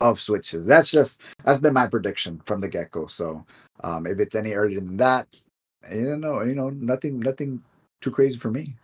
of 0.00 0.20
switches. 0.20 0.66
That's 0.66 0.90
just 0.90 1.20
that's 1.44 1.60
been 1.60 1.74
my 1.74 1.86
prediction 1.86 2.40
from 2.44 2.60
the 2.60 2.68
get-go. 2.68 3.06
So 3.06 3.44
um 3.82 4.06
if 4.06 4.20
it's 4.20 4.34
any 4.34 4.52
earlier 4.52 4.80
than 4.80 4.96
that, 4.98 5.26
you 5.92 6.16
know, 6.16 6.42
you 6.42 6.54
know, 6.54 6.70
nothing 6.70 7.18
nothing 7.20 7.62
too 8.00 8.10
crazy 8.10 8.38
for 8.38 8.50
me. 8.50 8.76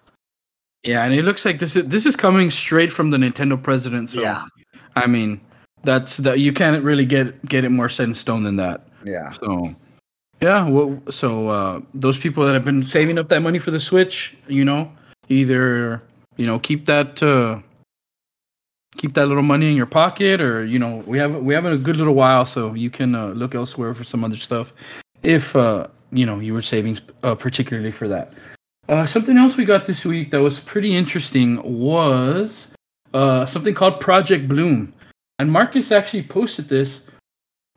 Yeah, 0.87 1.05
and 1.05 1.13
it 1.13 1.25
looks 1.25 1.45
like 1.45 1.59
this 1.59 1.75
is 1.75 1.85
this 1.87 2.07
is 2.07 2.15
coming 2.15 2.49
straight 2.51 2.93
from 2.93 3.11
the 3.11 3.17
Nintendo 3.17 3.61
president. 3.61 4.11
So, 4.11 4.21
yeah, 4.21 4.45
I 4.95 5.09
mean, 5.09 5.41
that's 5.83 6.19
that 6.19 6.39
you 6.39 6.53
can't 6.53 6.83
really 6.85 7.05
get 7.05 7.45
get 7.47 7.65
it 7.65 7.71
more 7.71 7.89
set 7.89 8.05
in 8.09 8.15
stone 8.15 8.45
than 8.45 8.57
that. 8.57 8.87
Yeah. 9.05 9.33
So, 9.33 9.75
yeah. 10.41 10.69
Well, 10.69 11.03
so 11.11 11.49
uh, 11.49 11.81
those 11.93 12.19
people 12.19 12.47
that 12.47 12.55
have 12.55 12.65
been 12.65 12.85
saving 12.85 13.19
up 13.19 13.29
that 13.31 13.41
money 13.41 13.59
for 13.59 13.73
the 13.73 13.81
Switch, 13.81 14.37
you 14.47 14.65
know, 14.65 14.91
either 15.29 16.03
you 16.37 16.47
know 16.47 16.61
keep 16.61 16.87
that 16.87 17.21
uh, 17.21 17.59
keep 18.97 19.15
that 19.15 19.27
little 19.27 19.43
money 19.43 19.69
in 19.69 19.77
your 19.77 19.87
pocket, 19.87 20.41
or 20.41 20.65
you 20.65 20.79
know, 20.79 21.03
we 21.05 21.19
have 21.19 21.35
we 21.43 21.53
have 21.53 21.67
a 21.67 21.77
good 21.77 21.97
little 21.97 22.15
while, 22.15 22.47
so 22.47 22.75
you 22.75 22.91
can 22.91 23.17
uh, 23.17 23.29
look 23.29 23.57
elsewhere 23.57 23.93
for 23.93 24.05
some 24.05 24.23
other 24.23 24.37
stuff. 24.37 24.73
If 25.25 25.57
uh, 25.57 25.89
you 26.13 26.27
know 26.27 26.39
you 26.39 26.55
were 26.55 26.63
saving 26.63 27.01
uh, 27.25 27.35
particularly 27.35 27.91
for 27.91 28.07
that. 28.07 28.33
Uh, 28.89 29.05
something 29.05 29.37
else 29.37 29.57
we 29.57 29.65
got 29.65 29.85
this 29.85 30.05
week 30.05 30.31
that 30.31 30.41
was 30.41 30.61
pretty 30.61 30.95
interesting 30.95 31.61
was 31.63 32.73
uh, 33.15 33.45
something 33.45 33.75
called 33.75 34.01
Project 34.01 34.47
Bloom, 34.47 34.93
and 35.39 35.51
Marcus 35.51 35.91
actually 35.91 36.23
posted 36.23 36.69
this. 36.69 37.03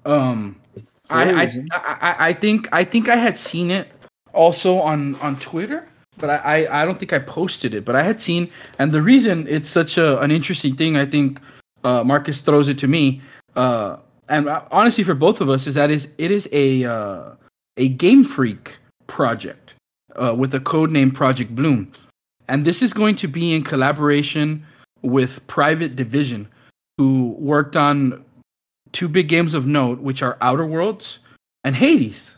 Um, 0.06 0.62
I, 1.10 1.44
I, 1.44 1.50
I 1.72 2.16
I 2.28 2.34
think 2.34 2.70
I 2.72 2.84
think 2.84 3.10
I 3.10 3.16
had 3.16 3.38
seen 3.38 3.72
it 3.72 3.88
also 4.34 4.78
on 4.80 5.16
on 5.16 5.36
Twitter, 5.38 5.88
but 6.20 6.30
I, 6.30 6.36
I, 6.66 6.82
I 6.82 6.86
don't 6.86 7.00
think 7.00 7.12
I 7.12 7.20
posted 7.20 7.74
it. 7.74 7.86
But 7.86 7.96
I 7.96 8.04
had 8.04 8.22
seen, 8.22 8.52
and 8.78 8.92
the 8.92 9.02
reason 9.02 9.48
it's 9.48 9.70
such 9.70 9.98
a, 9.98 10.20
an 10.22 10.30
interesting 10.30 10.76
thing, 10.76 10.96
I 10.96 11.08
think 11.08 11.40
uh, 11.84 12.04
Marcus 12.04 12.42
throws 12.42 12.70
it 12.70 12.78
to 12.80 12.88
me, 12.88 13.22
uh, 13.56 13.98
and 14.28 14.48
uh, 14.48 14.64
honestly 14.72 15.04
for 15.04 15.16
both 15.16 15.42
of 15.42 15.50
us 15.50 15.66
is 15.66 15.74
that 15.74 15.90
is 15.90 16.12
it 16.20 16.30
is 16.30 16.48
a 16.52 16.86
uh, 16.86 17.32
a 17.78 17.90
Game 17.90 18.24
Freak 18.24 18.78
project 19.08 19.74
uh, 20.16 20.34
with 20.36 20.54
a 20.54 20.60
code 20.60 20.92
name 20.92 21.12
Project 21.12 21.56
Bloom, 21.56 21.92
and 22.48 22.66
this 22.66 22.82
is 22.82 22.94
going 22.94 23.16
to 23.16 23.28
be 23.28 23.54
in 23.54 23.64
collaboration 23.64 24.66
with 25.02 25.46
Private 25.48 25.96
Division, 25.96 26.48
who 26.98 27.36
worked 27.40 27.76
on 27.76 28.24
two 28.92 29.08
big 29.08 29.28
games 29.28 29.54
of 29.54 29.66
note, 29.66 30.00
which 30.00 30.22
are 30.22 30.38
Outer 30.42 30.66
Worlds 30.66 31.20
and 31.64 31.76
Hades. 31.76 32.36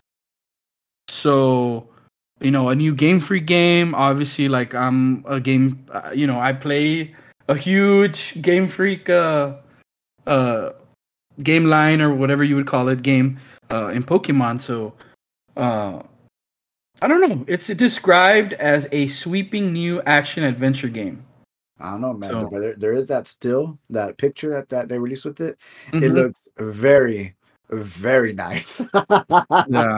So, 1.08 1.88
you 2.40 2.52
know, 2.52 2.70
a 2.70 2.76
new 2.76 2.96
Game 2.96 3.20
Freak 3.20 3.46
game. 3.46 3.94
Obviously, 3.96 4.48
like 4.48 4.74
I'm 4.74 5.26
a 5.28 5.40
game. 5.40 5.86
Uh, 5.92 6.12
you 6.14 6.28
know, 6.28 6.40
I 6.40 6.54
play 6.54 7.14
a 7.48 7.56
huge 7.56 8.42
Game 8.42 8.68
Freak 8.68 9.10
uh, 9.10 9.54
uh, 10.28 10.72
game 11.44 11.66
line 11.66 12.02
or 12.02 12.14
whatever 12.14 12.44
you 12.44 12.56
would 12.56 12.68
call 12.68 12.88
it 12.88 13.04
game 13.04 13.40
uh, 13.72 13.88
in 13.88 14.04
Pokemon. 14.04 14.62
So, 14.62 14.94
uh, 15.58 16.02
I 17.02 17.08
don't 17.08 17.22
know. 17.22 17.44
It's 17.48 17.68
described 17.68 18.54
as 18.54 18.88
a 18.92 19.08
sweeping 19.08 19.74
new 19.74 20.02
action 20.04 20.44
adventure 20.44 20.90
game. 20.90 21.26
I 21.80 21.92
don't 21.92 22.02
know, 22.02 22.14
man. 22.14 22.30
So, 22.30 22.50
but 22.52 22.60
there, 22.60 22.76
there 22.76 22.94
is 22.94 23.08
that 23.08 23.28
still 23.28 23.80
that 23.90 24.18
picture 24.18 24.52
that, 24.52 24.70
that 24.70 24.88
they 24.88 25.00
released 25.00 25.26
with 25.26 25.42
it. 25.42 25.58
Mm-hmm. 25.88 26.04
It 26.04 26.12
looks 26.12 26.48
very, 26.60 27.36
very 27.72 28.34
nice. 28.34 28.82
yeah, 29.68 29.98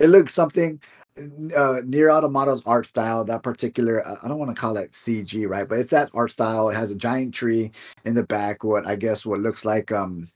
it 0.00 0.08
looks 0.08 0.34
something 0.34 0.80
uh, 1.16 1.82
NieR 1.84 2.10
Automata's 2.10 2.62
art 2.66 2.86
style. 2.86 3.24
That 3.24 3.42
particular, 3.42 4.04
I 4.06 4.26
don't 4.26 4.38
want 4.38 4.54
to 4.54 4.60
call 4.60 4.76
it 4.76 4.92
CG, 4.92 5.48
right? 5.48 5.68
But 5.68 5.78
it's 5.78 5.90
that 5.90 6.10
art 6.14 6.32
style. 6.32 6.70
It 6.70 6.74
has 6.74 6.90
a 6.90 6.96
giant 6.96 7.34
tree 7.34 7.70
in 8.04 8.14
the 8.14 8.24
back. 8.24 8.64
What 8.64 8.86
I 8.86 8.96
guess 8.96 9.24
what 9.24 9.40
looks 9.40 9.64
like 9.64 9.92
um, 9.92 10.28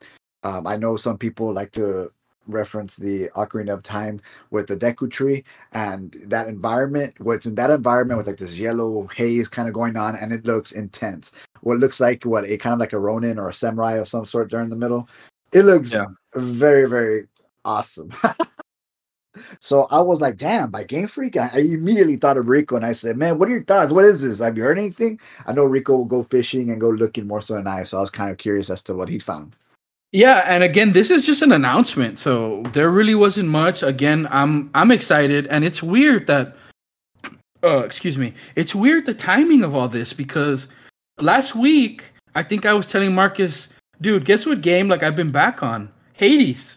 um 0.45 0.67
I 0.67 0.77
know 0.77 0.97
some 0.97 1.19
people 1.19 1.53
like 1.53 1.73
to 1.73 2.13
reference 2.47 2.97
the 2.97 3.29
Ocarina 3.37 3.75
of 3.75 3.83
Time 3.83 4.21
with 4.51 4.67
the 4.67 4.77
Deku 4.77 5.11
Tree 5.11 5.45
and 5.73 6.17
that 6.27 6.49
environment. 6.49 7.15
What's 7.19 7.47
in 7.47 7.55
that 7.57 7.71
environment 7.71 8.19
with 8.19 8.27
like 8.27 8.39
this 8.39 8.59
yellow 8.59 9.07
haze 9.15 9.49
kind 9.49 9.69
of 9.69 9.75
going 9.75 9.97
on, 9.97 10.17
and 10.17 10.33
it 10.33 10.47
looks 10.47 10.73
intense. 10.73 11.33
What 11.61 11.79
looks 11.79 12.01
like 12.01 12.25
what 12.25 12.45
a 12.45 12.57
kind 12.57 12.73
of 12.73 12.81
like 12.81 12.93
a 12.93 12.99
Ronin 12.99 13.39
or 13.39 13.49
a 13.49 13.55
samurai 13.55 13.95
of 13.95 14.09
some 14.09 14.25
sort 14.25 14.51
there 14.51 14.63
in 14.63 14.71
the 14.71 14.77
middle. 14.77 15.09
It 15.53 15.63
looks 15.63 15.93
yeah. 15.93 16.07
very 16.35 16.89
very 16.89 17.27
awesome. 17.65 18.13
so 19.61 19.87
I 19.91 20.01
was 20.01 20.21
like, 20.21 20.37
damn, 20.37 20.71
by 20.71 20.85
Game 20.85 21.09
Freak, 21.09 21.37
I, 21.37 21.51
I, 21.53 21.59
immediately 21.59 22.17
thought 22.17 22.37
of 22.37 22.49
Rico 22.49 22.77
and 22.77 22.85
I 22.85 22.93
said, 22.93 23.17
man, 23.17 23.39
what 23.39 23.49
are 23.49 23.53
your 23.53 23.65
thoughts? 23.65 23.93
What 23.93 24.05
is 24.05 24.23
this? 24.23 24.39
Have 24.39 24.57
you 24.57 24.65
heard 24.65 24.79
anything? 24.79 25.21
I 25.47 25.53
know 25.53 25.65
Rico 25.65 25.97
will 25.97 26.05
go 26.05 26.23
fishing 26.25 26.71
and 26.71 26.81
go 26.81 26.91
looking 26.91 27.27
more 27.27 27.41
so 27.41 27.55
than 27.55 27.67
I, 27.67 27.85
so 27.85 27.99
I 27.99 28.01
was 28.01 28.11
kind 28.11 28.31
of 28.31 28.39
curious 28.39 28.71
as 28.71 28.83
to 28.83 28.95
what 28.95 29.09
he 29.09 29.19
found. 29.19 29.57
Yeah, 30.13 30.45
and 30.47 30.63
again, 30.63 30.93
this 30.93 31.11
is 31.11 31.27
just 31.27 31.43
an 31.43 31.53
announcement, 31.53 32.19
so 32.19 32.63
there 32.73 32.91
really 32.91 33.15
wasn't 33.15 33.49
much. 33.49 33.83
Again, 33.83 34.29
I'm 34.31 34.71
I'm 34.75 34.91
excited, 34.91 35.47
and 35.49 35.65
it's 35.65 35.83
weird 35.83 36.27
that, 36.29 36.57
uh, 37.65 37.79
excuse 37.85 38.17
me, 38.17 38.33
it's 38.55 38.75
weird 38.75 39.05
the 39.07 39.15
timing 39.15 39.65
of 39.65 39.75
all 39.75 39.89
this 39.89 40.13
because 40.13 40.69
last 41.19 41.55
week 41.55 42.05
I 42.35 42.43
think 42.43 42.67
I 42.67 42.73
was 42.73 42.87
telling 42.87 43.15
Marcus, 43.15 43.69
dude, 44.01 44.25
guess 44.25 44.47
what 44.47 44.61
game 44.61 44.89
like 44.89 45.03
I've 45.03 45.17
been 45.17 45.33
back 45.33 45.63
on 45.63 45.91
Hades, 46.15 46.77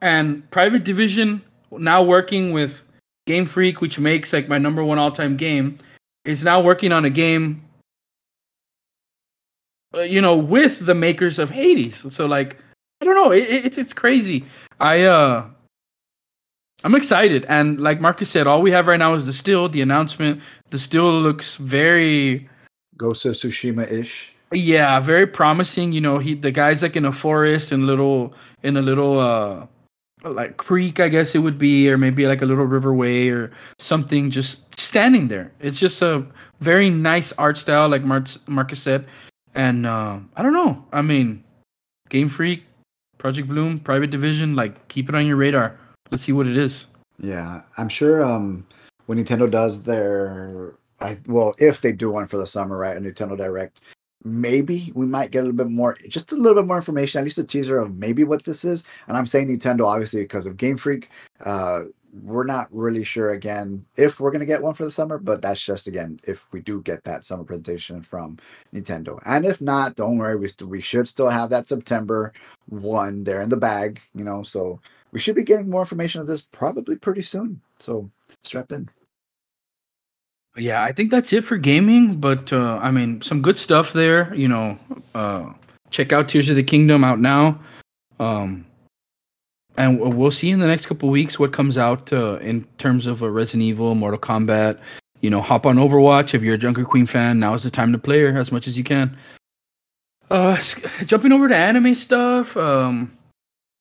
and 0.00 0.48
Private 0.50 0.84
Division 0.84 1.42
now 1.70 2.02
working 2.02 2.52
with 2.52 2.82
Game 3.26 3.46
Freak, 3.46 3.80
which 3.80 3.98
makes 3.98 4.32
like 4.32 4.48
my 4.48 4.58
number 4.58 4.82
one 4.82 4.98
all 4.98 5.12
time 5.12 5.36
game, 5.36 5.78
is 6.24 6.42
now 6.42 6.60
working 6.60 6.90
on 6.90 7.04
a 7.04 7.10
game 7.10 7.63
you 10.02 10.20
know, 10.20 10.36
with 10.36 10.84
the 10.86 10.94
makers 10.94 11.38
of 11.38 11.50
Hades. 11.50 12.12
So 12.12 12.26
like, 12.26 12.58
I 13.00 13.04
don't 13.04 13.14
know, 13.14 13.30
it, 13.32 13.44
it, 13.44 13.66
it's 13.66 13.78
it's 13.78 13.92
crazy. 13.92 14.44
I 14.80 15.02
uh, 15.02 15.46
I'm 16.82 16.94
excited, 16.94 17.46
and 17.48 17.80
like 17.80 18.00
Marcus 18.00 18.28
said, 18.28 18.46
all 18.46 18.60
we 18.62 18.70
have 18.70 18.86
right 18.86 18.98
now 18.98 19.14
is 19.14 19.26
the 19.26 19.32
still. 19.32 19.68
The 19.68 19.80
announcement, 19.80 20.42
the 20.70 20.78
still 20.78 21.12
looks 21.20 21.56
very 21.56 22.48
Ghost 22.96 23.24
of 23.24 23.34
Tsushima 23.34 23.90
ish. 23.90 24.32
Yeah, 24.52 25.00
very 25.00 25.26
promising. 25.26 25.92
You 25.92 26.00
know, 26.00 26.18
he 26.18 26.34
the 26.34 26.50
guy's 26.50 26.82
like 26.82 26.96
in 26.96 27.04
a 27.04 27.12
forest 27.12 27.72
and 27.72 27.86
little 27.86 28.34
in 28.62 28.76
a 28.76 28.82
little 28.82 29.18
uh 29.18 29.66
like 30.24 30.56
creek, 30.56 31.00
I 31.00 31.08
guess 31.08 31.34
it 31.34 31.40
would 31.40 31.58
be, 31.58 31.90
or 31.90 31.98
maybe 31.98 32.26
like 32.26 32.42
a 32.42 32.46
little 32.46 32.66
riverway 32.66 33.30
or 33.30 33.52
something, 33.78 34.30
just 34.30 34.78
standing 34.78 35.28
there. 35.28 35.52
It's 35.60 35.78
just 35.78 36.00
a 36.02 36.24
very 36.60 36.88
nice 36.88 37.32
art 37.32 37.58
style, 37.58 37.88
like 37.88 38.04
Mar- 38.04 38.24
Marcus 38.46 38.80
said. 38.80 39.06
And 39.54 39.86
uh, 39.86 40.18
I 40.36 40.42
don't 40.42 40.52
know. 40.52 40.84
I 40.92 41.02
mean, 41.02 41.44
Game 42.08 42.28
Freak, 42.28 42.64
Project 43.18 43.48
Bloom, 43.48 43.78
Private 43.78 44.10
Division, 44.10 44.56
like 44.56 44.88
keep 44.88 45.08
it 45.08 45.14
on 45.14 45.26
your 45.26 45.36
radar. 45.36 45.78
Let's 46.10 46.24
see 46.24 46.32
what 46.32 46.46
it 46.46 46.56
is. 46.56 46.86
Yeah, 47.20 47.62
I'm 47.78 47.88
sure 47.88 48.24
um, 48.24 48.66
when 49.06 49.22
Nintendo 49.22 49.50
does 49.50 49.84
their, 49.84 50.74
I 51.00 51.18
well, 51.26 51.54
if 51.58 51.80
they 51.80 51.92
do 51.92 52.10
one 52.10 52.26
for 52.26 52.38
the 52.38 52.46
summer, 52.46 52.76
right, 52.76 52.96
a 52.96 53.00
Nintendo 53.00 53.36
Direct, 53.36 53.80
maybe 54.24 54.90
we 54.94 55.06
might 55.06 55.30
get 55.30 55.40
a 55.40 55.42
little 55.42 55.56
bit 55.56 55.70
more, 55.70 55.96
just 56.08 56.32
a 56.32 56.36
little 56.36 56.60
bit 56.60 56.66
more 56.66 56.76
information, 56.76 57.20
at 57.20 57.24
least 57.24 57.38
a 57.38 57.44
teaser 57.44 57.78
of 57.78 57.96
maybe 57.96 58.24
what 58.24 58.44
this 58.44 58.64
is. 58.64 58.84
And 59.06 59.16
I'm 59.16 59.26
saying 59.26 59.48
Nintendo 59.48 59.86
obviously 59.86 60.22
because 60.22 60.46
of 60.46 60.56
Game 60.56 60.76
Freak. 60.76 61.10
Uh, 61.44 61.84
we're 62.22 62.44
not 62.44 62.68
really 62.70 63.02
sure 63.02 63.30
again 63.30 63.84
if 63.96 64.20
we're 64.20 64.30
going 64.30 64.40
to 64.40 64.46
get 64.46 64.62
one 64.62 64.74
for 64.74 64.84
the 64.84 64.90
summer, 64.90 65.18
but 65.18 65.42
that's 65.42 65.60
just 65.60 65.86
again 65.86 66.20
if 66.24 66.46
we 66.52 66.60
do 66.60 66.80
get 66.82 67.02
that 67.04 67.24
summer 67.24 67.44
presentation 67.44 68.00
from 68.02 68.38
Nintendo. 68.72 69.20
And 69.26 69.44
if 69.44 69.60
not, 69.60 69.96
don't 69.96 70.18
worry, 70.18 70.36
we 70.36 70.48
st- 70.48 70.70
we 70.70 70.80
should 70.80 71.08
still 71.08 71.28
have 71.28 71.50
that 71.50 71.66
September 71.66 72.32
one 72.66 73.24
there 73.24 73.42
in 73.42 73.48
the 73.48 73.56
bag, 73.56 74.00
you 74.14 74.24
know. 74.24 74.42
So 74.42 74.80
we 75.12 75.20
should 75.20 75.34
be 75.34 75.44
getting 75.44 75.70
more 75.70 75.82
information 75.82 76.20
of 76.20 76.26
this 76.26 76.40
probably 76.40 76.96
pretty 76.96 77.22
soon. 77.22 77.60
So 77.78 78.10
strap 78.42 78.70
in. 78.72 78.88
Yeah, 80.56 80.84
I 80.84 80.92
think 80.92 81.10
that's 81.10 81.32
it 81.32 81.42
for 81.42 81.56
gaming. 81.56 82.16
But 82.20 82.52
uh, 82.52 82.78
I 82.80 82.90
mean, 82.90 83.22
some 83.22 83.42
good 83.42 83.58
stuff 83.58 83.92
there. 83.92 84.32
You 84.34 84.48
know, 84.48 84.78
uh, 85.14 85.52
check 85.90 86.12
out 86.12 86.28
Tears 86.28 86.48
of 86.48 86.56
the 86.56 86.62
Kingdom 86.62 87.02
out 87.02 87.18
now. 87.18 87.58
Um, 88.20 88.64
and 89.76 90.14
we'll 90.14 90.30
see 90.30 90.50
in 90.50 90.60
the 90.60 90.66
next 90.66 90.86
couple 90.86 91.08
weeks 91.08 91.38
what 91.38 91.52
comes 91.52 91.76
out 91.76 92.12
uh, 92.12 92.36
in 92.36 92.64
terms 92.78 93.06
of 93.06 93.22
a 93.22 93.30
Resident 93.30 93.62
Evil, 93.62 93.94
Mortal 93.94 94.20
Kombat. 94.20 94.78
You 95.20 95.30
know, 95.30 95.40
hop 95.40 95.66
on 95.66 95.76
Overwatch 95.76 96.34
if 96.34 96.42
you're 96.42 96.54
a 96.54 96.58
Junker 96.58 96.84
Queen 96.84 97.06
fan. 97.06 97.40
Now 97.40 97.54
is 97.54 97.62
the 97.62 97.70
time 97.70 97.92
to 97.92 97.98
play 97.98 98.20
her 98.20 98.38
as 98.38 98.52
much 98.52 98.68
as 98.68 98.76
you 98.76 98.84
can. 98.84 99.16
Uh, 100.30 100.56
jumping 101.06 101.32
over 101.32 101.48
to 101.48 101.56
anime 101.56 101.94
stuff. 101.94 102.56
Um, 102.56 103.10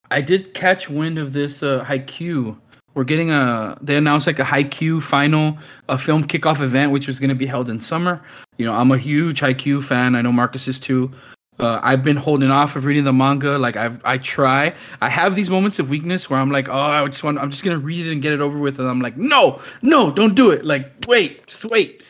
I 0.10 0.22
did 0.22 0.54
catch 0.54 0.90
wind 0.90 1.18
of 1.18 1.34
this 1.34 1.62
uh, 1.64 1.84
Haikyuu. 1.86 2.58
We're 2.94 3.04
getting 3.04 3.32
a. 3.32 3.78
They 3.82 3.98
announced 3.98 4.28
like 4.28 4.40
a 4.40 4.44
Haikyuu 4.44 5.02
final, 5.02 5.58
a 5.90 5.98
film 5.98 6.24
kickoff 6.24 6.62
event, 6.62 6.92
which 6.92 7.08
was 7.08 7.20
going 7.20 7.30
to 7.30 7.36
be 7.36 7.48
held 7.48 7.70
in 7.70 7.80
summer. 7.80 8.22
You 8.58 8.66
know, 8.66 8.74
I'm 8.74 8.92
a 8.92 8.98
huge 8.98 9.42
Haikyuu 9.42 9.84
fan. 9.84 10.16
I 10.16 10.22
know 10.22 10.32
Marcus 10.32 10.68
is 10.68 10.80
too. 10.80 11.12
Uh, 11.60 11.80
I've 11.84 12.04
been 12.04 12.18
holding 12.18 12.50
off 12.50 12.76
of 12.76 12.86
reading 12.86 13.04
the 13.04 13.14
manga. 13.14 13.58
Like 13.58 13.78
I, 13.78 13.92
I 14.04 14.18
try. 14.18 14.74
I 15.02 15.10
have 15.10 15.36
these 15.36 15.50
moments 15.50 15.80
of 15.80 15.90
weakness 15.90 16.30
where 16.30 16.40
I'm 16.40 16.52
like, 16.52 16.68
oh, 16.68 16.74
I 16.74 17.06
just 17.08 17.24
want. 17.24 17.38
I'm 17.40 17.52
just 17.52 17.64
gonna 17.64 17.78
read 17.78 18.08
it 18.08 18.12
and 18.12 18.22
get 18.22 18.34
it 18.34 18.42
over 18.42 18.58
with. 18.58 18.80
And 18.80 18.90
I'm 18.90 19.02
like, 19.02 19.18
no, 19.18 19.62
no, 19.82 20.12
don't 20.12 20.36
do 20.36 20.52
it. 20.52 20.66
Like, 20.66 20.92
wait, 21.08 21.46
just 21.48 21.66
wait. 21.66 22.04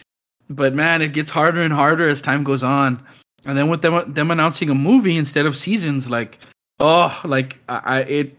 But 0.49 0.73
man, 0.73 1.01
it 1.01 1.13
gets 1.13 1.29
harder 1.29 1.61
and 1.61 1.73
harder 1.73 2.07
as 2.07 2.21
time 2.21 2.43
goes 2.43 2.63
on. 2.63 3.05
And 3.45 3.57
then 3.57 3.69
with 3.69 3.81
them, 3.81 4.13
them 4.13 4.31
announcing 4.31 4.69
a 4.69 4.75
movie 4.75 5.17
instead 5.17 5.45
of 5.45 5.57
seasons, 5.57 6.09
like, 6.09 6.39
oh, 6.79 7.19
like 7.25 7.59
I, 7.67 8.01
it, 8.01 8.37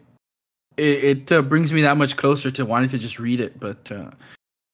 it, 0.76 1.04
it 1.04 1.32
uh, 1.32 1.42
brings 1.42 1.72
me 1.72 1.82
that 1.82 1.96
much 1.96 2.16
closer 2.16 2.50
to 2.50 2.64
wanting 2.64 2.88
to 2.90 2.98
just 2.98 3.18
read 3.18 3.40
it. 3.40 3.60
But 3.60 3.92
uh, 3.92 4.10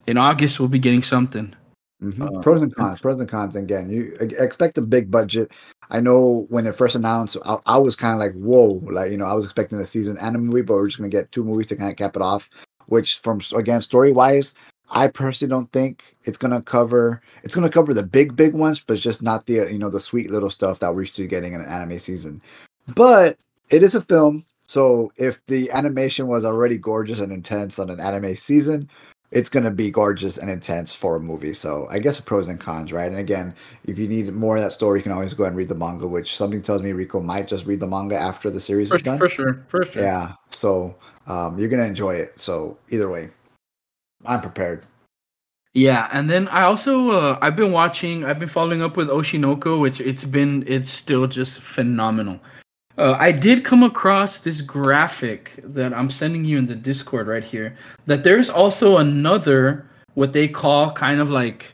in 0.07 0.17
August, 0.17 0.59
we'll 0.59 0.69
be 0.69 0.79
getting 0.79 1.03
something. 1.03 1.53
Mm-hmm. 2.01 2.23
Uh, 2.23 2.41
pros 2.41 2.61
and 2.61 2.75
cons, 2.75 2.99
pros 2.99 3.19
and 3.19 3.29
cons. 3.29 3.55
Again, 3.55 3.89
you 3.89 4.15
expect 4.19 4.77
a 4.77 4.81
big 4.81 5.11
budget. 5.11 5.51
I 5.91 5.99
know 5.99 6.47
when 6.49 6.65
it 6.65 6.75
first 6.75 6.95
announced, 6.95 7.37
I, 7.45 7.57
I 7.65 7.77
was 7.77 7.95
kind 7.95 8.13
of 8.13 8.19
like, 8.19 8.33
whoa, 8.33 8.81
like 8.91 9.11
you 9.11 9.17
know, 9.17 9.25
I 9.25 9.33
was 9.33 9.45
expecting 9.45 9.79
a 9.79 9.85
season 9.85 10.17
and 10.19 10.35
a 10.35 10.39
movie, 10.39 10.61
but 10.61 10.75
we're 10.75 10.87
just 10.87 10.97
gonna 10.97 11.09
get 11.09 11.31
two 11.31 11.43
movies 11.43 11.67
to 11.67 11.75
kind 11.75 11.91
of 11.91 11.97
cap 11.97 12.15
it 12.15 12.21
off. 12.21 12.49
Which, 12.87 13.19
from 13.19 13.39
again, 13.55 13.81
story 13.81 14.11
wise, 14.11 14.55
I 14.89 15.07
personally 15.07 15.49
don't 15.49 15.71
think 15.71 16.15
it's 16.23 16.37
gonna 16.37 16.61
cover. 16.61 17.21
It's 17.43 17.53
gonna 17.53 17.69
cover 17.69 17.93
the 17.93 18.03
big, 18.03 18.35
big 18.35 18.53
ones, 18.53 18.79
but 18.79 18.97
just 18.97 19.21
not 19.21 19.45
the 19.45 19.71
you 19.71 19.77
know 19.77 19.89
the 19.89 20.01
sweet 20.01 20.31
little 20.31 20.49
stuff 20.49 20.79
that 20.79 20.93
we're 20.93 21.01
used 21.01 21.15
to 21.17 21.27
getting 21.27 21.53
in 21.53 21.61
an 21.61 21.67
anime 21.67 21.99
season. 21.99 22.41
But 22.95 23.37
it 23.69 23.83
is 23.83 23.93
a 23.93 24.01
film, 24.01 24.43
so 24.61 25.11
if 25.17 25.45
the 25.45 25.69
animation 25.71 26.27
was 26.27 26.45
already 26.45 26.77
gorgeous 26.77 27.19
and 27.19 27.31
intense 27.31 27.77
on 27.77 27.89
an 27.89 27.99
anime 27.99 28.35
season, 28.35 28.89
it's 29.31 29.47
going 29.47 29.63
to 29.63 29.71
be 29.71 29.89
gorgeous 29.89 30.37
and 30.37 30.49
intense 30.49 30.93
for 30.93 31.15
a 31.15 31.19
movie. 31.19 31.53
So 31.53 31.87
I 31.89 31.99
guess 31.99 32.19
pros 32.19 32.47
and 32.49 32.59
cons, 32.59 32.91
right? 32.91 33.09
And 33.09 33.17
again, 33.17 33.55
if 33.85 33.97
you 33.97 34.07
need 34.07 34.31
more 34.33 34.57
of 34.57 34.63
that 34.63 34.73
story, 34.73 34.99
you 34.99 35.03
can 35.03 35.13
always 35.13 35.33
go 35.33 35.45
and 35.45 35.55
read 35.55 35.69
the 35.69 35.75
manga, 35.75 36.05
which 36.05 36.35
something 36.35 36.61
tells 36.61 36.83
me 36.83 36.91
Rico 36.91 37.21
might 37.21 37.47
just 37.47 37.65
read 37.65 37.79
the 37.79 37.87
manga 37.87 38.17
after 38.17 38.49
the 38.49 38.59
series 38.59 38.89
for, 38.89 38.95
is 38.95 39.01
done. 39.01 39.17
For 39.17 39.29
sure, 39.29 39.63
for 39.67 39.85
sure. 39.85 40.03
Yeah. 40.03 40.33
So 40.49 40.95
um, 41.27 41.57
you're 41.57 41.69
going 41.69 41.81
to 41.81 41.87
enjoy 41.87 42.15
it. 42.15 42.39
So 42.39 42.77
either 42.89 43.09
way, 43.09 43.29
I'm 44.25 44.41
prepared. 44.41 44.85
Yeah, 45.73 46.09
and 46.11 46.29
then 46.29 46.49
I 46.49 46.63
also 46.63 47.11
uh, 47.11 47.39
I've 47.41 47.55
been 47.55 47.71
watching, 47.71 48.25
I've 48.25 48.39
been 48.39 48.49
following 48.49 48.81
up 48.81 48.97
with 48.97 49.07
Oshinoko, 49.07 49.79
which 49.79 50.01
it's 50.01 50.25
been 50.25 50.65
it's 50.67 50.89
still 50.89 51.27
just 51.27 51.61
phenomenal. 51.61 52.41
Uh, 52.97 53.15
I 53.17 53.31
did 53.31 53.63
come 53.63 53.83
across 53.83 54.39
this 54.39 54.61
graphic 54.61 55.53
that 55.63 55.93
I'm 55.93 56.09
sending 56.09 56.45
you 56.45 56.57
in 56.57 56.67
the 56.67 56.75
Discord 56.75 57.27
right 57.27 57.43
here. 57.43 57.75
That 58.05 58.23
there's 58.23 58.49
also 58.49 58.97
another 58.97 59.89
what 60.13 60.33
they 60.33 60.47
call 60.47 60.91
kind 60.91 61.21
of 61.21 61.29
like 61.29 61.73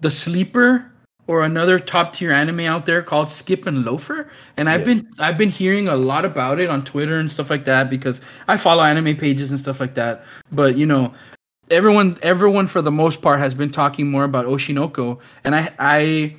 the 0.00 0.10
sleeper 0.10 0.92
or 1.26 1.44
another 1.44 1.78
top 1.78 2.14
tier 2.14 2.32
anime 2.32 2.60
out 2.60 2.86
there 2.86 3.02
called 3.02 3.28
Skip 3.28 3.66
and 3.66 3.84
Loafer. 3.84 4.30
And 4.56 4.68
I've 4.68 4.84
been 4.84 5.08
I've 5.18 5.38
been 5.38 5.50
hearing 5.50 5.88
a 5.88 5.96
lot 5.96 6.24
about 6.24 6.58
it 6.58 6.68
on 6.68 6.84
Twitter 6.84 7.18
and 7.18 7.30
stuff 7.30 7.50
like 7.50 7.64
that 7.66 7.90
because 7.90 8.20
I 8.48 8.56
follow 8.56 8.82
anime 8.82 9.16
pages 9.16 9.50
and 9.50 9.60
stuff 9.60 9.78
like 9.78 9.94
that. 9.94 10.24
But 10.50 10.76
you 10.76 10.86
know, 10.86 11.14
everyone 11.70 12.18
everyone 12.22 12.66
for 12.66 12.82
the 12.82 12.90
most 12.90 13.22
part 13.22 13.38
has 13.40 13.54
been 13.54 13.70
talking 13.70 14.10
more 14.10 14.24
about 14.24 14.46
Oshinoko, 14.46 15.20
and 15.44 15.54
I 15.54 15.72
I 15.78 16.36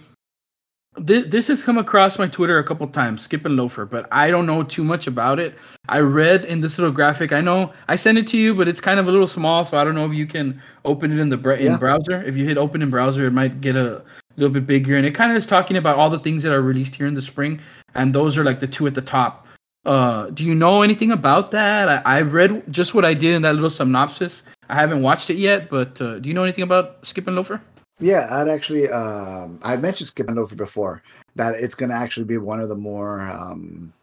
this, 0.99 1.25
this 1.27 1.47
has 1.47 1.63
come 1.63 1.77
across 1.77 2.19
my 2.19 2.27
Twitter 2.27 2.57
a 2.57 2.63
couple 2.63 2.87
times, 2.87 3.21
Skip 3.21 3.45
and 3.45 3.55
Loafer, 3.55 3.85
but 3.85 4.07
I 4.11 4.29
don't 4.29 4.45
know 4.45 4.63
too 4.63 4.83
much 4.83 5.07
about 5.07 5.39
it. 5.39 5.55
I 5.87 5.99
read 5.99 6.45
in 6.45 6.59
this 6.59 6.77
little 6.77 6.93
graphic. 6.93 7.31
I 7.31 7.41
know 7.41 7.73
I 7.87 7.95
sent 7.95 8.17
it 8.17 8.27
to 8.27 8.37
you, 8.37 8.53
but 8.53 8.67
it's 8.67 8.81
kind 8.81 8.99
of 8.99 9.07
a 9.07 9.11
little 9.11 9.27
small, 9.27 9.65
so 9.65 9.77
I 9.77 9.83
don't 9.83 9.95
know 9.95 10.05
if 10.05 10.13
you 10.13 10.27
can 10.27 10.61
open 10.85 11.11
it 11.11 11.19
in 11.19 11.29
the 11.29 11.37
br- 11.37 11.53
in 11.53 11.77
browser. 11.77 12.21
If 12.23 12.37
you 12.37 12.45
hit 12.45 12.57
open 12.57 12.81
in 12.81 12.89
browser, 12.89 13.25
it 13.25 13.31
might 13.31 13.61
get 13.61 13.75
a 13.75 14.03
little 14.37 14.53
bit 14.53 14.67
bigger, 14.67 14.95
and 14.97 15.05
it 15.05 15.15
kind 15.15 15.31
of 15.31 15.37
is 15.37 15.47
talking 15.47 15.77
about 15.77 15.97
all 15.97 16.09
the 16.09 16.19
things 16.19 16.43
that 16.43 16.53
are 16.53 16.61
released 16.61 16.95
here 16.95 17.07
in 17.07 17.13
the 17.13 17.21
spring, 17.21 17.59
and 17.95 18.13
those 18.13 18.37
are 18.37 18.43
like 18.43 18.59
the 18.59 18.67
two 18.67 18.87
at 18.87 18.93
the 18.93 19.01
top. 19.01 19.47
Uh, 19.85 20.29
do 20.31 20.43
you 20.43 20.53
know 20.53 20.81
anything 20.81 21.11
about 21.11 21.51
that? 21.51 21.89
I, 21.89 22.17
I 22.17 22.21
read 22.21 22.63
just 22.69 22.93
what 22.93 23.05
I 23.05 23.13
did 23.13 23.33
in 23.33 23.41
that 23.43 23.55
little 23.55 23.69
synopsis. 23.69 24.43
I 24.69 24.75
haven't 24.75 25.01
watched 25.01 25.29
it 25.31 25.37
yet, 25.37 25.69
but 25.69 25.99
uh, 25.99 26.19
do 26.19 26.29
you 26.29 26.35
know 26.35 26.43
anything 26.43 26.63
about 26.63 27.03
Skip 27.05 27.25
and 27.25 27.35
Loafer? 27.35 27.59
Yeah, 27.99 28.27
I'd 28.31 28.47
actually 28.47 28.89
um 28.89 29.59
I 29.63 29.75
mentioned 29.75 30.07
Skip 30.07 30.27
and 30.27 30.37
Loafer 30.37 30.55
before 30.55 31.03
that 31.35 31.55
it's 31.55 31.75
gonna 31.75 31.93
actually 31.95 32.25
be 32.25 32.37
one 32.37 32.59
of 32.59 32.69
the 32.69 32.75
more 32.75 33.21
um 33.21 33.93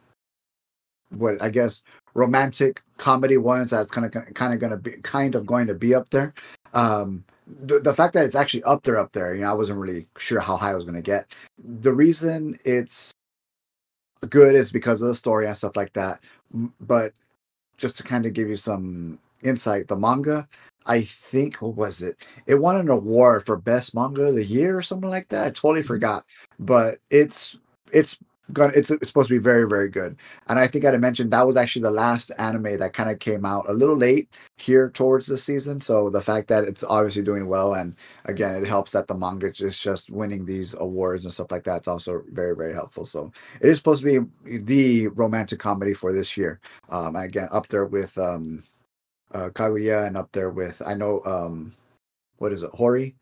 what 1.11 1.41
I 1.43 1.49
guess 1.49 1.83
romantic 2.15 2.83
comedy 2.99 3.37
ones 3.37 3.71
that's 3.71 3.91
kind 3.91 4.07
of 4.07 4.35
kind 4.35 4.53
of 4.53 4.61
gonna 4.61 4.77
be 4.77 4.93
kind 5.03 5.35
of 5.35 5.47
going 5.47 5.67
to 5.69 5.75
be 5.75 5.95
up 5.95 6.11
there. 6.11 6.35
Um 6.75 7.25
the, 7.47 7.79
the 7.79 7.95
fact 7.95 8.13
that 8.15 8.25
it's 8.25 8.35
actually 8.35 8.65
up 8.65 8.83
there 8.83 8.99
up 8.99 9.13
there, 9.13 9.35
you 9.35 9.43
know, 9.43 9.51
I 9.51 9.55
wasn't 9.55 9.79
really 9.79 10.07
sure 10.19 10.41
how 10.41 10.57
high 10.57 10.73
I 10.73 10.75
was 10.75 10.85
gonna 10.85 11.03
get. 11.03 11.35
The 11.59 11.93
reason 11.93 12.57
it's 12.65 13.13
good 14.29 14.55
is 14.55 14.71
because 14.73 15.01
of 15.01 15.09
the 15.09 15.15
story 15.15 15.47
and 15.47 15.57
stuff 15.57 15.77
like 15.77 15.93
that. 15.95 16.21
But 16.81 17.13
just 17.79 17.97
to 17.99 18.03
kind 18.03 18.27
of 18.27 18.33
give 18.35 18.49
you 18.49 18.57
some 18.57 19.19
insight, 19.43 19.89
the 19.89 19.97
manga 19.97 20.49
I 20.87 21.03
think 21.03 21.57
what 21.63 21.75
was 21.77 22.03
it? 22.03 22.17
It 22.47 22.57
won 22.57 22.77
an 22.77 22.89
award 22.89 23.47
for 23.47 23.57
best 23.57 23.95
manga 23.95 24.23
of 24.25 24.35
the 24.37 24.45
year 24.45 24.79
or 24.79 24.83
something 24.83 25.11
like 25.11 25.29
that. 25.29 25.47
I 25.47 25.51
totally 25.51 25.83
forgot, 25.83 26.25
but 26.59 26.99
it's 27.11 27.57
it's 27.93 28.19
gonna 28.53 28.73
it's, 28.77 28.91
it's 28.91 29.09
supposed 29.09 29.29
to 29.29 29.35
be 29.35 29.39
very 29.43 29.69
very 29.69 29.89
good. 29.89 30.17
And 30.49 30.59
I 30.59 30.67
think 30.69 30.85
I 30.85 30.93
had 30.93 31.01
mentioned 31.01 31.33
that 31.33 31.47
was 31.47 31.57
actually 31.57 31.83
the 31.83 31.91
last 31.91 32.31
anime 32.39 32.79
that 32.79 32.93
kind 32.93 33.11
of 33.11 33.19
came 33.19 33.45
out 33.45 33.69
a 33.69 33.73
little 33.73 33.97
late 33.97 34.29
here 34.57 34.91
towards 34.91 35.27
the 35.27 35.39
season. 35.39 35.81
So 35.81 36.11
the 36.11 36.23
fact 36.23 36.49
that 36.49 36.65
it's 36.65 36.85
obviously 36.85 37.23
doing 37.23 37.49
well, 37.49 37.75
and 37.75 37.95
again, 38.27 38.55
it 38.55 38.67
helps 38.67 38.93
that 38.93 39.09
the 39.09 39.15
manga 39.15 39.53
is 39.59 39.79
just 39.79 40.11
winning 40.11 40.45
these 40.47 40.75
awards 40.75 41.25
and 41.25 41.35
stuff 41.35 41.51
like 41.51 41.65
that. 41.65 41.79
It's 41.79 41.89
also 41.89 42.23
very 42.33 42.55
very 42.55 42.73
helpful. 42.73 43.05
So 43.05 43.33
it 43.61 43.69
is 43.69 43.79
supposed 43.79 44.05
to 44.05 44.29
be 44.45 44.59
the 44.59 45.09
romantic 45.09 45.59
comedy 45.59 45.95
for 45.95 46.13
this 46.13 46.37
year. 46.37 46.61
Um, 46.91 47.17
again, 47.17 47.49
up 47.51 47.69
there 47.69 47.87
with 47.87 48.17
um 48.19 48.63
uh, 49.33 49.51
Kaguya 49.51 50.07
and 50.07 50.17
up 50.17 50.31
there 50.33 50.51
with 50.51 50.81
I 50.87 50.95
know 50.95 51.23
um 51.25 51.75
what 52.39 52.53
is 52.53 52.63
it 52.63 52.71
Hori 52.73 53.15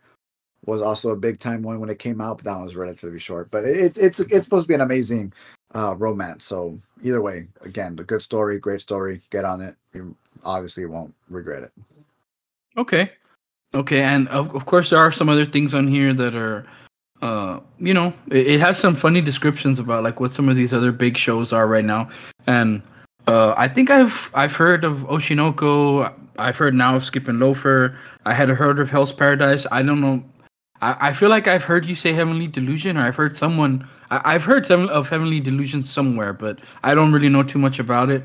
was 0.67 0.81
also 0.81 1.11
a 1.11 1.17
big 1.17 1.39
time 1.41 1.63
one 1.63 1.81
when 1.81 1.91
it 1.91 1.99
came 1.99 2.21
out, 2.21 2.39
but 2.39 2.45
that 2.45 2.55
one 2.55 2.65
was 2.65 2.77
relatively 2.77 3.19
short. 3.19 3.51
But 3.51 3.65
it's 3.65 3.99
it's 3.99 4.21
it's 4.21 4.45
supposed 4.45 4.65
to 4.65 4.69
be 4.69 4.75
an 4.75 4.81
amazing 4.81 5.33
uh 5.75 5.95
romance. 5.97 6.45
So 6.45 6.79
either 7.03 7.23
way, 7.23 7.49
again, 7.63 7.99
a 7.99 8.05
good 8.05 8.23
story, 8.23 8.59
great 8.59 8.81
story. 8.81 9.21
Get 9.31 9.45
on 9.45 9.61
it. 9.61 9.77
You 9.93 10.15
obviously 10.45 10.87
won't 10.87 11.15
regret 11.29 11.65
it. 11.65 11.73
Okay. 12.77 13.11
Okay, 13.75 14.03
and 14.03 14.29
of, 14.29 14.55
of 14.55 14.67
course 14.67 14.91
there 14.91 15.01
are 15.01 15.11
some 15.11 15.29
other 15.29 15.45
things 15.45 15.75
on 15.75 15.89
here 15.89 16.15
that 16.15 16.35
are 16.35 16.67
uh 17.23 17.61
you 17.79 17.95
know, 17.95 18.13
it, 18.31 18.47
it 18.47 18.61
has 18.61 18.79
some 18.79 18.95
funny 18.95 19.21
descriptions 19.21 19.79
about 19.79 20.05
like 20.05 20.21
what 20.21 20.35
some 20.35 20.49
of 20.49 20.57
these 20.57 20.73
other 20.73 20.93
big 20.93 21.17
shows 21.17 21.53
are 21.53 21.67
right 21.67 21.85
now. 21.85 22.09
And 22.47 22.83
uh 23.27 23.55
I 23.57 23.69
think 23.69 23.91
I've 23.91 24.31
I've 24.35 24.55
heard 24.55 24.85
of 24.85 24.99
Oshinoko, 25.09 26.13
I've 26.39 26.57
heard 26.57 26.75
now 26.75 26.97
of 26.97 27.05
Skip 27.05 27.29
and 27.29 27.39
Loafer. 27.39 27.97
I 28.27 28.35
had 28.35 28.49
heard 28.49 28.79
of 28.79 28.91
Hell's 28.91 29.13
Paradise. 29.13 29.67
I 29.71 29.83
don't 29.83 30.01
know. 30.01 30.25
I, 30.83 31.09
I 31.09 31.13
feel 31.13 31.29
like 31.29 31.47
I've 31.47 31.65
heard 31.65 31.87
you 31.87 31.95
say 31.95 32.13
Heavenly 32.13 32.47
Delusion, 32.47 32.97
or 32.97 33.03
I've 33.03 33.17
heard 33.17 33.37
someone. 33.37 33.87
I, 34.11 34.35
I've 34.35 34.45
heard 34.45 34.67
some 34.67 34.89
of 34.89 35.09
Heavenly 35.09 35.41
Delusion 35.41 35.83
somewhere, 35.83 36.33
but 36.33 36.59
I 36.83 36.95
don't 36.95 37.13
really 37.13 37.29
know 37.29 37.43
too 37.43 37.59
much 37.59 37.79
about 37.79 38.11
it. 38.11 38.23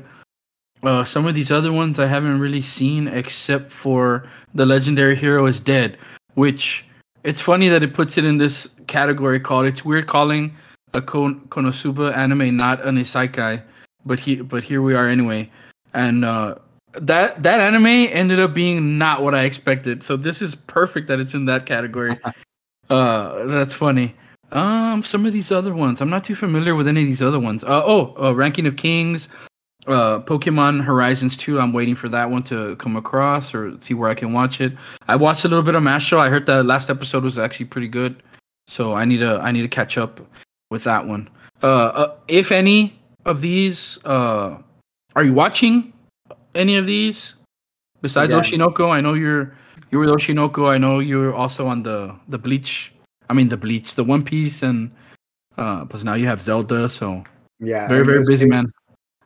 Uh, 0.82 1.04
some 1.04 1.26
of 1.26 1.34
these 1.34 1.50
other 1.50 1.72
ones 1.72 1.98
I 1.98 2.06
haven't 2.06 2.40
really 2.40 2.62
seen, 2.62 3.06
except 3.08 3.70
for 3.70 4.24
the 4.54 4.64
legendary 4.64 5.14
hero 5.14 5.46
is 5.46 5.60
dead, 5.60 5.98
which 6.34 6.86
it's 7.22 7.40
funny 7.40 7.68
that 7.68 7.82
it 7.82 7.92
puts 7.92 8.16
it 8.16 8.24
in 8.24 8.38
this 8.38 8.68
category 8.86 9.38
called. 9.38 9.66
It's 9.66 9.84
weird 9.84 10.06
calling 10.06 10.56
a 10.94 11.02
Kon- 11.02 11.40
Konosuba 11.48 12.16
anime 12.16 12.56
not 12.56 12.84
an 12.84 12.96
isekai, 12.96 13.62
but 14.04 14.20
he 14.20 14.36
but 14.36 14.62
here 14.62 14.82
we 14.82 14.94
are 14.94 15.06
anyway, 15.06 15.50
and 15.94 16.24
uh, 16.24 16.56
that 16.92 17.42
that 17.42 17.60
anime 17.60 17.86
ended 17.86 18.40
up 18.40 18.54
being 18.54 18.98
not 18.98 19.22
what 19.22 19.34
I 19.34 19.44
expected. 19.44 20.02
So 20.02 20.16
this 20.16 20.42
is 20.42 20.54
perfect 20.54 21.08
that 21.08 21.20
it's 21.20 21.34
in 21.34 21.44
that 21.46 21.66
category. 21.66 22.18
uh, 22.90 23.44
that's 23.46 23.74
funny. 23.74 24.14
Um, 24.52 25.04
some 25.04 25.26
of 25.26 25.32
these 25.32 25.52
other 25.52 25.72
ones, 25.72 26.00
I'm 26.00 26.10
not 26.10 26.24
too 26.24 26.34
familiar 26.34 26.74
with 26.74 26.88
any 26.88 27.02
of 27.02 27.06
these 27.06 27.22
other 27.22 27.38
ones. 27.38 27.62
Uh, 27.62 27.82
oh, 27.84 28.16
uh, 28.20 28.34
Ranking 28.34 28.66
of 28.66 28.76
Kings, 28.76 29.28
uh, 29.86 30.20
Pokemon 30.20 30.82
Horizons 30.82 31.36
2. 31.36 31.60
I'm 31.60 31.72
waiting 31.72 31.94
for 31.94 32.08
that 32.08 32.30
one 32.30 32.42
to 32.44 32.74
come 32.76 32.96
across 32.96 33.54
or 33.54 33.80
see 33.80 33.94
where 33.94 34.10
I 34.10 34.14
can 34.14 34.32
watch 34.32 34.60
it. 34.60 34.72
I 35.06 35.14
watched 35.14 35.44
a 35.44 35.48
little 35.48 35.62
bit 35.62 35.76
of 35.76 35.82
Masho. 35.84 36.18
I 36.18 36.28
heard 36.30 36.46
that 36.46 36.64
last 36.64 36.90
episode 36.90 37.22
was 37.22 37.38
actually 37.38 37.66
pretty 37.66 37.86
good, 37.86 38.22
so 38.66 38.92
I 38.92 39.04
need 39.04 39.18
to 39.18 39.38
I 39.40 39.52
need 39.52 39.62
to 39.62 39.68
catch 39.68 39.96
up 39.96 40.20
with 40.70 40.82
that 40.84 41.06
one. 41.06 41.28
Uh, 41.62 41.66
uh 41.66 42.16
if 42.26 42.50
any 42.50 42.99
of 43.24 43.40
these, 43.40 43.98
uh, 44.04 44.58
are 45.14 45.24
you 45.24 45.32
watching 45.32 45.92
any 46.54 46.76
of 46.76 46.86
these 46.86 47.34
besides 48.00 48.32
Again. 48.32 48.44
Oshinoko? 48.44 48.90
I 48.90 49.00
know 49.00 49.14
you're 49.14 49.56
you're 49.90 50.00
with 50.00 50.10
Oshinoko. 50.10 50.68
I 50.68 50.78
know 50.78 50.98
you're 50.98 51.34
also 51.34 51.66
on 51.66 51.82
the 51.82 52.14
the 52.28 52.38
Bleach. 52.38 52.92
I 53.28 53.32
mean 53.32 53.48
the 53.48 53.56
Bleach, 53.56 53.94
the 53.94 54.04
One 54.04 54.24
Piece, 54.24 54.62
and 54.62 54.90
uh, 55.58 55.84
plus 55.84 56.04
now 56.04 56.14
you 56.14 56.26
have 56.26 56.42
Zelda. 56.42 56.88
So 56.88 57.24
Yeah, 57.58 57.88
very 57.88 58.04
very 58.04 58.24
busy 58.24 58.46
man. 58.46 58.72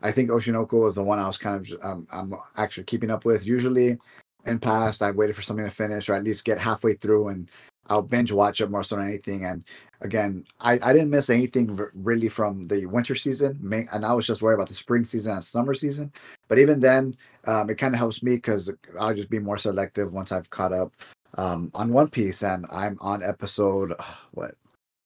I 0.03 0.13
think 0.13 0.31
Oshinoko 0.31 0.83
was 0.83 0.97
the 0.97 1.03
one 1.03 1.19
I 1.19 1.27
was 1.27 1.39
kind 1.39 1.57
of 1.57 1.85
um, 1.85 2.07
I'm 2.11 2.35
actually 2.57 2.85
keeping 2.85 3.11
up 3.11 3.25
with. 3.25 3.47
Usually, 3.47 3.99
in 4.45 4.59
past, 4.59 5.01
I've 5.03 5.17
waited 5.17 5.35
for 5.35 5.43
something 5.43 5.65
to 5.65 5.71
finish 5.71 6.09
or 6.09 6.15
at 6.15 6.25
least 6.25 6.45
get 6.45 6.59
halfway 6.59 6.93
through, 6.93 7.29
and 7.29 7.51
I'll 7.89 8.03
binge 8.03 8.33
watch 8.33 8.61
it 8.61 8.71
more 8.71 8.83
so 8.83 8.97
than 8.97 9.07
anything. 9.07 9.47
And 9.47 9.65
again, 10.05 10.45
I, 10.61 10.79
I 10.83 10.93
didn't 10.93 11.11
miss 11.11 11.31
anything 11.31 11.79
really 11.95 12.29
from 12.29 12.69
the 12.69 12.87
winter 12.87 13.17
season, 13.17 13.59
ma- 13.61 13.89
and 13.93 14.05
I 14.07 14.13
was 14.15 14.27
just 14.27 14.43
worried 14.43 14.55
about 14.57 14.69
the 14.69 14.75
spring 14.75 15.05
season 15.05 15.33
and 15.33 15.43
summer 15.43 15.75
season. 15.75 16.13
But 16.49 16.59
even 16.59 16.79
then, 16.79 17.17
um, 17.47 17.71
it 17.71 17.77
kind 17.79 17.95
of 17.95 17.99
helps 17.99 18.23
me 18.23 18.37
because 18.37 18.71
I'll 19.01 19.15
just 19.15 19.31
be 19.31 19.39
more 19.41 19.59
selective 19.59 20.13
once 20.13 20.31
I've 20.31 20.51
caught 20.51 20.73
up 20.73 20.93
um, 21.39 21.71
on 21.75 21.93
One 21.93 22.09
Piece, 22.09 22.43
and 22.43 22.67
I'm 22.71 22.97
on 23.01 23.23
episode 23.23 23.93
uh, 23.99 24.05
what 24.33 24.55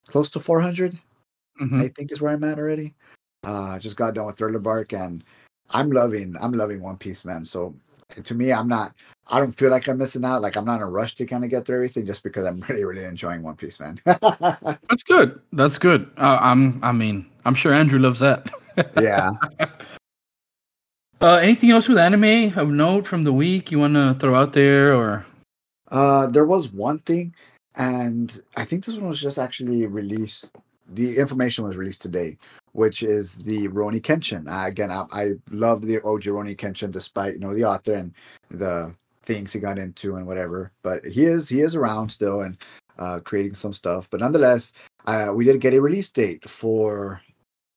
close 0.06 0.28
to 0.30 0.40
400. 0.40 0.98
Mhm. 1.60 1.82
I 1.82 1.88
think 1.88 2.12
is 2.12 2.20
where 2.20 2.32
I'm 2.32 2.44
at 2.44 2.58
already. 2.58 2.94
Uh, 3.44 3.70
I 3.74 3.78
just 3.78 3.96
got 3.96 4.14
done 4.14 4.26
with 4.26 4.36
Thriller 4.36 4.58
Bark, 4.60 4.92
and 4.92 5.24
I'm 5.70 5.90
loving 5.90 6.34
I'm 6.40 6.52
loving 6.52 6.82
One 6.82 6.96
Piece, 6.98 7.24
man. 7.24 7.44
So 7.44 7.74
to 8.08 8.34
me, 8.34 8.52
I'm 8.52 8.68
not. 8.68 8.94
I 9.30 9.40
don't 9.40 9.52
feel 9.52 9.70
like 9.70 9.86
I'm 9.88 9.98
missing 9.98 10.24
out. 10.24 10.40
Like 10.42 10.56
I'm 10.56 10.64
not 10.64 10.76
in 10.76 10.82
a 10.82 10.90
rush 10.90 11.14
to 11.16 11.26
kind 11.26 11.44
of 11.44 11.50
get 11.50 11.66
through 11.66 11.76
everything, 11.76 12.06
just 12.06 12.22
because 12.22 12.46
I'm 12.46 12.60
really 12.68 12.84
really 12.84 13.04
enjoying 13.04 13.42
One 13.42 13.56
Piece, 13.56 13.80
man. 13.80 14.00
That's 14.04 15.02
good. 15.04 15.40
That's 15.52 15.78
good. 15.78 16.10
Uh, 16.16 16.38
I'm. 16.40 16.82
I 16.82 16.92
mean, 16.92 17.26
I'm 17.44 17.54
sure 17.54 17.72
Andrew 17.72 17.98
loves 17.98 18.20
that. 18.20 18.50
yeah. 19.00 19.30
Uh, 21.20 21.34
anything 21.34 21.70
else 21.70 21.88
with 21.88 21.98
anime 21.98 22.56
of 22.56 22.68
note 22.68 23.06
from 23.06 23.24
the 23.24 23.32
week 23.32 23.70
you 23.70 23.78
want 23.78 23.94
to 23.94 24.14
throw 24.20 24.34
out 24.34 24.52
there, 24.52 24.94
or 24.94 25.26
Uh, 25.90 26.26
there 26.26 26.46
was 26.46 26.72
one 26.72 27.00
thing, 27.00 27.34
and 27.76 28.40
I 28.56 28.64
think 28.64 28.84
this 28.84 28.94
one 28.94 29.08
was 29.08 29.20
just 29.20 29.38
actually 29.38 29.86
released. 29.86 30.50
The 30.94 31.18
information 31.18 31.64
was 31.66 31.76
released 31.76 32.00
today, 32.00 32.38
which 32.78 33.02
is 33.02 33.38
the 33.38 33.66
Rurouni 33.68 34.00
Kenshin. 34.00 34.48
Uh, 34.48 34.68
again, 34.68 34.92
I, 34.92 35.04
I 35.10 35.32
love 35.50 35.82
the 35.82 35.96
OG 35.96 36.22
Rurouni 36.22 36.56
Kenshin, 36.56 36.92
despite 36.92 37.34
you 37.34 37.40
know 37.40 37.52
the 37.52 37.64
author 37.64 37.94
and 37.94 38.14
the 38.50 38.94
things 39.24 39.52
he 39.52 39.58
got 39.58 39.78
into 39.78 40.14
and 40.14 40.26
whatever. 40.28 40.70
But 40.82 41.04
he 41.04 41.24
is 41.24 41.48
he 41.48 41.60
is 41.60 41.74
around 41.74 42.08
still 42.10 42.42
and 42.42 42.56
uh, 43.00 43.18
creating 43.24 43.54
some 43.54 43.72
stuff. 43.72 44.08
But 44.08 44.20
nonetheless, 44.20 44.74
uh, 45.06 45.32
we 45.34 45.44
did 45.44 45.60
get 45.60 45.74
a 45.74 45.80
release 45.80 46.08
date 46.12 46.48
for 46.48 47.20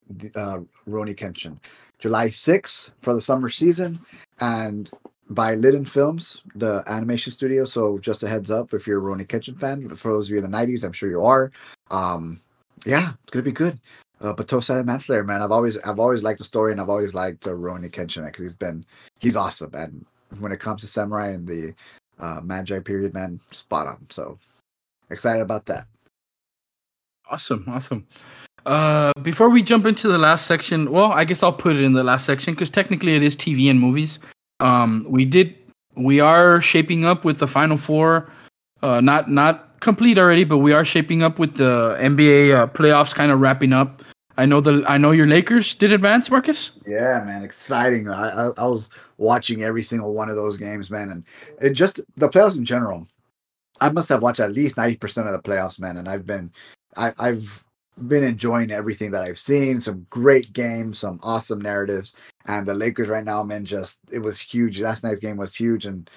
the 0.07 0.31
uh, 0.39 0.59
Rurouni 0.87 1.15
Kenshin, 1.15 1.57
July 1.97 2.27
6th 2.27 2.91
for 3.01 3.15
the 3.15 3.21
summer 3.21 3.49
season, 3.49 3.99
and 4.39 4.91
by 5.31 5.55
Liden 5.55 5.87
Films, 5.87 6.43
the 6.53 6.83
animation 6.85 7.33
studio. 7.33 7.65
So 7.65 7.97
just 7.97 8.21
a 8.21 8.27
heads 8.27 8.51
up 8.51 8.71
if 8.75 8.85
you're 8.85 8.99
a 8.99 9.01
Rurouni 9.01 9.25
Kenshin 9.25 9.57
fan. 9.57 9.89
For 9.95 10.11
those 10.11 10.27
of 10.27 10.31
you 10.31 10.43
in 10.43 10.51
the 10.51 10.57
90s, 10.57 10.83
I'm 10.83 10.93
sure 10.93 11.09
you 11.09 11.21
are. 11.21 11.51
Um, 11.89 12.39
yeah, 12.85 13.13
it's 13.23 13.31
gonna 13.31 13.41
be 13.41 13.51
good. 13.51 13.79
Uh, 14.21 14.33
but 14.33 14.47
Tosai 14.47 14.83
Manslayer, 14.85 15.25
man, 15.25 15.41
I've 15.41 15.51
always 15.51 15.77
I've 15.79 15.99
always 15.99 16.21
liked 16.21 16.37
the 16.37 16.45
story 16.45 16.71
and 16.71 16.79
I've 16.79 16.89
always 16.89 17.13
liked 17.13 17.47
uh, 17.47 17.51
Rurouni 17.51 17.89
Kenshin 17.89 18.25
because 18.25 18.45
he's 18.45 18.53
been 18.53 18.85
he's 19.19 19.35
awesome. 19.35 19.73
And 19.73 20.05
when 20.39 20.51
it 20.51 20.59
comes 20.59 20.81
to 20.81 20.87
samurai 20.87 21.29
and 21.29 21.47
the 21.47 21.73
uh, 22.19 22.41
period, 22.81 23.13
man, 23.13 23.39
spot 23.51 23.87
on. 23.87 24.05
So 24.09 24.37
excited 25.09 25.41
about 25.41 25.65
that. 25.65 25.87
Awesome, 27.29 27.65
awesome. 27.67 28.05
Uh, 28.65 29.11
before 29.23 29.49
we 29.49 29.63
jump 29.63 29.85
into 29.85 30.07
the 30.07 30.17
last 30.17 30.45
section, 30.45 30.91
well, 30.91 31.11
I 31.11 31.23
guess 31.23 31.41
I'll 31.41 31.53
put 31.53 31.75
it 31.75 31.83
in 31.83 31.93
the 31.93 32.03
last 32.03 32.25
section 32.25 32.53
because 32.53 32.69
technically 32.69 33.15
it 33.15 33.23
is 33.23 33.35
TV 33.35 33.69
and 33.71 33.79
movies. 33.79 34.19
Um, 34.59 35.05
we 35.09 35.25
did, 35.25 35.55
we 35.95 36.19
are 36.19 36.61
shaping 36.61 37.05
up 37.05 37.25
with 37.25 37.39
the 37.39 37.47
final 37.47 37.77
four. 37.77 38.29
Uh, 38.83 39.01
not 39.01 39.29
not 39.31 39.79
complete 39.79 40.17
already, 40.17 40.43
but 40.43 40.59
we 40.59 40.73
are 40.73 40.85
shaping 40.85 41.23
up 41.23 41.39
with 41.39 41.55
the 41.55 41.97
NBA 41.99 42.55
uh, 42.55 42.67
playoffs 42.67 43.13
kind 43.13 43.31
of 43.31 43.39
wrapping 43.39 43.73
up. 43.73 44.01
I 44.41 44.45
know 44.47 44.59
the 44.59 44.83
I 44.87 44.97
know 44.97 45.11
your 45.11 45.27
Lakers 45.27 45.75
did 45.75 45.93
advance, 45.93 46.31
Marcus. 46.31 46.71
Yeah, 46.87 47.23
man, 47.23 47.43
exciting. 47.43 48.09
I, 48.09 48.29
I, 48.29 48.51
I 48.57 48.65
was 48.65 48.89
watching 49.19 49.61
every 49.61 49.83
single 49.83 50.15
one 50.15 50.29
of 50.29 50.35
those 50.35 50.57
games, 50.57 50.89
man, 50.89 51.11
and 51.11 51.23
it 51.61 51.73
just 51.73 51.99
the 52.17 52.27
playoffs 52.27 52.57
in 52.57 52.65
general. 52.65 53.07
I 53.81 53.89
must 53.89 54.09
have 54.09 54.23
watched 54.23 54.39
at 54.39 54.53
least 54.53 54.77
ninety 54.77 54.97
percent 54.97 55.27
of 55.27 55.33
the 55.33 55.47
playoffs, 55.47 55.79
man, 55.79 55.97
and 55.97 56.09
I've 56.09 56.25
been, 56.25 56.51
I, 56.97 57.13
I've 57.19 57.63
been 58.07 58.23
enjoying 58.23 58.71
everything 58.71 59.11
that 59.11 59.23
I've 59.23 59.37
seen. 59.37 59.79
Some 59.79 60.07
great 60.09 60.51
games, 60.53 60.97
some 60.97 61.19
awesome 61.21 61.61
narratives, 61.61 62.15
and 62.47 62.65
the 62.65 62.73
Lakers 62.73 63.09
right 63.09 63.23
now, 63.23 63.43
man, 63.43 63.63
just 63.63 63.99
it 64.11 64.19
was 64.19 64.41
huge. 64.41 64.81
Last 64.81 65.03
night's 65.03 65.19
game 65.19 65.37
was 65.37 65.53
huge, 65.53 65.85
and 65.85 66.09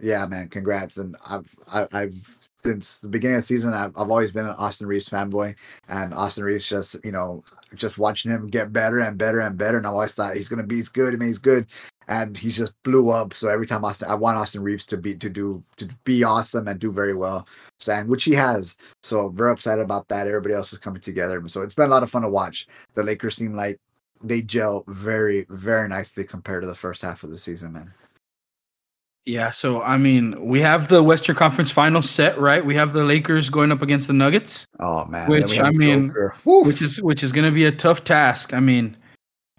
yeah, 0.00 0.24
man, 0.26 0.48
congrats. 0.50 0.98
And 0.98 1.16
I've 1.28 1.52
I, 1.72 1.88
I've 1.92 2.41
since 2.64 3.00
the 3.00 3.08
beginning 3.08 3.36
of 3.36 3.42
the 3.42 3.46
season, 3.46 3.72
I've, 3.72 3.96
I've 3.96 4.10
always 4.10 4.30
been 4.30 4.46
an 4.46 4.54
Austin 4.56 4.86
Reaves 4.86 5.08
fanboy, 5.08 5.54
and 5.88 6.14
Austin 6.14 6.44
Reaves 6.44 6.68
just 6.68 6.96
you 7.04 7.12
know 7.12 7.42
just 7.74 7.98
watching 7.98 8.30
him 8.30 8.46
get 8.46 8.72
better 8.72 9.00
and 9.00 9.18
better 9.18 9.40
and 9.40 9.58
better, 9.58 9.78
and 9.78 9.86
I 9.86 9.90
always 9.90 10.14
thought 10.14 10.36
he's 10.36 10.48
gonna 10.48 10.62
be 10.62 10.76
he's 10.76 10.88
good. 10.88 11.14
I 11.14 11.16
mean, 11.16 11.28
he's 11.28 11.38
good, 11.38 11.66
and 12.08 12.36
he 12.36 12.50
just 12.50 12.80
blew 12.82 13.10
up. 13.10 13.34
So 13.34 13.48
every 13.48 13.66
time 13.66 13.84
Austin, 13.84 14.10
I 14.10 14.14
want 14.14 14.38
Austin 14.38 14.62
Reaves 14.62 14.86
to 14.86 14.96
be 14.96 15.14
to 15.16 15.28
do 15.28 15.62
to 15.76 15.88
be 16.04 16.24
awesome 16.24 16.68
and 16.68 16.78
do 16.78 16.92
very 16.92 17.14
well, 17.14 17.48
and 17.88 18.08
which 18.08 18.24
he 18.24 18.34
has. 18.34 18.76
So 19.02 19.28
very 19.28 19.52
excited 19.52 19.82
about 19.82 20.08
that. 20.08 20.28
Everybody 20.28 20.54
else 20.54 20.72
is 20.72 20.78
coming 20.78 21.02
together, 21.02 21.42
so 21.48 21.62
it's 21.62 21.74
been 21.74 21.88
a 21.88 21.92
lot 21.92 22.02
of 22.02 22.10
fun 22.10 22.22
to 22.22 22.28
watch. 22.28 22.68
The 22.94 23.02
Lakers 23.02 23.36
seem 23.36 23.54
like 23.54 23.78
they 24.22 24.40
gel 24.42 24.84
very 24.86 25.46
very 25.50 25.88
nicely 25.88 26.24
compared 26.24 26.62
to 26.62 26.68
the 26.68 26.74
first 26.74 27.02
half 27.02 27.24
of 27.24 27.30
the 27.30 27.38
season, 27.38 27.72
man. 27.72 27.92
Yeah, 29.24 29.50
so 29.50 29.82
I 29.82 29.98
mean, 29.98 30.34
we 30.44 30.60
have 30.62 30.88
the 30.88 31.02
Western 31.02 31.36
Conference 31.36 31.70
Finals 31.70 32.10
set, 32.10 32.36
right? 32.38 32.64
We 32.64 32.74
have 32.74 32.92
the 32.92 33.04
Lakers 33.04 33.50
going 33.50 33.70
up 33.70 33.80
against 33.80 34.08
the 34.08 34.12
Nuggets. 34.12 34.66
Oh 34.80 35.04
man, 35.04 35.28
which 35.30 35.60
I 35.60 35.70
mean, 35.70 36.12
which 36.44 36.82
is 36.82 37.00
which 37.00 37.22
is 37.22 37.30
going 37.30 37.44
to 37.44 37.52
be 37.52 37.64
a 37.64 37.70
tough 37.70 38.02
task. 38.02 38.52
I 38.52 38.58
mean, 38.58 38.96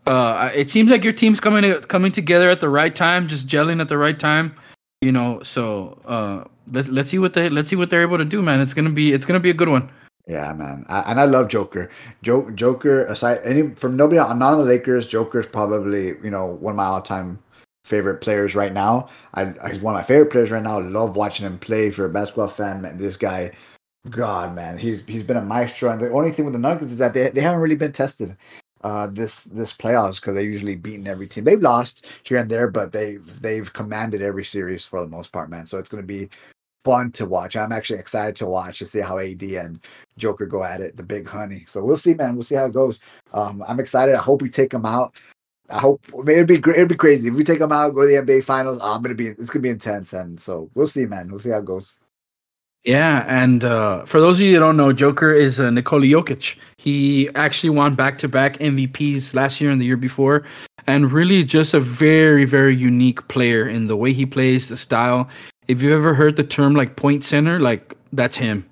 uh, 0.05 0.51
it 0.53 0.69
seems 0.69 0.89
like 0.89 1.03
your 1.03 1.13
team's 1.13 1.39
coming 1.39 1.73
coming 1.83 2.11
together 2.11 2.49
at 2.49 2.59
the 2.59 2.67
right 2.67 2.93
time, 2.93 3.25
just 3.25 3.47
gelling 3.47 3.79
at 3.79 3.87
the 3.87 3.97
right 3.97 4.19
time. 4.19 4.53
You 5.01 5.13
know, 5.13 5.41
so 5.43 5.97
uh, 6.05 6.43
let's 6.71 6.89
let's 6.89 7.09
see 7.09 7.19
what 7.19 7.33
they 7.33 7.47
let's 7.47 7.69
see 7.69 7.77
what 7.77 7.89
they're 7.89 8.01
able 8.01 8.17
to 8.17 8.25
do, 8.25 8.41
man. 8.41 8.59
It's 8.59 8.73
gonna 8.73 8.89
be 8.89 9.13
it's 9.13 9.25
gonna 9.25 9.39
be 9.39 9.49
a 9.49 9.53
good 9.53 9.69
one. 9.69 9.89
Yeah, 10.27 10.53
man, 10.53 10.85
I, 10.89 11.11
and 11.11 11.19
I 11.19 11.25
love 11.25 11.49
Joker. 11.49 11.89
Jo- 12.21 12.49
Joker, 12.51 13.05
aside 13.05 13.39
any 13.43 13.69
from 13.75 13.95
nobody, 13.97 14.17
not 14.17 14.41
on 14.41 14.57
the 14.57 14.63
Lakers, 14.65 15.07
Joker 15.07 15.39
is 15.39 15.47
probably 15.47 16.07
you 16.21 16.29
know 16.29 16.47
one 16.47 16.71
of 16.73 16.77
my 16.77 16.85
all 16.85 17.01
time 17.01 17.39
favorite 17.83 18.21
players 18.21 18.55
right 18.55 18.73
now. 18.73 19.09
I, 19.33 19.53
he's 19.69 19.81
one 19.81 19.95
of 19.95 19.99
my 19.99 20.03
favorite 20.03 20.31
players 20.31 20.51
right 20.51 20.63
now. 20.63 20.79
Love 20.79 21.15
watching 21.15 21.45
him 21.45 21.57
play. 21.59 21.91
For 21.91 22.05
a 22.05 22.09
basketball 22.09 22.47
fan, 22.47 22.81
man, 22.81 22.97
this 22.97 23.17
guy, 23.17 23.51
God, 24.09 24.55
man, 24.55 24.77
he's 24.77 25.05
he's 25.05 25.23
been 25.23 25.37
a 25.37 25.41
maestro. 25.41 25.91
And 25.91 26.01
the 26.01 26.11
only 26.11 26.31
thing 26.31 26.45
with 26.45 26.53
the 26.53 26.59
Nuggets 26.59 26.93
is 26.93 26.97
that 26.97 27.13
they, 27.13 27.29
they 27.29 27.41
haven't 27.41 27.61
really 27.61 27.75
been 27.75 27.91
tested 27.91 28.37
uh, 28.83 29.07
this 29.07 29.45
this 29.45 29.73
playoffs 29.73 30.19
because 30.19 30.35
they're 30.35 30.43
usually 30.43 30.75
beaten 30.75 31.07
every 31.07 31.27
team. 31.27 31.43
They've 31.43 31.61
lost 31.61 32.05
here 32.23 32.37
and 32.37 32.49
there, 32.49 32.69
but 32.69 32.91
they've 32.91 33.41
they've 33.41 33.71
commanded 33.71 34.21
every 34.21 34.45
series 34.45 34.85
for 34.85 35.01
the 35.01 35.07
most 35.07 35.31
part, 35.31 35.49
man. 35.49 35.65
So 35.65 35.79
it's 35.79 35.89
going 35.89 36.03
to 36.03 36.07
be 36.07 36.29
fun 36.83 37.11
to 37.13 37.25
watch. 37.25 37.55
I'm 37.55 37.71
actually 37.71 37.99
excited 37.99 38.35
to 38.37 38.45
watch 38.45 38.79
to 38.79 38.85
see 38.85 38.99
how 38.99 39.17
AD 39.17 39.41
and 39.41 39.79
Joker 40.17 40.45
go 40.45 40.63
at 40.63 40.81
it, 40.81 40.97
the 40.97 41.03
big 41.03 41.27
honey. 41.27 41.63
So 41.67 41.83
we'll 41.83 41.97
see, 41.97 42.13
man. 42.13 42.35
We'll 42.35 42.43
see 42.43 42.55
how 42.55 42.65
it 42.65 42.73
goes. 42.73 42.99
Um, 43.33 43.63
I'm 43.67 43.79
excited. 43.79 44.15
I 44.15 44.19
hope 44.19 44.41
we 44.41 44.49
take 44.49 44.71
them 44.71 44.85
out. 44.85 45.15
I 45.69 45.79
hope 45.79 46.01
it'd 46.27 46.47
be 46.47 46.57
great. 46.57 46.77
It'd 46.77 46.89
be 46.89 46.95
crazy 46.95 47.29
if 47.29 47.35
we 47.35 47.43
take 47.43 47.59
them 47.59 47.71
out, 47.71 47.93
go 47.93 48.01
to 48.01 48.07
the 48.07 48.21
NBA 48.21 48.43
Finals. 48.43 48.79
Oh, 48.81 48.93
I'm 48.93 49.01
gonna 49.01 49.15
be. 49.15 49.27
It's 49.27 49.49
gonna 49.49 49.63
be 49.63 49.69
intense, 49.69 50.13
and 50.13 50.39
so 50.39 50.69
we'll 50.75 50.87
see, 50.87 51.05
man. 51.05 51.29
We'll 51.29 51.39
see 51.39 51.51
how 51.51 51.59
it 51.59 51.65
goes. 51.65 51.99
Yeah, 52.83 53.23
and 53.29 53.63
uh, 53.63 54.03
for 54.03 54.19
those 54.19 54.37
of 54.37 54.41
you 54.41 54.53
that 54.53 54.59
don't 54.59 54.75
know, 54.75 54.91
Joker 54.91 55.31
is 55.31 55.59
uh, 55.59 55.69
Nikola 55.69 56.05
Jokic. 56.05 56.57
He 56.77 57.29
actually 57.33 57.69
won 57.69 57.95
back-to-back 57.95 58.57
MVPs 58.57 59.33
last 59.33 59.61
year 59.61 59.71
and 59.71 59.79
the 59.79 59.85
year 59.85 59.95
before, 59.95 60.43
and 60.85 61.09
really 61.09 61.45
just 61.45 61.73
a 61.73 61.79
very, 61.79 62.43
very 62.43 62.75
unique 62.75 63.25
player 63.29 63.65
in 63.65 63.87
the 63.87 63.95
way 63.95 64.11
he 64.11 64.25
plays, 64.25 64.67
the 64.67 64.75
style. 64.75 65.29
If 65.69 65.81
you've 65.81 65.93
ever 65.93 66.13
heard 66.13 66.35
the 66.35 66.43
term 66.43 66.75
like 66.75 66.97
point 66.97 67.23
center, 67.23 67.57
like 67.57 67.95
that's 68.11 68.35
him. 68.35 68.69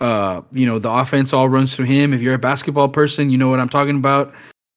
Uh, 0.00 0.40
you 0.50 0.66
know, 0.66 0.80
the 0.80 0.90
offense 0.90 1.32
all 1.32 1.48
runs 1.48 1.76
through 1.76 1.84
him. 1.84 2.12
If 2.12 2.20
you're 2.20 2.34
a 2.34 2.38
basketball 2.38 2.88
person, 2.88 3.30
you 3.30 3.38
know 3.38 3.48
what 3.48 3.60
I'm 3.60 3.68
talking 3.68 3.96
about. 3.96 4.34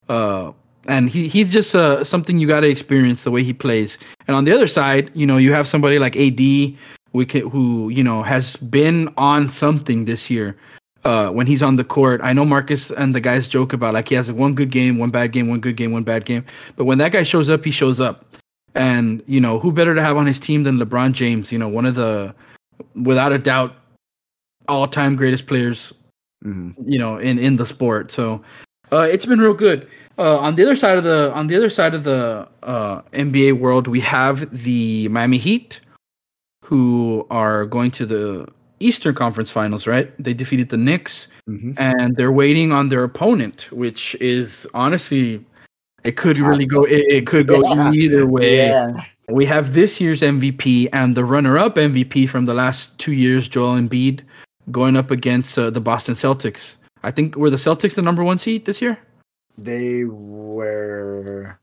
Uh, 0.08 0.52
and 0.88 1.10
he 1.10 1.28
he's 1.28 1.52
just 1.52 1.76
uh, 1.76 2.04
something 2.04 2.38
you 2.38 2.48
got 2.48 2.62
to 2.62 2.70
experience 2.70 3.24
the 3.24 3.32
way 3.32 3.44
he 3.44 3.54
plays. 3.54 3.98
And 4.28 4.36
on 4.36 4.46
the 4.46 4.52
other 4.52 4.68
side, 4.68 5.12
you 5.14 5.26
know, 5.26 5.38
you 5.38 5.54
have 5.54 5.68
somebody 5.68 6.00
like 6.00 6.16
AD, 6.16 6.40
we 7.14 7.26
can, 7.26 7.50
who 7.50 7.90
you 7.90 8.04
know 8.04 8.24
has 8.24 8.56
been 8.58 9.14
on 9.18 9.50
something 9.50 10.06
this 10.06 10.30
year. 10.30 10.58
Uh, 11.06 11.30
when 11.30 11.46
he's 11.46 11.62
on 11.62 11.76
the 11.76 11.84
court, 11.84 12.22
I 12.24 12.32
know 12.32 12.46
Marcus 12.46 12.90
and 12.90 13.14
the 13.14 13.20
guys 13.20 13.48
joke 13.48 13.74
about 13.74 13.94
like 13.94 14.08
he 14.08 14.16
has 14.16 14.32
one 14.32 14.54
good 14.54 14.72
game, 14.72 14.98
one 14.98 15.10
bad 15.10 15.34
game, 15.34 15.50
one 15.50 15.60
good 15.60 15.76
game, 15.76 15.92
one 15.92 16.04
bad 16.04 16.24
game. 16.24 16.46
But 16.78 16.86
when 16.86 16.98
that 17.00 17.12
guy 17.12 17.24
shows 17.24 17.50
up, 17.50 17.66
he 17.66 17.72
shows 17.72 18.00
up. 18.00 18.26
And 18.76 19.22
you 19.28 19.40
know 19.40 19.60
who 19.60 19.72
better 19.72 19.94
to 19.94 20.02
have 20.02 20.18
on 20.18 20.26
his 20.26 20.40
team 20.40 20.64
than 20.64 20.80
LeBron 20.80 21.12
James? 21.12 21.52
You 21.52 21.60
know, 21.60 21.68
one 21.68 21.86
of 21.86 21.96
the, 21.96 22.34
without 22.96 23.32
a 23.32 23.38
doubt, 23.38 23.76
all-time 24.68 25.16
greatest 25.16 25.46
players. 25.46 25.94
Mm-hmm. 26.44 26.90
You 26.90 27.00
know, 27.00 27.18
in 27.18 27.38
in 27.38 27.58
the 27.58 27.66
sport. 27.66 28.12
So 28.12 28.42
uh, 28.94 29.02
it's 29.02 29.26
been 29.26 29.40
real 29.40 29.54
good. 29.54 29.88
Uh, 30.18 30.38
on 30.38 30.54
the 30.56 30.64
other 30.64 30.76
side 30.76 30.98
of 30.98 31.04
the 31.04 31.34
on 31.34 31.48
the 31.48 31.56
other 31.56 31.70
side 31.70 31.96
of 31.96 32.04
the 32.04 32.48
uh, 32.62 33.02
NBA 33.14 33.54
world, 33.54 33.88
we 33.88 34.00
have 34.02 34.64
the 34.64 35.08
Miami 35.08 35.40
Heat, 35.40 35.80
who 36.64 37.26
are 37.32 37.66
going 37.66 37.90
to 37.92 38.06
the 38.06 38.48
Eastern 38.80 39.16
Conference 39.16 39.50
Finals. 39.50 39.88
Right? 39.88 40.14
They 40.24 40.34
defeated 40.36 40.70
the 40.70 40.78
Knicks, 40.78 41.28
mm-hmm. 41.50 41.72
and 41.78 42.16
they're 42.16 42.32
waiting 42.32 42.72
on 42.72 42.90
their 42.90 43.04
opponent, 43.04 43.68
which 43.72 44.14
is 44.22 44.68
honestly, 44.76 45.44
it 46.04 46.16
could 46.16 46.38
really 46.38 46.66
go. 46.66 46.84
It, 46.84 47.06
it 47.10 47.28
could 47.28 47.48
go 47.48 47.62
yeah. 47.64 47.92
either 47.92 48.28
way. 48.28 48.68
Yeah. 48.68 48.94
We 49.30 49.46
have 49.46 49.74
this 49.74 50.02
year's 50.02 50.22
MVP 50.22 50.90
and 50.92 51.16
the 51.16 51.24
runner-up 51.24 51.76
MVP 51.78 52.28
from 52.28 52.44
the 52.46 52.54
last 52.54 53.00
two 53.00 53.14
years, 53.14 53.48
Joel 53.48 53.76
Embiid, 53.80 54.20
going 54.70 54.98
up 54.98 55.12
against 55.12 55.58
uh, 55.58 55.70
the 55.70 55.80
Boston 55.80 56.14
Celtics. 56.14 56.76
I 57.04 57.12
think 57.12 57.36
were 57.36 57.50
the 57.50 57.58
Celtics 57.58 57.96
the 57.96 58.02
number 58.02 58.24
one 58.24 58.38
seed 58.38 58.66
this 58.66 58.82
year. 58.82 58.98
They 59.58 60.06
were. 60.06 61.60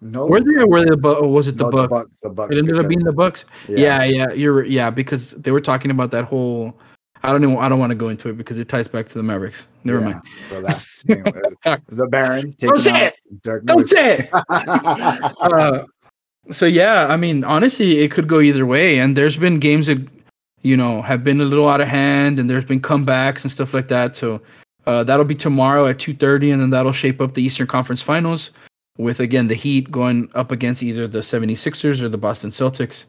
No, 0.00 0.26
were 0.26 0.40
they 0.40 0.54
or 0.54 0.68
were 0.68 0.84
they 0.84 0.90
the 0.90 1.26
was 1.26 1.48
it 1.48 1.56
the, 1.56 1.64
no, 1.64 1.70
Bucks? 1.70 1.88
the 1.88 1.88
Bucks? 1.88 2.20
The 2.20 2.30
Bucks. 2.30 2.52
It 2.52 2.58
ended 2.58 2.78
up 2.78 2.88
being 2.88 3.02
the 3.02 3.12
Bucks. 3.12 3.44
Yeah. 3.68 4.04
yeah, 4.04 4.04
yeah, 4.04 4.32
you're 4.32 4.64
yeah 4.64 4.90
because 4.90 5.32
they 5.32 5.50
were 5.50 5.60
talking 5.60 5.90
about 5.90 6.12
that 6.12 6.24
whole. 6.24 6.78
I 7.24 7.32
don't 7.32 7.42
know. 7.42 7.58
I 7.58 7.68
don't 7.68 7.80
want 7.80 7.90
to 7.90 7.96
go 7.96 8.08
into 8.10 8.28
it 8.28 8.38
because 8.38 8.58
it 8.58 8.68
ties 8.68 8.86
back 8.86 9.06
to 9.08 9.14
the 9.14 9.24
Mavericks. 9.24 9.66
Never 9.82 9.98
yeah, 9.98 10.04
mind. 10.04 10.22
So 10.50 10.62
that's 10.62 11.04
you 11.04 11.16
know, 11.16 11.32
the 11.88 12.06
Baron. 12.06 12.54
Don't 12.60 12.78
say 12.78 13.06
it. 13.06 13.64
Don't 13.64 13.88
say 13.88 14.18
it. 14.18 14.30
uh, 15.40 15.84
so 16.52 16.64
yeah, 16.64 17.08
I 17.08 17.16
mean, 17.16 17.42
honestly, 17.42 17.98
it 17.98 18.12
could 18.12 18.28
go 18.28 18.40
either 18.40 18.64
way, 18.64 19.00
and 19.00 19.16
there's 19.16 19.36
been 19.36 19.58
games 19.58 19.88
that 19.88 19.98
you 20.62 20.76
know 20.76 21.02
have 21.02 21.24
been 21.24 21.40
a 21.40 21.44
little 21.44 21.68
out 21.68 21.80
of 21.80 21.88
hand, 21.88 22.38
and 22.38 22.48
there's 22.48 22.64
been 22.64 22.80
comebacks 22.80 23.42
and 23.42 23.50
stuff 23.50 23.74
like 23.74 23.88
that. 23.88 24.14
So 24.14 24.40
uh, 24.88 25.04
that'll 25.04 25.24
be 25.24 25.34
tomorrow 25.34 25.86
at 25.86 25.98
2:30, 25.98 26.52
and 26.52 26.60
then 26.62 26.70
that'll 26.70 26.92
shape 26.92 27.20
up 27.20 27.34
the 27.34 27.42
Eastern 27.42 27.66
Conference 27.66 28.02
Finals 28.02 28.50
with 28.96 29.20
again 29.20 29.46
the 29.46 29.54
Heat 29.54 29.90
going 29.90 30.28
up 30.34 30.50
against 30.50 30.82
either 30.82 31.06
the 31.06 31.20
76ers 31.20 32.00
or 32.02 32.08
the 32.08 32.18
Boston 32.18 32.50
Celtics. 32.50 33.04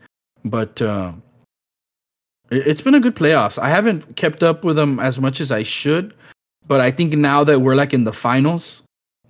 But 0.46 0.82
uh, 0.82 1.14
It- 2.52 2.68
It's 2.68 2.82
been 2.82 2.96
a 2.96 3.00
good 3.00 3.16
playoffs. 3.16 3.58
I 3.58 3.70
haven't 3.70 4.16
kept 4.16 4.44
up 4.44 4.64
with 4.64 4.76
them 4.76 5.00
as 5.00 5.20
much 5.20 5.40
as 5.42 5.52
I 5.52 5.64
should, 5.64 6.14
but 6.68 6.80
I 6.82 6.92
think 6.92 7.14
now 7.14 7.44
that 7.44 7.60
we're 7.62 7.76
like 7.76 7.94
in 7.94 8.04
the 8.04 8.14
finals, 8.14 8.82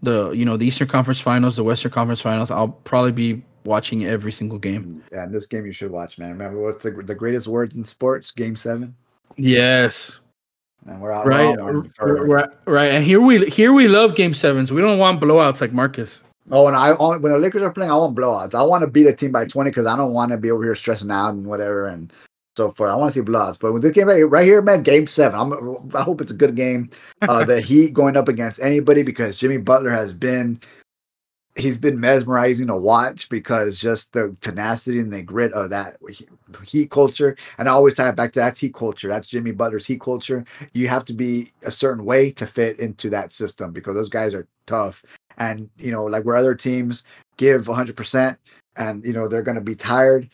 the 0.01 0.31
you 0.31 0.45
know 0.45 0.57
the 0.57 0.65
Eastern 0.67 0.87
Conference 0.87 1.19
Finals, 1.21 1.55
the 1.55 1.63
Western 1.63 1.91
Conference 1.91 2.21
Finals, 2.21 2.49
I'll 2.51 2.69
probably 2.85 3.11
be 3.11 3.43
watching 3.65 4.05
every 4.05 4.31
single 4.31 4.57
game. 4.57 5.03
Yeah, 5.11 5.23
and 5.23 5.33
this 5.33 5.45
game 5.45 5.65
you 5.65 5.73
should 5.73 5.91
watch, 5.91 6.17
man. 6.17 6.31
Remember 6.31 6.61
what's 6.61 6.83
the, 6.83 6.91
the 6.91 7.13
greatest 7.15 7.47
words 7.47 7.75
in 7.75 7.83
sports? 7.83 8.31
Game 8.31 8.55
seven. 8.55 8.95
Yes, 9.35 10.19
And 10.85 11.01
we're 11.01 11.11
out 11.11 11.25
right, 11.25 11.57
we're 11.57 11.69
on 11.69 11.91
r- 11.99 12.25
right, 12.25 12.49
right. 12.65 12.91
And 12.91 13.03
here 13.03 13.21
we 13.21 13.49
here 13.49 13.73
we 13.73 13.87
love 13.87 14.15
Game 14.15 14.33
Sevens. 14.33 14.71
We 14.71 14.81
don't 14.81 14.97
want 14.97 15.21
blowouts 15.21 15.61
like 15.61 15.73
Marcus. 15.73 16.21
Oh, 16.51 16.67
and 16.67 16.75
I 16.75 16.93
when 16.93 17.31
the 17.31 17.37
Lakers 17.37 17.61
are 17.61 17.71
playing, 17.71 17.91
I 17.91 17.95
want 17.95 18.17
blowouts. 18.17 18.55
I 18.55 18.63
want 18.63 18.83
to 18.83 18.89
beat 18.89 19.07
a 19.07 19.15
team 19.15 19.31
by 19.31 19.45
twenty 19.45 19.69
because 19.69 19.85
I 19.85 19.95
don't 19.95 20.13
want 20.13 20.31
to 20.31 20.37
be 20.37 20.51
over 20.51 20.63
here 20.63 20.75
stressing 20.75 21.11
out 21.11 21.33
and 21.33 21.45
whatever 21.45 21.87
and 21.87 22.11
so 22.55 22.71
forth. 22.71 22.91
I 22.91 22.95
want 22.95 23.13
to 23.13 23.19
see 23.19 23.25
blowouts. 23.25 23.59
But 23.59 23.73
with 23.73 23.81
this 23.81 23.91
game 23.91 24.07
right, 24.07 24.21
right 24.23 24.45
here, 24.45 24.61
man, 24.61 24.83
game 24.83 25.07
seven. 25.07 25.39
I'm, 25.39 25.95
I 25.95 26.01
hope 26.01 26.21
it's 26.21 26.31
a 26.31 26.35
good 26.35 26.55
game. 26.55 26.89
Uh, 27.21 27.43
the 27.43 27.61
Heat 27.69 27.93
going 27.93 28.17
up 28.17 28.27
against 28.27 28.61
anybody 28.61 29.03
because 29.03 29.37
Jimmy 29.37 29.57
Butler 29.57 29.91
has 29.91 30.11
been 30.11 30.59
he's 31.55 31.77
been 31.77 31.99
mesmerizing 31.99 32.67
to 32.67 32.75
watch 32.75 33.29
because 33.29 33.79
just 33.79 34.13
the 34.13 34.35
tenacity 34.41 34.99
and 34.99 35.11
the 35.11 35.21
grit 35.21 35.53
of 35.53 35.69
that 35.69 35.97
heat 36.65 36.91
culture. 36.91 37.35
And 37.57 37.67
I 37.67 37.71
always 37.71 37.93
tie 37.95 38.09
it 38.09 38.15
back 38.15 38.31
to 38.33 38.39
that's 38.39 38.59
heat 38.59 38.73
culture. 38.73 39.07
That's 39.07 39.27
Jimmy 39.27 39.51
Butler's 39.51 39.85
heat 39.85 40.01
culture. 40.01 40.45
You 40.73 40.87
have 40.87 41.05
to 41.05 41.13
be 41.13 41.51
a 41.63 41.71
certain 41.71 42.05
way 42.05 42.31
to 42.31 42.45
fit 42.47 42.79
into 42.79 43.09
that 43.11 43.33
system 43.33 43.71
because 43.71 43.95
those 43.95 44.09
guys 44.09 44.33
are 44.33 44.47
tough. 44.65 45.03
And 45.37 45.69
you 45.77 45.91
know, 45.91 46.05
like 46.05 46.23
where 46.25 46.35
other 46.35 46.55
teams 46.55 47.03
give 47.37 47.65
100% 47.65 48.37
and 48.77 49.03
you 49.03 49.13
know 49.13 49.27
they're 49.27 49.43
going 49.43 49.55
to 49.55 49.61
be 49.61 49.75
tired. 49.75 50.29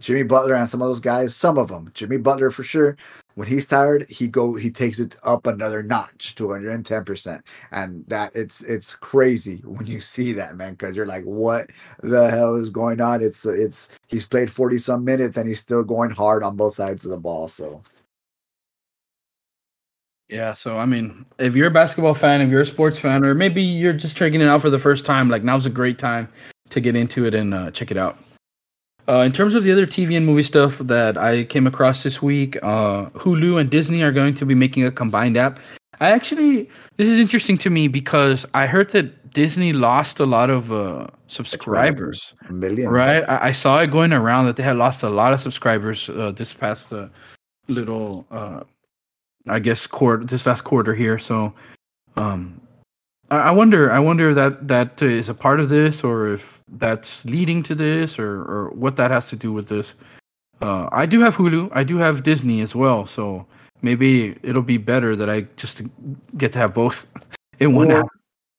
Jimmy 0.00 0.22
Butler 0.22 0.54
and 0.54 0.68
some 0.68 0.82
of 0.82 0.88
those 0.88 1.00
guys, 1.00 1.36
some 1.36 1.58
of 1.58 1.68
them, 1.68 1.90
Jimmy 1.94 2.16
Butler 2.16 2.50
for 2.50 2.64
sure. 2.64 2.96
When 3.34 3.46
he's 3.46 3.66
tired, 3.66 4.06
he 4.10 4.26
go 4.26 4.56
he 4.56 4.70
takes 4.70 4.98
it 4.98 5.16
up 5.22 5.46
another 5.46 5.82
notch 5.82 6.34
to 6.34 6.48
110 6.48 7.04
percent, 7.04 7.44
and 7.70 8.04
that 8.08 8.32
it's 8.34 8.62
it's 8.64 8.94
crazy 8.96 9.58
when 9.64 9.86
you 9.86 10.00
see 10.00 10.32
that 10.32 10.56
man 10.56 10.72
because 10.72 10.96
you're 10.96 11.06
like, 11.06 11.24
what 11.24 11.68
the 12.02 12.28
hell 12.28 12.56
is 12.56 12.70
going 12.70 13.00
on? 13.00 13.22
It's 13.22 13.46
it's 13.46 13.94
he's 14.08 14.26
played 14.26 14.50
40 14.50 14.78
some 14.78 15.04
minutes 15.04 15.36
and 15.36 15.48
he's 15.48 15.60
still 15.60 15.84
going 15.84 16.10
hard 16.10 16.42
on 16.42 16.56
both 16.56 16.74
sides 16.74 17.04
of 17.04 17.12
the 17.12 17.18
ball. 17.18 17.46
So 17.48 17.82
Yeah, 20.28 20.54
so 20.54 20.76
I 20.78 20.84
mean, 20.86 21.24
if 21.38 21.54
you're 21.54 21.68
a 21.68 21.70
basketball 21.70 22.14
fan, 22.14 22.40
if 22.40 22.50
you're 22.50 22.60
a 22.62 22.66
sports 22.66 22.98
fan, 22.98 23.24
or 23.24 23.34
maybe 23.34 23.62
you're 23.62 23.92
just 23.92 24.16
checking 24.16 24.40
it 24.40 24.48
out 24.48 24.60
for 24.60 24.70
the 24.70 24.78
first 24.78 25.06
time, 25.06 25.28
like 25.30 25.44
now's 25.44 25.66
a 25.66 25.70
great 25.70 25.98
time 25.98 26.28
to 26.70 26.80
get 26.80 26.96
into 26.96 27.26
it 27.26 27.34
and 27.34 27.54
uh, 27.54 27.70
check 27.70 27.90
it 27.90 27.96
out. 27.96 28.18
Uh, 29.10 29.22
in 29.22 29.32
terms 29.32 29.56
of 29.56 29.64
the 29.64 29.72
other 29.72 29.86
TV 29.86 30.16
and 30.16 30.24
movie 30.24 30.44
stuff 30.44 30.78
that 30.78 31.18
I 31.18 31.42
came 31.42 31.66
across 31.66 32.04
this 32.04 32.22
week, 32.22 32.56
uh, 32.62 33.06
Hulu 33.10 33.60
and 33.60 33.68
Disney 33.68 34.02
are 34.02 34.12
going 34.12 34.34
to 34.34 34.46
be 34.46 34.54
making 34.54 34.84
a 34.86 34.92
combined 34.92 35.36
app. 35.36 35.58
I 35.98 36.12
actually, 36.12 36.70
this 36.96 37.08
is 37.08 37.18
interesting 37.18 37.58
to 37.58 37.70
me 37.70 37.88
because 37.88 38.46
I 38.54 38.66
heard 38.66 38.90
that 38.90 39.32
Disney 39.32 39.72
lost 39.72 40.20
a 40.20 40.26
lot 40.26 40.48
of 40.48 40.70
uh, 40.70 41.08
subscribers. 41.26 42.34
a 42.48 42.52
million, 42.52 42.88
Right, 42.88 43.24
I, 43.28 43.48
I 43.48 43.52
saw 43.52 43.80
it 43.80 43.88
going 43.88 44.12
around 44.12 44.46
that 44.46 44.54
they 44.54 44.62
had 44.62 44.76
lost 44.76 45.02
a 45.02 45.10
lot 45.10 45.32
of 45.32 45.40
subscribers 45.40 46.08
uh, 46.08 46.30
this 46.30 46.52
past 46.52 46.92
uh, 46.92 47.08
little, 47.66 48.26
uh, 48.30 48.60
I 49.48 49.58
guess, 49.58 49.88
quarter 49.88 50.24
this 50.24 50.46
last 50.46 50.62
quarter 50.62 50.94
here. 50.94 51.18
So, 51.18 51.52
um, 52.14 52.60
I, 53.28 53.38
I 53.38 53.50
wonder, 53.50 53.90
I 53.90 53.98
wonder 53.98 54.34
that 54.34 54.68
that 54.68 55.02
is 55.02 55.28
a 55.28 55.34
part 55.34 55.58
of 55.58 55.68
this, 55.68 56.04
or 56.04 56.28
if 56.28 56.59
that's 56.72 57.24
leading 57.24 57.62
to 57.64 57.74
this, 57.74 58.18
or 58.18 58.42
or 58.42 58.70
what 58.70 58.96
that 58.96 59.10
has 59.10 59.28
to 59.30 59.36
do 59.36 59.52
with 59.52 59.68
this. 59.68 59.94
Uh, 60.60 60.88
I 60.92 61.06
do 61.06 61.20
have 61.20 61.36
Hulu, 61.36 61.70
I 61.72 61.84
do 61.84 61.96
have 61.96 62.22
Disney 62.22 62.60
as 62.60 62.74
well, 62.74 63.06
so 63.06 63.46
maybe 63.82 64.36
it'll 64.42 64.62
be 64.62 64.76
better 64.76 65.16
that 65.16 65.30
I 65.30 65.42
just 65.56 65.82
get 66.36 66.52
to 66.52 66.58
have 66.58 66.74
both 66.74 67.06
in 67.58 67.74
one 67.74 67.88
Well, 67.88 68.00
app. 68.00 68.08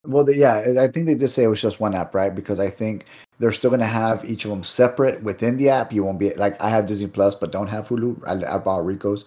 Well, 0.05 0.31
yeah, 0.31 0.79
I 0.79 0.87
think 0.87 1.05
they 1.05 1.13
did 1.13 1.29
say 1.29 1.43
it 1.43 1.47
was 1.47 1.61
just 1.61 1.79
one 1.79 1.93
app, 1.93 2.15
right? 2.15 2.33
Because 2.33 2.59
I 2.59 2.69
think 2.69 3.05
they're 3.37 3.51
still 3.51 3.69
going 3.69 3.81
to 3.81 3.85
have 3.85 4.25
each 4.25 4.45
of 4.45 4.51
them 4.51 4.63
separate 4.63 5.21
within 5.21 5.57
the 5.57 5.69
app. 5.69 5.93
You 5.93 6.03
won't 6.03 6.19
be 6.19 6.33
like 6.33 6.59
I 6.61 6.69
have 6.69 6.87
Disney 6.87 7.07
Plus, 7.07 7.35
but 7.35 7.51
don't 7.51 7.67
have 7.67 7.87
Hulu. 7.87 8.23
I, 8.27 8.55
I 8.55 8.57
bought 8.57 8.83
Rico's. 8.83 9.25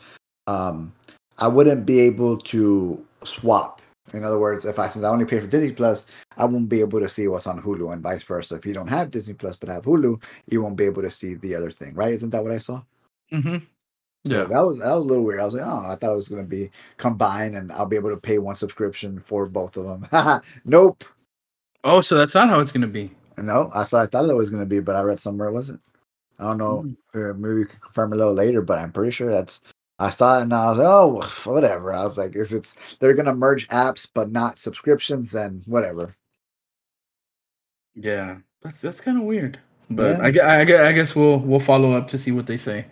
Um, 0.49 0.93
I 1.39 1.47
wouldn't 1.47 1.87
be 1.87 2.01
able 2.01 2.39
to 2.39 3.05
swap. 3.22 3.74
In 4.15 4.25
other 4.25 4.39
words, 4.39 4.65
if 4.65 4.79
I 4.79 4.89
since 4.89 5.05
I 5.05 5.09
only 5.11 5.25
pay 5.25 5.41
for 5.41 5.47
Disney 5.47 5.73
Plus, 5.73 6.07
I 6.37 6.45
won't 6.45 6.69
be 6.69 6.81
able 6.81 7.01
to 7.01 7.09
see 7.09 7.29
what's 7.29 7.47
on 7.47 7.61
Hulu, 7.61 7.93
and 7.93 8.03
vice 8.03 8.23
versa. 8.25 8.55
If 8.57 8.65
you 8.67 8.73
don't 8.75 8.87
have 8.89 9.11
Disney 9.11 9.35
Plus 9.35 9.57
but 9.57 9.69
have 9.69 9.85
Hulu, 9.85 10.23
you 10.47 10.62
won't 10.62 10.77
be 10.77 10.85
able 10.85 11.03
to 11.03 11.11
see 11.11 11.35
the 11.35 11.55
other 11.55 11.71
thing, 11.71 11.95
right? 11.95 12.12
Isn't 12.15 12.31
that 12.31 12.43
what 12.43 12.53
I 12.53 12.59
saw? 12.59 12.83
Mm-hmm. 13.33 13.59
So 14.27 14.39
Yeah. 14.41 14.45
that 14.45 14.61
was 14.61 14.79
that 14.79 14.87
was 14.95 15.05
a 15.05 15.07
little 15.07 15.25
weird. 15.25 15.41
I 15.41 15.45
was 15.45 15.55
like, 15.55 15.67
oh, 15.67 15.85
I 15.87 15.97
thought 15.97 16.12
it 16.12 16.17
was 16.17 16.29
gonna 16.29 16.43
be 16.45 16.71
combined, 16.97 17.57
and 17.57 17.73
I'll 17.73 17.87
be 17.87 17.97
able 17.97 18.11
to 18.11 18.17
pay 18.17 18.39
one 18.39 18.55
subscription 18.57 19.19
for 19.21 19.47
both 19.47 19.77
of 19.77 19.85
them. 19.87 20.41
nope. 20.65 21.05
Oh, 21.83 22.01
so 22.01 22.17
that's 22.17 22.35
not 22.35 22.49
how 22.49 22.61
it's 22.61 22.73
gonna 22.73 22.87
be. 22.87 23.11
No, 23.37 23.71
I 23.75 23.85
thought 23.85 24.03
I 24.05 24.07
thought 24.07 24.31
it 24.31 24.35
was 24.35 24.49
gonna 24.51 24.65
be, 24.67 24.81
but 24.81 24.97
I 24.97 25.03
read 25.03 25.21
somewhere 25.21 25.49
it 25.49 25.53
wasn't. 25.53 25.83
I 26.39 26.45
don't 26.45 26.59
know. 26.59 26.83
Hmm. 27.12 27.21
uh, 27.21 27.33
Maybe 27.35 27.55
we 27.55 27.65
could 27.67 27.81
confirm 27.81 28.12
a 28.12 28.17
little 28.17 28.33
later, 28.33 28.62
but 28.62 28.79
I'm 28.79 28.93
pretty 28.93 29.11
sure 29.12 29.31
that's. 29.31 29.61
I 30.05 30.11
saw 30.11 30.39
it 30.39 30.43
and 30.43 30.53
I 30.53 30.69
was 30.69 30.79
like, 30.79 30.87
oh, 30.87 31.53
whatever. 31.53 31.93
I 31.93 32.03
was 32.03 32.19
like, 32.19 32.37
if 32.37 32.53
it's 32.53 32.77
they're 32.99 33.15
gonna 33.15 33.35
merge 33.35 33.69
apps 33.69 34.09
but 34.13 34.31
not 34.31 34.59
subscriptions, 34.59 35.33
then 35.33 35.63
whatever. 35.67 36.15
Yeah, 37.95 38.39
that's 38.63 38.81
that's 38.81 39.01
kind 39.01 39.19
of 39.19 39.25
weird. 39.25 39.59
But 39.91 40.35
Yeah. 40.35 40.43
I, 40.45 40.61
I, 40.61 40.89
I 40.89 40.93
guess 40.93 41.15
we'll 41.15 41.39
we'll 41.39 41.61
follow 41.61 41.93
up 41.93 42.09
to 42.09 42.19
see 42.19 42.33
what 42.33 42.47
they 42.47 42.57
say. 42.57 42.87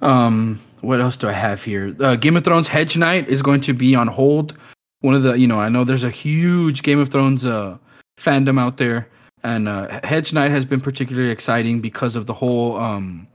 Um, 0.00 0.60
what 0.80 1.00
else 1.00 1.16
do 1.16 1.28
I 1.28 1.32
have 1.32 1.62
here? 1.62 1.94
Uh, 2.00 2.16
Game 2.16 2.36
of 2.36 2.44
Thrones 2.44 2.68
Hedge 2.68 2.96
Knight 2.96 3.28
is 3.28 3.40
going 3.40 3.60
to 3.60 3.72
be 3.72 3.94
on 3.94 4.08
hold. 4.08 4.56
One 5.00 5.14
of 5.14 5.22
the, 5.22 5.34
you 5.34 5.46
know, 5.46 5.60
I 5.60 5.68
know 5.68 5.84
there's 5.84 6.02
a 6.02 6.10
huge 6.10 6.82
Game 6.82 6.98
of 6.98 7.08
Thrones 7.10 7.44
uh, 7.44 7.78
fandom 8.18 8.60
out 8.60 8.78
there, 8.78 9.08
and 9.44 9.68
uh, 9.68 10.00
Hedge 10.04 10.32
Knight 10.32 10.50
has 10.50 10.64
been 10.64 10.80
particularly 10.80 11.30
exciting 11.30 11.80
because 11.80 12.16
of 12.16 12.26
the 12.26 12.34
whole, 12.34 12.76
um, 12.76 13.28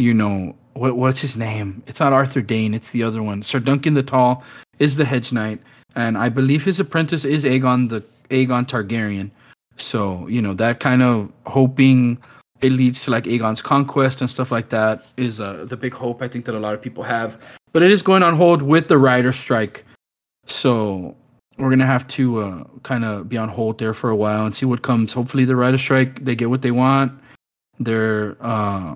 you 0.00 0.14
know, 0.14 0.56
what 0.74 0.96
what's 0.96 1.20
his 1.20 1.36
name? 1.36 1.82
It's 1.86 2.00
not 2.00 2.12
Arthur 2.12 2.40
Dayne. 2.40 2.74
It's 2.74 2.90
the 2.90 3.02
other 3.02 3.22
one. 3.22 3.42
Sir 3.42 3.58
Duncan 3.58 3.94
the 3.94 4.02
Tall 4.02 4.42
is 4.78 4.96
the 4.96 5.04
Hedge 5.04 5.32
Knight, 5.32 5.60
and 5.94 6.16
I 6.16 6.28
believe 6.28 6.64
his 6.64 6.80
apprentice 6.80 7.24
is 7.24 7.44
Aegon 7.44 7.88
the 7.88 8.02
Aegon 8.30 8.66
Targaryen. 8.66 9.30
So 9.76 10.26
you 10.26 10.40
know 10.40 10.54
that 10.54 10.80
kind 10.80 11.02
of 11.02 11.30
hoping 11.46 12.18
it 12.60 12.72
leads 12.72 13.04
to 13.04 13.10
like 13.10 13.24
Aegon's 13.24 13.62
conquest 13.62 14.20
and 14.20 14.30
stuff 14.30 14.50
like 14.50 14.68
that 14.70 15.06
is 15.16 15.40
uh, 15.40 15.64
the 15.68 15.76
big 15.76 15.94
hope 15.94 16.22
I 16.22 16.28
think 16.28 16.44
that 16.44 16.54
a 16.54 16.58
lot 16.58 16.74
of 16.74 16.82
people 16.82 17.02
have. 17.02 17.58
But 17.72 17.82
it 17.82 17.90
is 17.90 18.02
going 18.02 18.22
on 18.22 18.34
hold 18.36 18.62
with 18.62 18.88
the 18.88 18.98
writer 18.98 19.32
strike, 19.32 19.84
so 20.46 21.14
we're 21.58 21.70
gonna 21.70 21.86
have 21.86 22.06
to 22.08 22.40
uh, 22.40 22.64
kind 22.84 23.04
of 23.04 23.28
be 23.28 23.36
on 23.36 23.48
hold 23.48 23.78
there 23.78 23.94
for 23.94 24.10
a 24.10 24.16
while 24.16 24.46
and 24.46 24.54
see 24.54 24.66
what 24.66 24.82
comes. 24.82 25.12
Hopefully, 25.12 25.44
the 25.44 25.56
writer 25.56 25.78
strike 25.78 26.24
they 26.24 26.34
get 26.34 26.48
what 26.48 26.62
they 26.62 26.70
want. 26.70 27.12
They're 27.78 28.36
uh, 28.40 28.94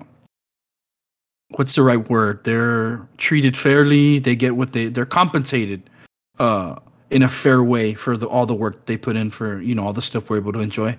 what's 1.57 1.75
the 1.75 1.81
right 1.81 2.09
word? 2.09 2.43
They're 2.43 3.07
treated 3.17 3.57
fairly. 3.57 4.19
They 4.19 4.35
get 4.35 4.55
what 4.55 4.73
they 4.73 4.87
they're 4.87 5.05
compensated 5.05 5.89
uh, 6.39 6.75
in 7.09 7.23
a 7.23 7.29
fair 7.29 7.63
way 7.63 7.93
for 7.93 8.17
the 8.17 8.27
all 8.27 8.45
the 8.45 8.55
work 8.55 8.85
they 8.85 8.97
put 8.97 9.15
in 9.15 9.29
for 9.29 9.61
you 9.61 9.75
know 9.75 9.85
all 9.85 9.93
the 9.93 10.01
stuff 10.01 10.29
we're 10.29 10.37
able 10.37 10.53
to 10.53 10.59
enjoy. 10.59 10.97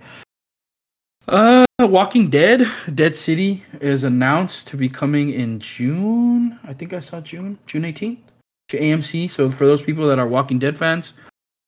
Uh, 1.28 1.64
Walking 1.80 2.30
Dead, 2.30 2.68
Dead 2.94 3.16
City 3.16 3.62
is 3.80 4.04
announced 4.04 4.68
to 4.68 4.76
be 4.76 4.88
coming 4.88 5.30
in 5.30 5.58
June. 5.58 6.58
I 6.64 6.72
think 6.72 6.92
I 6.92 7.00
saw 7.00 7.20
June, 7.20 7.58
June 7.66 7.82
18th 7.82 8.18
to 8.68 8.78
AMC. 8.78 9.30
So 9.32 9.50
for 9.50 9.66
those 9.66 9.82
people 9.82 10.06
that 10.06 10.20
are 10.20 10.26
Walking 10.26 10.60
Dead 10.60 10.78
fans, 10.78 11.14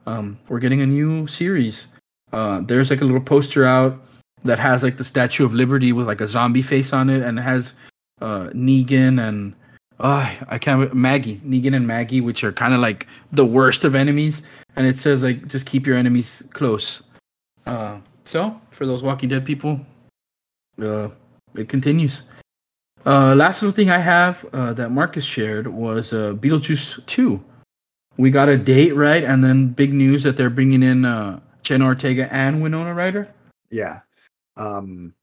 um, 0.07 0.39
we're 0.49 0.61
getting 0.61 0.81
a 0.81 0.87
new 0.87 1.27
series. 1.27 1.89
Uh, 2.33 2.61
there's 2.61 2.91
like 2.91 3.01
a 3.01 3.05
little 3.05 3.21
poster 3.21 3.67
out 3.67 4.01
that 4.45 4.61
has 4.61 4.85
like 4.85 4.97
the 4.97 5.05
Statue 5.05 5.45
of 5.45 5.55
Liberty 5.55 5.93
with 5.93 6.07
like 6.07 6.21
a 6.21 6.29
zombie 6.29 6.63
face 6.63 6.93
on 6.93 7.11
it, 7.11 7.23
and 7.23 7.39
it 7.39 7.43
has 7.43 7.75
uh, 8.21 8.49
Negan 8.55 9.21
and 9.27 9.55
uh, 10.01 10.33
I 10.49 10.59
can't 10.59 10.95
Maggie, 10.95 11.41
Negan 11.45 11.75
and 11.75 11.87
Maggie, 11.87 12.21
which 12.21 12.45
are 12.45 12.53
kind 12.53 12.75
of 12.75 12.81
like 12.81 13.07
the 13.33 13.45
worst 13.45 13.85
of 13.85 13.95
enemies, 13.95 14.43
and 14.77 14.87
it 14.87 14.99
says 14.99 15.23
like 15.23 15.49
just 15.49 15.67
keep 15.67 15.87
your 15.87 15.97
enemies 15.97 16.43
close. 16.53 17.03
Uh, 17.67 17.99
so 18.25 18.61
for 18.71 18.87
those 18.87 19.03
Walking 19.03 19.29
Dead 19.29 19.45
people, 19.45 19.81
uh, 20.81 21.09
it 21.55 21.69
continues. 21.69 22.23
Uh, 23.07 23.35
last 23.35 23.63
little 23.63 23.75
thing 23.75 23.91
I 23.91 23.99
have 23.99 24.45
uh, 24.53 24.73
that 24.75 24.91
Marcus 24.91 25.25
shared 25.25 25.67
was 25.67 26.13
uh, 26.13 26.35
Beetlejuice 26.35 27.05
two. 27.07 27.43
We 28.17 28.31
got 28.31 28.49
a 28.49 28.57
date 28.57 28.95
right, 28.95 29.25
and 29.25 29.43
then 29.43 29.69
big 29.69 29.93
news 29.93 30.23
that 30.25 30.37
they're 30.37 30.51
bringing 30.51 30.83
in 30.83 31.05
uh, 31.05 31.41
Jenna 31.63 31.87
Ortega 31.87 32.33
and 32.33 32.63
Winona 32.63 32.95
Ryder. 32.95 33.29
Yeah. 33.71 34.01
Um, 34.57 35.15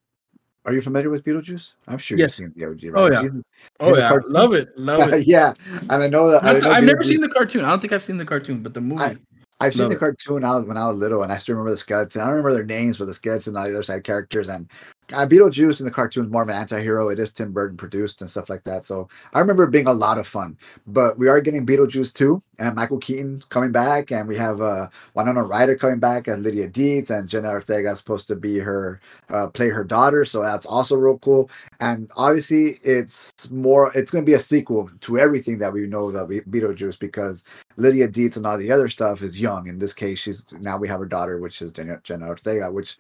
are 0.66 0.74
you 0.74 0.82
familiar 0.82 1.09
with 1.09 1.24
Beetlejuice? 1.24 1.74
I'm 1.88 1.97
sure 1.97 2.18
Yes. 2.18 2.39
you've 2.39 2.53
seen 2.53 2.53
the 2.57 2.66
OG, 2.70 2.93
right? 2.93 3.01
Oh, 3.01 3.11
yeah. 3.11 3.22
the- 3.30 3.43
Oh 3.80 3.95
yeah, 3.97 4.18
love 4.28 4.53
it, 4.53 4.70
love 4.78 4.99
it. 5.13 5.28
yeah, 5.28 5.53
and 5.89 5.91
I 5.91 6.07
know 6.07 6.32
that 6.32 6.43
I 6.43 6.78
I've 6.78 6.84
never 6.84 7.03
seen 7.03 7.20
the 7.22 7.30
cartoon. 7.30 7.63
I 7.66 7.70
don't 7.70 7.80
think 7.82 7.93
I've 7.93 8.03
seen 8.05 8.18
the 8.18 8.26
cartoon, 8.26 8.63
but 8.63 8.74
the 8.74 8.82
movie. 8.82 9.01
I- 9.03 9.16
I've 9.61 9.74
seen 9.74 9.84
Love 9.84 9.91
the 9.91 9.95
cartoon 9.97 10.34
when 10.34 10.43
I 10.43 10.53
was, 10.57 10.66
when 10.66 10.76
I 10.76 10.86
was 10.86 10.97
little, 10.97 11.24
and 11.24 11.32
I 11.32 11.38
still 11.38 11.55
remember 11.55 11.72
the 11.72 11.78
skeleton. 11.78 12.20
I 12.20 12.26
don't 12.26 12.34
remember 12.36 12.53
their 12.53 12.66
names, 12.66 12.97
but 12.97 13.05
the 13.05 13.13
skeleton 13.13 13.55
on 13.55 13.63
the 13.63 13.70
other 13.70 13.84
side 13.84 14.03
characters, 14.03 14.49
and 14.49 14.70
uh, 15.14 15.26
Beetlejuice 15.26 15.80
in 15.80 15.86
the 15.86 15.91
cartoon 15.91 16.26
is 16.26 16.32
more 16.32 16.43
of 16.43 16.49
an 16.49 16.56
anti-hero. 16.56 17.10
It 17.10 17.20
is 17.20 17.32
Tim 17.32 17.51
Burton 17.51 17.78
produced 17.78 18.22
and 18.22 18.30
stuff 18.30 18.49
like 18.49 18.64
that. 18.64 18.86
So 18.86 19.08
I 19.34 19.39
remember 19.39 19.64
it 19.64 19.72
being 19.72 19.88
a 19.88 19.93
lot 19.93 20.18
of 20.18 20.28
fun. 20.28 20.58
But 20.88 21.18
we 21.18 21.28
are 21.28 21.41
getting 21.41 21.66
Beetlejuice 21.66 22.14
2 22.14 22.41
and 22.60 22.76
Michael 22.76 22.97
Keaton 22.97 23.41
coming 23.49 23.72
back, 23.72 24.12
and 24.12 24.28
we 24.28 24.36
have 24.38 24.62
uh 24.62 24.88
Winona 25.14 25.43
Ryder 25.43 25.76
coming 25.76 25.99
back 25.99 26.28
as 26.28 26.39
Lydia 26.39 26.70
Deetz, 26.70 27.10
and 27.10 27.30
Jenna 27.30 27.49
Ortega 27.49 27.91
is 27.91 27.97
supposed 27.99 28.28
to 28.28 28.36
be 28.36 28.58
her 28.60 28.99
uh, 29.30 29.47
play 29.47 29.70
her 29.70 29.84
daughter. 29.84 30.26
So 30.26 30.41
that's 30.41 30.66
also 30.66 30.95
real 30.95 31.18
cool. 31.20 31.49
And 31.80 32.10
obviously, 32.16 32.78
it's 32.84 33.32
more. 33.51 33.91
It's 33.95 34.12
going 34.12 34.26
to 34.26 34.30
be 34.30 34.36
a 34.36 34.39
sequel 34.39 34.89
to 35.01 35.20
everything 35.20 35.58
that 35.60 35.74
we 35.74 35.88
know 35.88 36.10
about 36.10 36.30
Beetlejuice 36.30 36.99
because 36.99 37.43
Lydia 37.78 38.08
Deetz 38.08 38.38
and 38.38 38.45
all 38.45 38.58
the 38.58 38.72
other 38.72 38.89
stuff 38.89 39.22
is 39.22 39.39
young. 39.39 39.68
In 39.68 39.78
this 39.78 39.93
case, 39.93 40.20
she's 40.20 40.51
now 40.53 40.78
we 40.78 40.88
have 40.88 40.99
her 40.99 41.06
daughter, 41.06 41.39
which 41.39 41.62
is 41.62 41.72
Jenna 41.72 42.28
Ortega, 42.28 42.72
which 42.72 42.97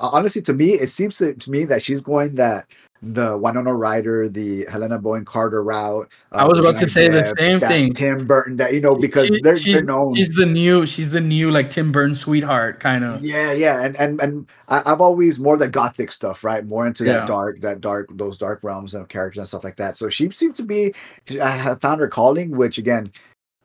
honestly, 0.00 0.42
to 0.42 0.52
me, 0.52 0.72
it 0.72 0.90
seems 0.90 1.18
to, 1.18 1.34
to 1.34 1.50
me 1.50 1.64
that 1.64 1.82
she's 1.82 2.00
going 2.00 2.34
that 2.36 2.66
the 3.02 3.36
Winona 3.36 3.74
Ryder, 3.74 4.28
the 4.28 4.64
Helena 4.70 4.98
Bonham 4.98 5.24
Carter 5.24 5.62
route. 5.62 6.10
Uh, 6.32 6.36
I 6.36 6.48
was 6.48 6.58
about 6.58 6.78
to 6.80 6.88
say 6.88 7.08
the 7.08 7.32
same 7.38 7.60
thing. 7.60 7.92
Tim 7.94 8.26
Burton, 8.26 8.56
that 8.56 8.72
you 8.72 8.80
know, 8.80 8.98
because 8.98 9.28
she, 9.28 9.40
they're, 9.40 9.56
she's, 9.56 9.74
they're 9.76 9.84
known. 9.84 10.14
She's 10.14 10.34
the 10.34 10.46
new, 10.46 10.86
she's 10.86 11.10
the 11.10 11.20
new 11.20 11.50
like 11.50 11.70
Tim 11.70 11.92
Burton 11.92 12.14
sweetheart 12.14 12.80
kind 12.80 13.04
of. 13.04 13.22
Yeah, 13.22 13.52
yeah, 13.52 13.84
and 13.84 13.96
and 13.96 14.20
and 14.20 14.46
I, 14.68 14.82
have 14.86 15.00
always 15.00 15.38
more 15.38 15.56
the 15.56 15.68
gothic 15.68 16.10
stuff, 16.10 16.42
right? 16.42 16.64
More 16.64 16.86
into 16.86 17.04
yeah. 17.04 17.18
that 17.18 17.28
dark, 17.28 17.60
that 17.60 17.80
dark, 17.80 18.08
those 18.12 18.38
dark 18.38 18.60
realms 18.62 18.94
and 18.94 19.08
characters 19.08 19.38
and 19.38 19.48
stuff 19.48 19.64
like 19.64 19.76
that. 19.76 19.96
So 19.96 20.08
she 20.08 20.30
seems 20.30 20.56
to 20.56 20.64
be. 20.64 20.94
I 21.40 21.50
have 21.50 21.80
found 21.80 22.00
her 22.00 22.08
calling, 22.08 22.50
which 22.56 22.78
again, 22.78 23.12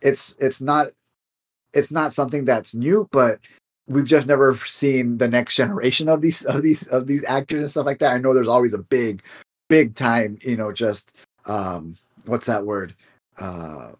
it's 0.02 0.36
it's 0.40 0.62
not, 0.62 0.88
it's 1.74 1.92
not 1.92 2.14
something 2.14 2.46
that's 2.46 2.76
new, 2.76 3.08
but 3.12 3.40
we've 3.88 4.08
just 4.08 4.28
never 4.28 4.56
seen 4.58 5.18
the 5.18 5.28
next 5.28 5.56
generation 5.56 6.10
of 6.10 6.22
these 6.22 6.46
of 6.46 6.64
these 6.64 6.88
of 6.88 7.08
these 7.08 7.26
actors 7.26 7.62
and 7.62 7.72
stuff 7.72 7.86
like 7.86 8.00
that. 8.00 8.14
I 8.14 8.18
know 8.18 8.34
there's 8.34 8.48
always 8.48 8.74
a 8.74 8.80
big, 8.84 9.24
big 9.70 9.96
time, 9.96 10.38
you 10.42 10.58
know, 10.58 10.72
just 10.72 11.14
um 11.46 11.96
what's 12.26 12.46
that 12.46 12.66
word? 12.66 12.96
Uh 13.38 13.92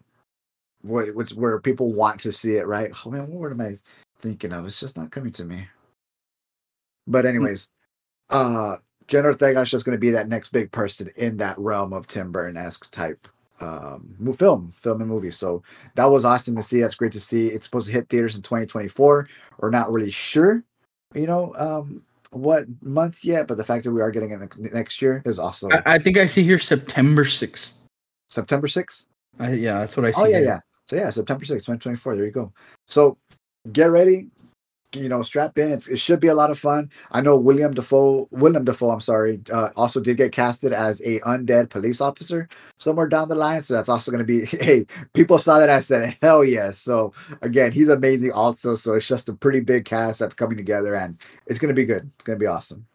what 0.82 1.14
which 1.14 1.30
where 1.32 1.60
people 1.60 1.92
want 1.92 2.20
to 2.20 2.32
see 2.32 2.56
it, 2.56 2.66
right? 2.66 2.90
Oh 3.04 3.10
man, 3.10 3.22
what 3.28 3.40
word 3.40 3.52
am 3.52 3.60
I 3.60 3.78
thinking 4.20 4.52
of? 4.52 4.66
It's 4.66 4.80
just 4.80 4.96
not 4.96 5.10
coming 5.10 5.32
to 5.32 5.44
me. 5.44 5.66
But 7.06 7.24
hmm. 7.24 7.28
anyways, 7.28 7.70
uh 8.30 8.76
Jen 9.08 9.26
Ortega 9.26 9.60
is 9.60 9.70
just 9.70 9.84
gonna 9.84 9.98
be 9.98 10.10
that 10.10 10.28
next 10.28 10.52
big 10.52 10.70
person 10.70 11.10
in 11.16 11.36
that 11.38 11.58
realm 11.58 11.92
of 11.92 12.06
Tim 12.06 12.32
Burton-esque 12.32 12.90
type 12.90 13.28
um, 13.62 14.34
film, 14.36 14.72
film 14.76 15.00
and 15.00 15.10
movie. 15.10 15.30
So 15.30 15.62
that 15.94 16.06
was 16.06 16.24
awesome 16.24 16.56
to 16.56 16.62
see. 16.62 16.80
That's 16.80 16.94
great 16.94 17.12
to 17.12 17.20
see. 17.20 17.48
It's 17.48 17.64
supposed 17.64 17.86
to 17.86 17.92
hit 17.92 18.08
theaters 18.08 18.36
in 18.36 18.42
2024. 18.42 19.28
We're 19.58 19.70
not 19.70 19.92
really 19.92 20.10
sure, 20.10 20.64
you 21.14 21.26
know, 21.26 21.54
um, 21.56 22.02
what 22.30 22.64
month 22.80 23.24
yet, 23.24 23.46
but 23.46 23.56
the 23.56 23.64
fact 23.64 23.84
that 23.84 23.92
we 23.92 24.00
are 24.00 24.10
getting 24.10 24.32
it 24.32 24.72
next 24.72 25.00
year 25.00 25.22
is 25.24 25.38
awesome. 25.38 25.72
I, 25.72 25.94
I 25.94 25.98
think 25.98 26.16
I 26.16 26.26
see 26.26 26.42
here 26.42 26.58
September 26.58 27.24
6th. 27.24 27.72
September 28.28 28.66
6th? 28.66 29.06
I, 29.38 29.52
yeah, 29.52 29.80
that's 29.80 29.96
what 29.96 30.06
I 30.06 30.10
see. 30.10 30.20
Oh, 30.20 30.26
yeah, 30.26 30.38
here. 30.38 30.46
yeah. 30.46 30.60
So, 30.88 30.96
yeah, 30.96 31.10
September 31.10 31.44
6th, 31.44 31.66
2024. 31.66 32.16
There 32.16 32.24
you 32.24 32.30
go. 32.30 32.52
So, 32.88 33.18
get 33.72 33.86
ready 33.86 34.28
you 34.94 35.08
know, 35.08 35.22
strap 35.22 35.58
in. 35.58 35.72
It's, 35.72 35.88
it 35.88 35.98
should 35.98 36.20
be 36.20 36.28
a 36.28 36.34
lot 36.34 36.50
of 36.50 36.58
fun. 36.58 36.90
I 37.10 37.20
know 37.20 37.36
William 37.36 37.74
Dafoe, 37.74 38.28
William 38.30 38.64
Dafoe, 38.64 38.90
I'm 38.90 39.00
sorry, 39.00 39.40
uh, 39.52 39.70
also 39.76 40.00
did 40.00 40.16
get 40.16 40.32
casted 40.32 40.72
as 40.72 41.00
a 41.02 41.20
undead 41.20 41.70
police 41.70 42.00
officer 42.00 42.48
somewhere 42.78 43.08
down 43.08 43.28
the 43.28 43.34
line. 43.34 43.62
So 43.62 43.74
that's 43.74 43.88
also 43.88 44.10
going 44.10 44.24
to 44.24 44.24
be, 44.24 44.44
hey, 44.58 44.86
people 45.14 45.38
saw 45.38 45.58
that. 45.58 45.70
I 45.70 45.80
said, 45.80 46.16
hell 46.22 46.44
yes. 46.44 46.78
So 46.78 47.12
again, 47.42 47.72
he's 47.72 47.88
amazing 47.88 48.32
also. 48.32 48.74
So 48.74 48.94
it's 48.94 49.08
just 49.08 49.28
a 49.28 49.34
pretty 49.34 49.60
big 49.60 49.84
cast 49.84 50.20
that's 50.20 50.34
coming 50.34 50.56
together 50.56 50.94
and 50.94 51.20
it's 51.46 51.58
going 51.58 51.74
to 51.74 51.80
be 51.80 51.84
good. 51.84 52.10
It's 52.14 52.24
going 52.24 52.38
to 52.38 52.42
be 52.42 52.46
awesome. 52.46 52.86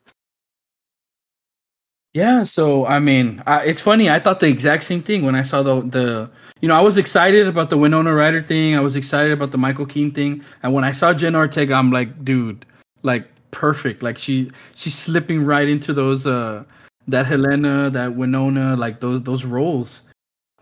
Yeah, 2.18 2.46
so 2.46 2.88
I 2.88 2.98
mean, 2.98 3.44
uh, 3.46 3.62
it's 3.64 3.80
funny. 3.80 4.10
I 4.10 4.20
thought 4.20 4.40
the 4.40 4.48
exact 4.48 4.86
same 4.86 5.04
thing 5.04 5.24
when 5.24 5.36
I 5.36 5.44
saw 5.44 5.62
the 5.62 5.82
the. 5.82 6.32
You 6.62 6.68
know, 6.68 6.74
I 6.74 6.82
was 6.82 6.98
excited 6.98 7.46
about 7.46 7.70
the 7.70 7.78
Winona 7.78 8.12
Ryder 8.12 8.42
thing. 8.42 8.76
I 8.76 8.80
was 8.80 8.96
excited 8.96 9.32
about 9.32 9.52
the 9.52 9.60
Michael 9.60 9.86
Keaton 9.86 10.10
thing, 10.10 10.44
and 10.64 10.74
when 10.74 10.84
I 10.84 10.94
saw 10.94 11.14
Jen 11.14 11.36
Ortega, 11.36 11.76
I'm 11.76 11.92
like, 11.92 12.26
dude, 12.26 12.66
like 13.04 13.28
perfect. 13.52 14.02
Like 14.02 14.18
she 14.18 14.50
she's 14.74 14.96
slipping 14.96 15.46
right 15.46 15.70
into 15.70 15.94
those 15.94 16.26
uh 16.26 16.64
that 17.08 17.28
Helena, 17.28 17.92
that 17.92 18.16
Winona, 18.16 18.76
like 18.76 19.00
those 19.00 19.22
those 19.22 19.46
roles. 19.46 20.02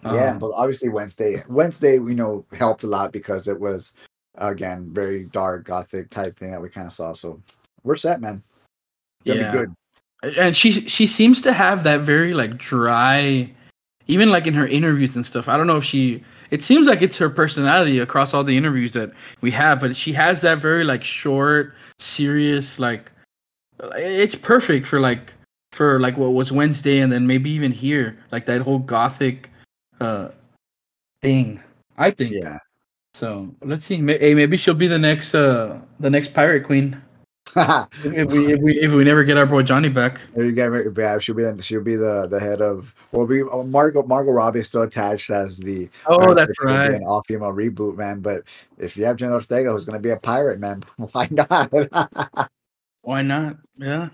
Yeah, 0.03 0.31
um, 0.31 0.39
but 0.39 0.51
obviously 0.51 0.89
Wednesday 0.89 1.41
Wednesday 1.47 1.93
you 1.93 2.15
know 2.15 2.45
helped 2.51 2.83
a 2.83 2.87
lot 2.87 3.13
because 3.13 3.47
it 3.47 3.57
was 3.57 3.93
again 4.35 4.89
very 4.91 5.23
dark 5.23 5.63
gothic 5.63 6.09
type 6.09 6.37
thing 6.37 6.51
that 6.51 6.61
we 6.61 6.67
kind 6.67 6.87
of 6.87 6.91
saw. 6.91 7.13
So 7.13 7.41
we're 7.83 7.95
set, 7.95 8.19
man. 8.19 8.43
It's 9.23 9.37
yeah. 9.37 9.51
be 9.53 9.57
good 9.59 9.73
and 10.37 10.55
she 10.55 10.71
she 10.87 11.07
seems 11.07 11.41
to 11.41 11.53
have 11.53 11.83
that 11.83 12.01
very 12.01 12.33
like 12.33 12.57
dry 12.57 13.49
even 14.07 14.29
like 14.29 14.45
in 14.45 14.53
her 14.53 14.67
interviews 14.67 15.15
and 15.15 15.25
stuff. 15.25 15.47
I 15.47 15.57
don't 15.57 15.67
know 15.67 15.77
if 15.77 15.83
she 15.83 16.23
it 16.51 16.61
seems 16.61 16.87
like 16.87 17.01
it's 17.01 17.17
her 17.17 17.29
personality 17.29 17.99
across 17.99 18.33
all 18.33 18.43
the 18.43 18.55
interviews 18.55 18.93
that 18.93 19.11
we 19.41 19.51
have 19.51 19.81
but 19.81 19.95
she 19.95 20.13
has 20.13 20.41
that 20.41 20.59
very 20.59 20.83
like 20.83 21.03
short 21.03 21.73
serious 21.99 22.79
like 22.79 23.11
it's 23.95 24.35
perfect 24.35 24.85
for 24.85 24.99
like 24.99 25.33
for 25.71 25.99
like 25.99 26.17
what 26.17 26.33
was 26.33 26.51
wednesday 26.51 26.99
and 26.99 27.11
then 27.11 27.25
maybe 27.27 27.49
even 27.49 27.71
here 27.71 28.17
like 28.31 28.45
that 28.45 28.61
whole 28.61 28.79
gothic 28.79 29.49
uh 30.01 30.29
thing 31.21 31.59
i 31.97 32.11
think. 32.11 32.33
Yeah. 32.33 32.59
So 33.13 33.55
let's 33.61 33.85
see. 33.85 34.05
Hey 34.05 34.35
maybe 34.35 34.57
she'll 34.57 34.73
be 34.73 34.87
the 34.87 34.99
next 34.99 35.33
uh 35.33 35.79
the 36.01 36.09
next 36.09 36.33
pirate 36.33 36.65
queen 36.65 37.01
if 37.55 38.29
we 38.29 38.53
if 38.53 38.59
we 38.61 38.79
if 38.79 38.91
we 38.91 39.03
never 39.03 39.23
get 39.23 39.37
our 39.37 39.45
boy 39.45 39.61
Johnny 39.63 39.89
back, 39.89 40.19
you 40.35 40.51
get 40.51 40.71
yeah, 40.97 41.19
she'll 41.19 41.35
be 41.35 41.61
she'll 41.61 41.83
be 41.83 41.95
the 41.95 42.27
the 42.29 42.39
head 42.39 42.61
of 42.61 42.93
well, 43.11 43.25
be 43.25 43.43
uh, 43.43 43.63
Margot 43.63 44.03
Margot 44.03 44.31
Robbie 44.31 44.59
is 44.59 44.67
still 44.67 44.81
attached 44.81 45.29
as 45.29 45.57
the 45.57 45.89
oh 46.07 46.33
that's 46.33 46.51
right 46.61 46.91
an 46.91 47.03
all 47.03 47.23
female 47.23 47.53
reboot 47.53 47.95
man. 47.97 48.19
But 48.19 48.43
if 48.77 48.97
you 48.97 49.05
have 49.05 49.15
Jenna 49.15 49.35
Ortega 49.35 49.71
who's 49.71 49.85
going 49.85 49.97
to 49.97 50.03
be 50.03 50.09
a 50.09 50.17
pirate 50.17 50.59
man, 50.59 50.83
why 51.11 51.27
not? 51.31 51.71
why 53.01 53.21
not? 53.21 53.57
Yeah. 53.77 54.09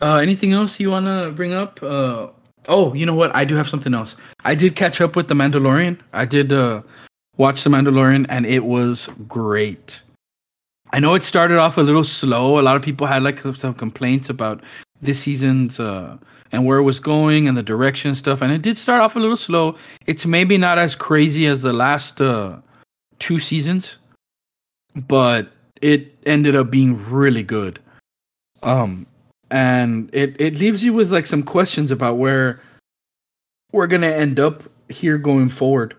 Uh, 0.00 0.16
anything 0.16 0.52
else 0.52 0.78
you 0.78 0.90
want 0.90 1.06
to 1.06 1.32
bring 1.34 1.52
up? 1.52 1.82
Uh, 1.82 2.28
oh, 2.68 2.92
you 2.94 3.06
know 3.06 3.14
what? 3.14 3.34
I 3.34 3.44
do 3.44 3.54
have 3.56 3.68
something 3.68 3.94
else. 3.94 4.16
I 4.44 4.54
did 4.54 4.76
catch 4.76 5.00
up 5.00 5.16
with 5.16 5.28
the 5.28 5.34
Mandalorian. 5.34 5.98
I 6.12 6.24
did 6.24 6.52
uh, 6.52 6.82
watch 7.36 7.62
the 7.64 7.70
Mandalorian, 7.70 8.26
and 8.28 8.44
it 8.44 8.64
was 8.64 9.08
great. 9.28 10.02
I 10.92 11.00
know 11.00 11.14
it 11.14 11.24
started 11.24 11.58
off 11.58 11.78
a 11.78 11.82
little 11.82 12.04
slow. 12.04 12.60
A 12.60 12.62
lot 12.62 12.76
of 12.76 12.82
people 12.82 13.06
had 13.06 13.22
like 13.22 13.38
some 13.38 13.74
complaints 13.74 14.28
about 14.28 14.62
this 15.00 15.20
season's 15.20 15.80
uh, 15.80 16.18
and 16.52 16.66
where 16.66 16.78
it 16.78 16.82
was 16.82 17.00
going 17.00 17.48
and 17.48 17.56
the 17.56 17.62
direction 17.62 18.14
stuff. 18.14 18.42
And 18.42 18.52
it 18.52 18.60
did 18.60 18.76
start 18.76 19.00
off 19.00 19.16
a 19.16 19.18
little 19.18 19.36
slow. 19.36 19.76
It's 20.06 20.26
maybe 20.26 20.58
not 20.58 20.78
as 20.78 20.94
crazy 20.94 21.46
as 21.46 21.62
the 21.62 21.72
last 21.72 22.20
uh, 22.20 22.58
two 23.18 23.38
seasons, 23.38 23.96
but 24.94 25.50
it 25.80 26.14
ended 26.26 26.54
up 26.54 26.70
being 26.70 27.02
really 27.10 27.42
good. 27.42 27.78
Um, 28.62 29.06
and 29.50 30.10
it 30.12 30.38
it 30.40 30.56
leaves 30.56 30.84
you 30.84 30.92
with 30.92 31.10
like 31.10 31.26
some 31.26 31.42
questions 31.42 31.90
about 31.90 32.16
where 32.16 32.60
we're 33.72 33.86
gonna 33.86 34.06
end 34.08 34.38
up 34.38 34.62
here 34.88 35.18
going 35.18 35.48
forward 35.48 35.94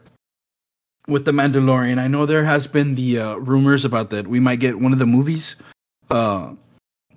with 1.08 1.26
the 1.26 1.32
Mandalorian. 1.32 1.99
I 1.99 2.08
know 2.08 2.26
there 2.26 2.45
has 2.45 2.68
been 2.68 2.95
the 2.95 3.20
uh, 3.20 3.36
rumors 3.36 3.86
about 3.86 4.10
that 4.12 4.28
we 4.28 4.39
might 4.39 4.60
get 4.60 4.80
one 4.80 4.93
of 4.93 4.99
the 4.99 5.06
movies 5.06 5.56
uh, 6.10 6.54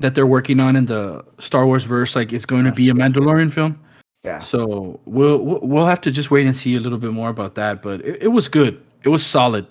that 0.00 0.14
they're 0.14 0.26
working 0.26 0.60
on 0.60 0.76
in 0.76 0.86
the 0.86 1.24
Star 1.38 1.66
Wars 1.66 1.84
verse. 1.84 2.16
Like 2.16 2.32
it's 2.32 2.46
going 2.46 2.64
That's 2.64 2.76
to 2.76 2.82
be 2.82 2.88
a 2.90 2.94
Mandalorian 2.94 3.52
film. 3.52 3.80
Yeah. 4.24 4.40
So 4.40 4.98
we'll 5.04 5.38
we'll 5.38 5.86
have 5.86 6.00
to 6.02 6.10
just 6.10 6.30
wait 6.30 6.46
and 6.46 6.56
see 6.56 6.74
a 6.76 6.80
little 6.80 6.98
bit 6.98 7.12
more 7.12 7.28
about 7.28 7.54
that. 7.54 7.82
But 7.82 8.00
it, 8.00 8.24
it 8.24 8.28
was 8.28 8.48
good. 8.48 8.82
It 9.04 9.08
was 9.08 9.24
solid. 9.24 9.66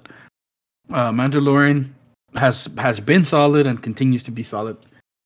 Uh, 0.90 1.12
Mandalorian 1.12 1.92
has 2.36 2.70
has 2.78 3.00
been 3.00 3.26
solid 3.26 3.68
and 3.68 3.82
continues 3.82 4.24
to 4.24 4.32
be 4.32 4.44
solid. 4.44 4.78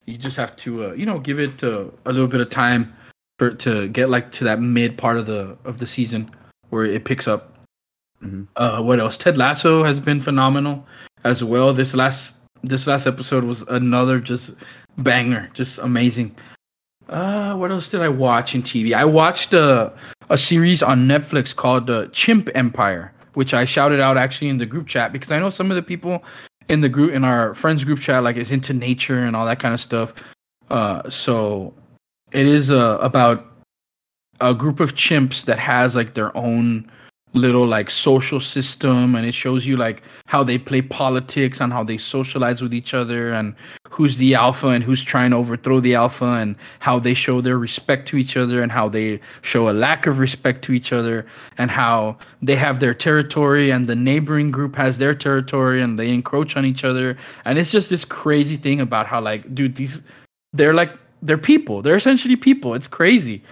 You 0.06 0.18
just 0.18 0.36
have 0.36 0.56
to 0.56 0.86
uh, 0.86 0.92
you 0.92 1.06
know 1.06 1.20
give 1.20 1.38
it 1.38 1.62
uh, 1.62 1.84
a 2.04 2.12
little 2.12 2.26
bit 2.26 2.40
of 2.40 2.48
time 2.48 2.92
for 3.38 3.50
to 3.50 3.88
get 3.88 4.10
like 4.10 4.32
to 4.32 4.44
that 4.44 4.60
mid 4.60 4.98
part 4.98 5.16
of 5.16 5.26
the 5.26 5.56
of 5.64 5.78
the 5.78 5.86
season 5.86 6.30
where 6.70 6.84
it 6.84 7.04
picks 7.04 7.28
up 7.28 7.49
Mm-hmm. 8.22 8.44
Uh, 8.56 8.82
what 8.82 9.00
else? 9.00 9.16
Ted 9.16 9.38
Lasso 9.38 9.82
has 9.82 10.00
been 10.00 10.20
phenomenal 10.20 10.86
as 11.24 11.42
well. 11.42 11.72
This 11.72 11.94
last 11.94 12.36
this 12.62 12.86
last 12.86 13.06
episode 13.06 13.44
was 13.44 13.62
another 13.62 14.20
just 14.20 14.50
banger, 14.98 15.50
just 15.54 15.78
amazing. 15.78 16.34
Uh, 17.08 17.54
what 17.56 17.70
else 17.70 17.90
did 17.90 18.02
I 18.02 18.08
watch 18.08 18.54
in 18.54 18.62
TV? 18.62 18.94
I 18.94 19.04
watched 19.04 19.54
a 19.54 19.92
a 20.28 20.38
series 20.38 20.82
on 20.82 21.08
Netflix 21.08 21.54
called 21.54 21.90
uh, 21.90 22.06
Chimp 22.12 22.48
Empire, 22.54 23.12
which 23.34 23.54
I 23.54 23.64
shouted 23.64 24.00
out 24.00 24.16
actually 24.16 24.48
in 24.48 24.58
the 24.58 24.66
group 24.66 24.86
chat 24.86 25.12
because 25.12 25.32
I 25.32 25.38
know 25.38 25.50
some 25.50 25.70
of 25.70 25.74
the 25.74 25.82
people 25.82 26.22
in 26.68 26.82
the 26.82 26.88
group 26.88 27.12
in 27.12 27.24
our 27.24 27.52
friends 27.54 27.84
group 27.84 27.98
chat 27.98 28.22
like 28.22 28.36
is 28.36 28.52
into 28.52 28.72
nature 28.72 29.18
and 29.18 29.34
all 29.34 29.46
that 29.46 29.58
kind 29.58 29.74
of 29.74 29.80
stuff. 29.80 30.12
Uh, 30.70 31.08
so 31.10 31.74
it 32.30 32.46
is 32.46 32.70
uh, 32.70 32.98
about 33.00 33.44
a 34.40 34.54
group 34.54 34.78
of 34.78 34.94
chimps 34.94 35.44
that 35.46 35.58
has 35.58 35.96
like 35.96 36.14
their 36.14 36.34
own 36.36 36.88
little 37.32 37.66
like 37.66 37.88
social 37.88 38.40
system 38.40 39.14
and 39.14 39.24
it 39.24 39.34
shows 39.34 39.64
you 39.64 39.76
like 39.76 40.02
how 40.26 40.42
they 40.42 40.58
play 40.58 40.82
politics 40.82 41.60
and 41.60 41.72
how 41.72 41.84
they 41.84 41.96
socialize 41.96 42.60
with 42.60 42.74
each 42.74 42.92
other 42.92 43.32
and 43.32 43.54
who's 43.88 44.16
the 44.16 44.34
alpha 44.34 44.68
and 44.68 44.82
who's 44.82 45.02
trying 45.02 45.30
to 45.30 45.36
overthrow 45.36 45.78
the 45.78 45.94
alpha 45.94 46.24
and 46.24 46.56
how 46.80 46.98
they 46.98 47.14
show 47.14 47.40
their 47.40 47.56
respect 47.56 48.08
to 48.08 48.16
each 48.16 48.36
other 48.36 48.62
and 48.62 48.72
how 48.72 48.88
they 48.88 49.20
show 49.42 49.68
a 49.68 49.72
lack 49.72 50.06
of 50.06 50.18
respect 50.18 50.64
to 50.64 50.72
each 50.72 50.92
other 50.92 51.24
and 51.56 51.70
how 51.70 52.16
they 52.42 52.56
have 52.56 52.80
their 52.80 52.94
territory 52.94 53.70
and 53.70 53.86
the 53.86 53.96
neighboring 53.96 54.50
group 54.50 54.74
has 54.74 54.98
their 54.98 55.14
territory 55.14 55.80
and 55.80 55.98
they 55.98 56.10
encroach 56.12 56.56
on 56.56 56.64
each 56.64 56.84
other. 56.84 57.16
And 57.44 57.58
it's 57.58 57.70
just 57.70 57.90
this 57.90 58.04
crazy 58.04 58.56
thing 58.56 58.80
about 58.80 59.06
how 59.06 59.20
like 59.20 59.54
dude 59.54 59.76
these 59.76 60.02
they're 60.52 60.74
like 60.74 60.92
they're 61.22 61.38
people. 61.38 61.82
They're 61.82 61.96
essentially 61.96 62.36
people. 62.36 62.74
It's 62.74 62.88
crazy. 62.88 63.42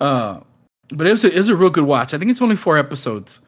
Uh 0.00 0.40
but 0.90 1.06
it 1.06 1.12
was 1.12 1.24
a, 1.24 1.32
it 1.32 1.38
was 1.38 1.48
a 1.48 1.56
real 1.56 1.70
good 1.70 1.84
watch. 1.84 2.14
I 2.14 2.18
think 2.18 2.30
it's 2.30 2.42
only 2.42 2.56
four 2.56 2.78
episodes, 2.78 3.40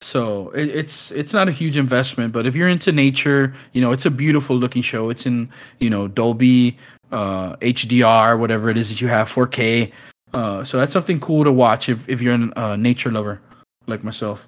so 0.00 0.50
it, 0.50 0.68
it's 0.68 1.10
it's 1.10 1.32
not 1.32 1.48
a 1.48 1.52
huge 1.52 1.76
investment. 1.76 2.32
But 2.32 2.46
if 2.46 2.54
you're 2.54 2.68
into 2.68 2.92
nature, 2.92 3.54
you 3.72 3.80
know, 3.80 3.92
it's 3.92 4.06
a 4.06 4.10
beautiful 4.10 4.56
looking 4.56 4.82
show. 4.82 5.10
It's 5.10 5.26
in 5.26 5.48
you 5.80 5.90
know 5.90 6.08
Dolby, 6.08 6.78
uh, 7.12 7.56
HDR, 7.56 8.38
whatever 8.38 8.68
it 8.70 8.76
is 8.76 8.88
that 8.90 9.00
you 9.00 9.08
have, 9.08 9.30
4K. 9.30 9.92
Uh, 10.32 10.64
so 10.64 10.78
that's 10.78 10.92
something 10.92 11.20
cool 11.20 11.44
to 11.44 11.52
watch 11.52 11.88
if 11.88 12.08
if 12.08 12.20
you're 12.20 12.34
a 12.34 12.58
uh, 12.58 12.76
nature 12.76 13.10
lover 13.10 13.40
like 13.86 14.02
myself. 14.02 14.46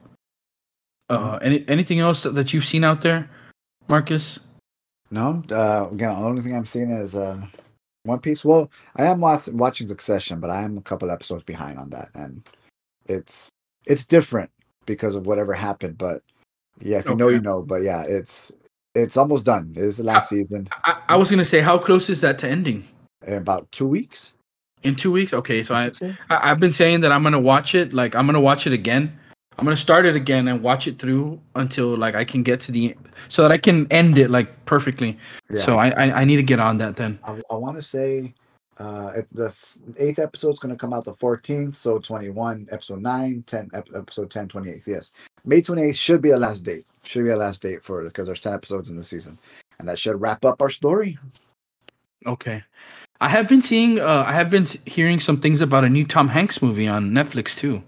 Uh, 1.08 1.38
any 1.42 1.64
anything 1.68 2.00
else 2.00 2.24
that 2.24 2.52
you've 2.52 2.64
seen 2.64 2.82
out 2.82 3.02
there, 3.02 3.30
Marcus? 3.88 4.40
No. 5.10 5.44
Uh, 5.50 5.88
again, 5.92 6.14
the 6.14 6.26
only 6.26 6.42
thing 6.42 6.56
I'm 6.56 6.66
seeing 6.66 6.90
is 6.90 7.14
uh, 7.14 7.40
one 8.06 8.20
Piece. 8.20 8.44
Well, 8.44 8.70
I 8.96 9.04
am 9.04 9.20
watching 9.20 9.86
Succession, 9.86 10.40
but 10.40 10.50
I 10.50 10.62
am 10.62 10.78
a 10.78 10.82
couple 10.82 11.10
episodes 11.10 11.42
behind 11.42 11.78
on 11.78 11.90
that, 11.90 12.08
and 12.14 12.48
it's 13.06 13.50
it's 13.86 14.06
different 14.06 14.50
because 14.86 15.14
of 15.14 15.26
whatever 15.26 15.52
happened. 15.52 15.98
But 15.98 16.22
yeah, 16.80 16.98
if 16.98 17.06
you 17.06 17.12
okay. 17.12 17.18
know, 17.18 17.28
you 17.28 17.40
know. 17.40 17.62
But 17.62 17.82
yeah, 17.82 18.02
it's 18.02 18.52
it's 18.94 19.16
almost 19.16 19.44
done. 19.44 19.72
It 19.76 19.82
is 19.82 19.98
the 19.98 20.04
last 20.04 20.32
I, 20.32 20.36
season. 20.36 20.68
I, 20.84 21.00
I, 21.08 21.16
was 21.16 21.30
gonna 21.30 21.44
say, 21.44 21.60
how 21.60 21.78
close 21.78 22.08
is 22.08 22.20
that 22.22 22.38
to 22.38 22.48
ending? 22.48 22.84
In 23.26 23.34
about 23.34 23.70
two 23.72 23.86
weeks. 23.86 24.34
In 24.82 24.94
two 24.94 25.10
weeks, 25.10 25.34
okay. 25.34 25.62
So 25.62 25.74
I, 25.74 25.90
I 26.30 26.50
I've 26.50 26.60
been 26.60 26.72
saying 26.72 27.00
that 27.00 27.12
I'm 27.12 27.22
gonna 27.22 27.40
watch 27.40 27.74
it. 27.74 27.92
Like 27.92 28.14
I'm 28.14 28.26
gonna 28.26 28.40
watch 28.40 28.66
it 28.66 28.72
again 28.72 29.18
I'm 29.58 29.64
gonna 29.64 29.76
start 29.76 30.04
it 30.04 30.14
again 30.14 30.48
and 30.48 30.62
watch 30.62 30.86
it 30.86 30.98
through 30.98 31.40
until 31.54 31.96
like 31.96 32.14
I 32.14 32.24
can 32.24 32.42
get 32.42 32.60
to 32.60 32.72
the 32.72 32.94
so 33.28 33.42
that 33.42 33.52
I 33.52 33.58
can 33.58 33.86
end 33.90 34.18
it 34.18 34.30
like 34.30 34.64
perfectly. 34.66 35.18
Yeah. 35.50 35.64
So 35.64 35.78
I, 35.78 35.88
I, 35.90 36.20
I 36.20 36.24
need 36.24 36.36
to 36.36 36.42
get 36.42 36.60
on 36.60 36.78
that 36.78 36.96
then. 36.96 37.18
I, 37.24 37.40
I 37.50 37.56
want 37.56 37.76
to 37.76 37.82
say 37.82 38.34
uh 38.78 39.12
the 39.32 39.80
eighth 39.98 40.18
episode 40.18 40.50
is 40.50 40.58
going 40.58 40.74
to 40.74 40.78
come 40.78 40.92
out 40.92 41.04
the 41.04 41.14
14th 41.14 41.74
so 41.74 41.98
21 41.98 42.68
episode 42.70 43.00
9 43.00 43.44
10 43.46 43.70
episode 43.74 44.30
10 44.30 44.48
28 44.48 44.82
yes 44.86 45.14
may 45.46 45.62
28th 45.62 45.94
should 45.94 46.20
be 46.20 46.30
the 46.30 46.38
last 46.38 46.60
date 46.60 46.84
should 47.02 47.24
be 47.24 47.30
the 47.30 47.36
last 47.36 47.62
date 47.62 47.82
for 47.82 48.02
it 48.02 48.08
because 48.08 48.26
there's 48.26 48.40
10 48.40 48.52
episodes 48.52 48.90
in 48.90 48.96
the 48.96 49.04
season 49.04 49.38
and 49.78 49.88
that 49.88 49.98
should 49.98 50.20
wrap 50.20 50.44
up 50.44 50.60
our 50.60 50.68
story 50.68 51.18
okay 52.26 52.62
i 53.22 53.28
have 53.30 53.48
been 53.48 53.62
seeing 53.62 53.98
uh 53.98 54.24
i 54.26 54.32
have 54.32 54.50
been 54.50 54.66
hearing 54.84 55.20
some 55.20 55.40
things 55.40 55.62
about 55.62 55.84
a 55.84 55.88
new 55.88 56.04
tom 56.04 56.28
hanks 56.28 56.60
movie 56.60 56.86
on 56.86 57.10
netflix 57.10 57.56
too 57.56 57.82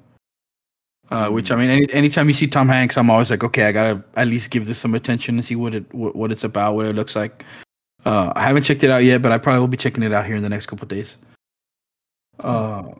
uh, 1.10 1.28
which 1.30 1.50
I 1.50 1.56
mean, 1.56 1.70
any, 1.70 1.92
anytime 1.92 2.28
you 2.28 2.34
see 2.34 2.46
Tom 2.46 2.68
Hanks, 2.68 2.96
I'm 2.96 3.10
always 3.10 3.30
like, 3.30 3.42
okay, 3.44 3.64
I 3.64 3.72
gotta 3.72 4.04
at 4.14 4.26
least 4.26 4.50
give 4.50 4.66
this 4.66 4.78
some 4.78 4.94
attention 4.94 5.36
and 5.36 5.44
see 5.44 5.56
what 5.56 5.74
it 5.74 5.92
what, 5.94 6.14
what 6.14 6.30
it's 6.32 6.44
about, 6.44 6.74
what 6.74 6.86
it 6.86 6.94
looks 6.94 7.16
like. 7.16 7.44
Uh, 8.04 8.32
I 8.34 8.42
haven't 8.42 8.64
checked 8.64 8.84
it 8.84 8.90
out 8.90 9.04
yet, 9.04 9.22
but 9.22 9.32
I 9.32 9.38
probably 9.38 9.60
will 9.60 9.68
be 9.68 9.76
checking 9.76 10.02
it 10.02 10.12
out 10.12 10.26
here 10.26 10.36
in 10.36 10.42
the 10.42 10.48
next 10.48 10.66
couple 10.66 10.86
days. 10.86 11.16
Uh, 12.38 12.92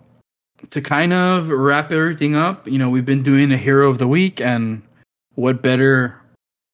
to 0.71 0.81
kind 0.81 1.13
of 1.13 1.51
wrap 1.51 1.93
everything 1.93 2.35
up, 2.35 2.67
you 2.67 2.79
know, 2.79 2.91
we've 2.91 3.05
been 3.05 3.23
doing 3.23 3.53
a 3.53 3.57
hero 3.57 3.89
of 3.89 3.99
the 3.99 4.09
week, 4.09 4.41
and 4.41 4.83
what 5.35 5.63
better 5.63 6.21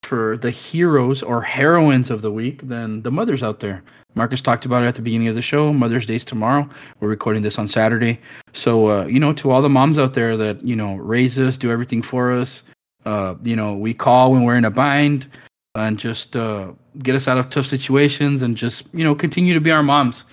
for 0.04 0.36
the 0.36 0.50
heroes 0.50 1.22
or 1.22 1.42
heroines 1.42 2.10
of 2.10 2.22
the 2.22 2.30
week 2.30 2.66
than 2.66 3.02
the 3.02 3.10
mothers 3.10 3.42
out 3.42 3.60
there? 3.60 3.82
Marcus 4.14 4.40
talked 4.40 4.64
about 4.64 4.84
it 4.84 4.86
at 4.86 4.94
the 4.94 5.02
beginning 5.02 5.28
of 5.28 5.34
the 5.34 5.42
show. 5.42 5.72
Mother's 5.72 6.06
Day's 6.06 6.24
tomorrow. 6.24 6.68
We're 7.00 7.08
recording 7.08 7.42
this 7.42 7.58
on 7.58 7.66
Saturday. 7.66 8.20
So, 8.52 8.88
uh, 8.90 9.04
you 9.06 9.18
know, 9.18 9.32
to 9.34 9.50
all 9.50 9.60
the 9.60 9.68
moms 9.68 9.98
out 9.98 10.14
there 10.14 10.36
that, 10.36 10.64
you 10.64 10.76
know, 10.76 10.94
raise 10.96 11.38
us, 11.38 11.58
do 11.58 11.72
everything 11.72 12.00
for 12.00 12.32
us, 12.32 12.62
uh, 13.04 13.34
you 13.42 13.56
know, 13.56 13.74
we 13.74 13.92
call 13.92 14.32
when 14.32 14.44
we're 14.44 14.56
in 14.56 14.64
a 14.64 14.70
bind 14.70 15.28
and 15.74 15.98
just 15.98 16.36
uh, 16.36 16.72
get 17.00 17.16
us 17.16 17.26
out 17.26 17.38
of 17.38 17.48
tough 17.48 17.66
situations 17.66 18.42
and 18.42 18.56
just, 18.56 18.86
you 18.92 19.02
know, 19.02 19.14
continue 19.14 19.52
to 19.52 19.60
be 19.60 19.70
our 19.70 19.82
moms. 19.82 20.24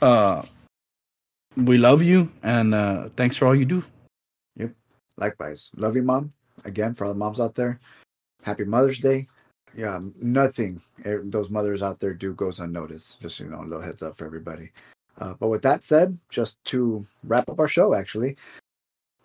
Uh, 0.00 0.42
we 1.56 1.76
love 1.76 2.02
you 2.02 2.30
and 2.42 2.74
uh, 2.74 3.08
thanks 3.16 3.36
for 3.36 3.46
all 3.46 3.54
you 3.54 3.66
do. 3.66 3.84
Yep. 4.56 4.72
Likewise. 5.18 5.70
Love 5.76 5.94
you, 5.94 6.02
mom. 6.02 6.32
Again, 6.64 6.94
for 6.94 7.04
all 7.04 7.12
the 7.12 7.18
moms 7.18 7.40
out 7.40 7.54
there, 7.54 7.80
happy 8.42 8.64
Mother's 8.64 8.98
Day 8.98 9.26
yeah, 9.76 10.00
nothing 10.20 10.80
eh, 11.04 11.18
those 11.24 11.50
mothers 11.50 11.82
out 11.82 12.00
there 12.00 12.14
do 12.14 12.34
goes 12.34 12.58
unnoticed. 12.60 13.20
Just 13.20 13.40
you 13.40 13.46
know, 13.46 13.60
a 13.60 13.64
little 13.64 13.80
heads 13.80 14.02
up 14.02 14.16
for 14.16 14.26
everybody. 14.26 14.70
Uh, 15.18 15.34
but 15.38 15.48
with 15.48 15.62
that 15.62 15.84
said, 15.84 16.18
just 16.28 16.62
to 16.64 17.06
wrap 17.24 17.48
up 17.48 17.58
our 17.60 17.68
show, 17.68 17.94
actually, 17.94 18.36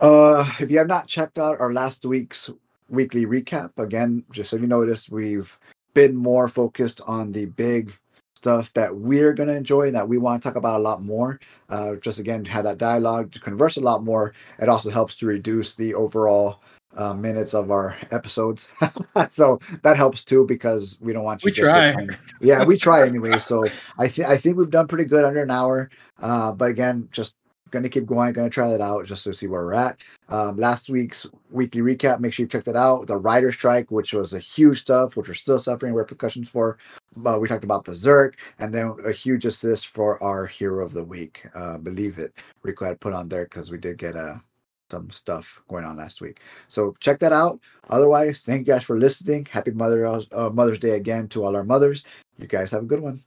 uh, 0.01 0.49
if 0.59 0.70
you 0.70 0.78
have 0.78 0.88
not 0.88 1.07
checked 1.07 1.38
out 1.38 1.59
our 1.59 1.74
last 1.74 2.05
week's 2.05 2.51
weekly 2.89 3.26
recap, 3.26 3.72
again, 3.78 4.24
just 4.32 4.49
so 4.49 4.57
you 4.57 4.68
notice, 4.68 5.09
we've 5.09 5.57
been 5.93 6.16
more 6.16 6.49
focused 6.49 7.01
on 7.07 7.32
the 7.32 7.45
big 7.45 7.97
stuff 8.36 8.74
that 8.74 8.93
we're 8.93 9.34
going 9.34 9.47
to 9.47 9.55
enjoy 9.55 9.84
and 9.84 9.95
that 9.95 10.07
we 10.07 10.18
want 10.18 10.43
to 10.43 10.47
talk 10.47 10.57
about 10.57 10.80
a 10.80 10.84
lot 10.84 11.01
more. 11.01 11.39
Uh, 11.70 11.95
just 11.95 12.20
again, 12.20 12.43
have 12.43 12.66
that 12.66 12.78
dialogue 12.78 13.32
to 13.32 13.39
converse 13.39 13.78
a 13.78 13.82
lot 13.82 14.03
more. 14.03 14.34
It 14.59 14.68
also 14.68 14.89
helps 14.91 15.16
to 15.18 15.26
reduce 15.26 15.76
the 15.76 15.95
overall 15.95 16.59
uh, 16.96 17.14
minutes 17.14 17.54
of 17.54 17.72
our 17.72 17.98
episodes. 18.12 18.72
so 19.30 19.60
that 19.84 19.98
helps 19.98 20.24
too 20.24 20.46
because 20.46 20.98
we 21.02 21.14
don't 21.14 21.24
want 21.24 21.43
you. 21.43 21.48
We 21.48 21.52
try. 21.52 21.96
yeah, 22.41 22.64
we 22.64 22.78
try 22.78 23.06
anyway. 23.06 23.39
So 23.39 23.66
I 23.98 24.08
think 24.08 24.28
I 24.28 24.38
think 24.38 24.58
we've 24.58 24.70
done 24.70 24.88
pretty 24.88 25.06
good 25.06 25.26
under 25.26 25.43
an 25.43 25.52
hour. 25.52 25.89
Uh, 26.20 26.52
but 26.52 26.70
again, 26.72 27.08
just 27.12 27.36
gonna 27.72 27.89
keep 27.89 28.06
going. 28.06 28.32
Gonna 28.34 28.50
try 28.50 28.70
that 28.70 28.82
out 28.82 29.06
just 29.06 29.24
to 29.26 29.34
see 29.34 29.48
where 29.48 29.66
we're 29.66 29.74
at. 29.74 30.02
Um, 30.30 30.58
last 30.58 30.89
week's 30.89 31.28
weekly 31.52 31.82
recap. 31.82 32.20
Make 32.20 32.34
sure 32.34 32.46
you 32.46 32.50
check 32.50 32.64
that 32.64 32.76
out. 32.76 33.08
The 33.08 33.18
writer 33.18 33.52
strike, 33.52 33.91
which 33.91 34.14
was 34.14 34.34
a 34.34 34.39
huge 34.39 34.82
stuff, 34.82 35.16
which 35.16 35.28
we're 35.28 35.34
still 35.34 35.60
suffering 35.60 35.93
repercussions 35.93 36.50
for. 36.50 36.78
But 37.18 37.41
we 37.41 37.48
talked 37.48 37.64
about 37.64 37.86
Berserk, 37.86 38.38
and 38.60 38.74
then 38.74 38.96
a 39.06 39.12
huge 39.12 39.46
assist 39.46 39.88
for 39.88 40.22
our 40.24 40.46
hero 40.46 40.86
of 40.86 40.93
the 40.93 41.04
week. 41.04 41.46
Uh, 41.54 41.78
believe 41.78 42.18
it, 42.18 42.34
Rico 42.64 42.86
had 42.86 43.00
put 43.00 43.14
on 43.14 43.30
there 43.30 43.43
because 43.46 43.72
we 43.72 43.78
did 43.78 43.98
get 43.98 44.16
a 44.16 44.41
some 44.90 45.10
stuff 45.10 45.62
going 45.68 45.86
on 45.86 45.98
last 45.98 46.22
week. 46.22 46.40
So 46.68 46.96
check 47.00 47.20
that 47.20 47.34
out. 47.34 47.60
Otherwise, 47.90 48.42
thank 48.44 48.68
you 48.68 48.74
guys 48.74 48.84
for 48.84 48.98
listening. 48.98 49.48
Happy 49.50 49.72
Mother 49.72 50.06
uh, 50.06 50.50
Mother's 50.50 50.80
Day 50.80 50.92
again 50.92 51.28
to 51.30 51.44
all 51.44 51.56
our 51.56 51.64
mothers. 51.64 52.04
You 52.38 52.48
guys 52.48 52.72
have 52.72 52.84
a 52.84 52.88
good 52.88 53.00
one. 53.00 53.24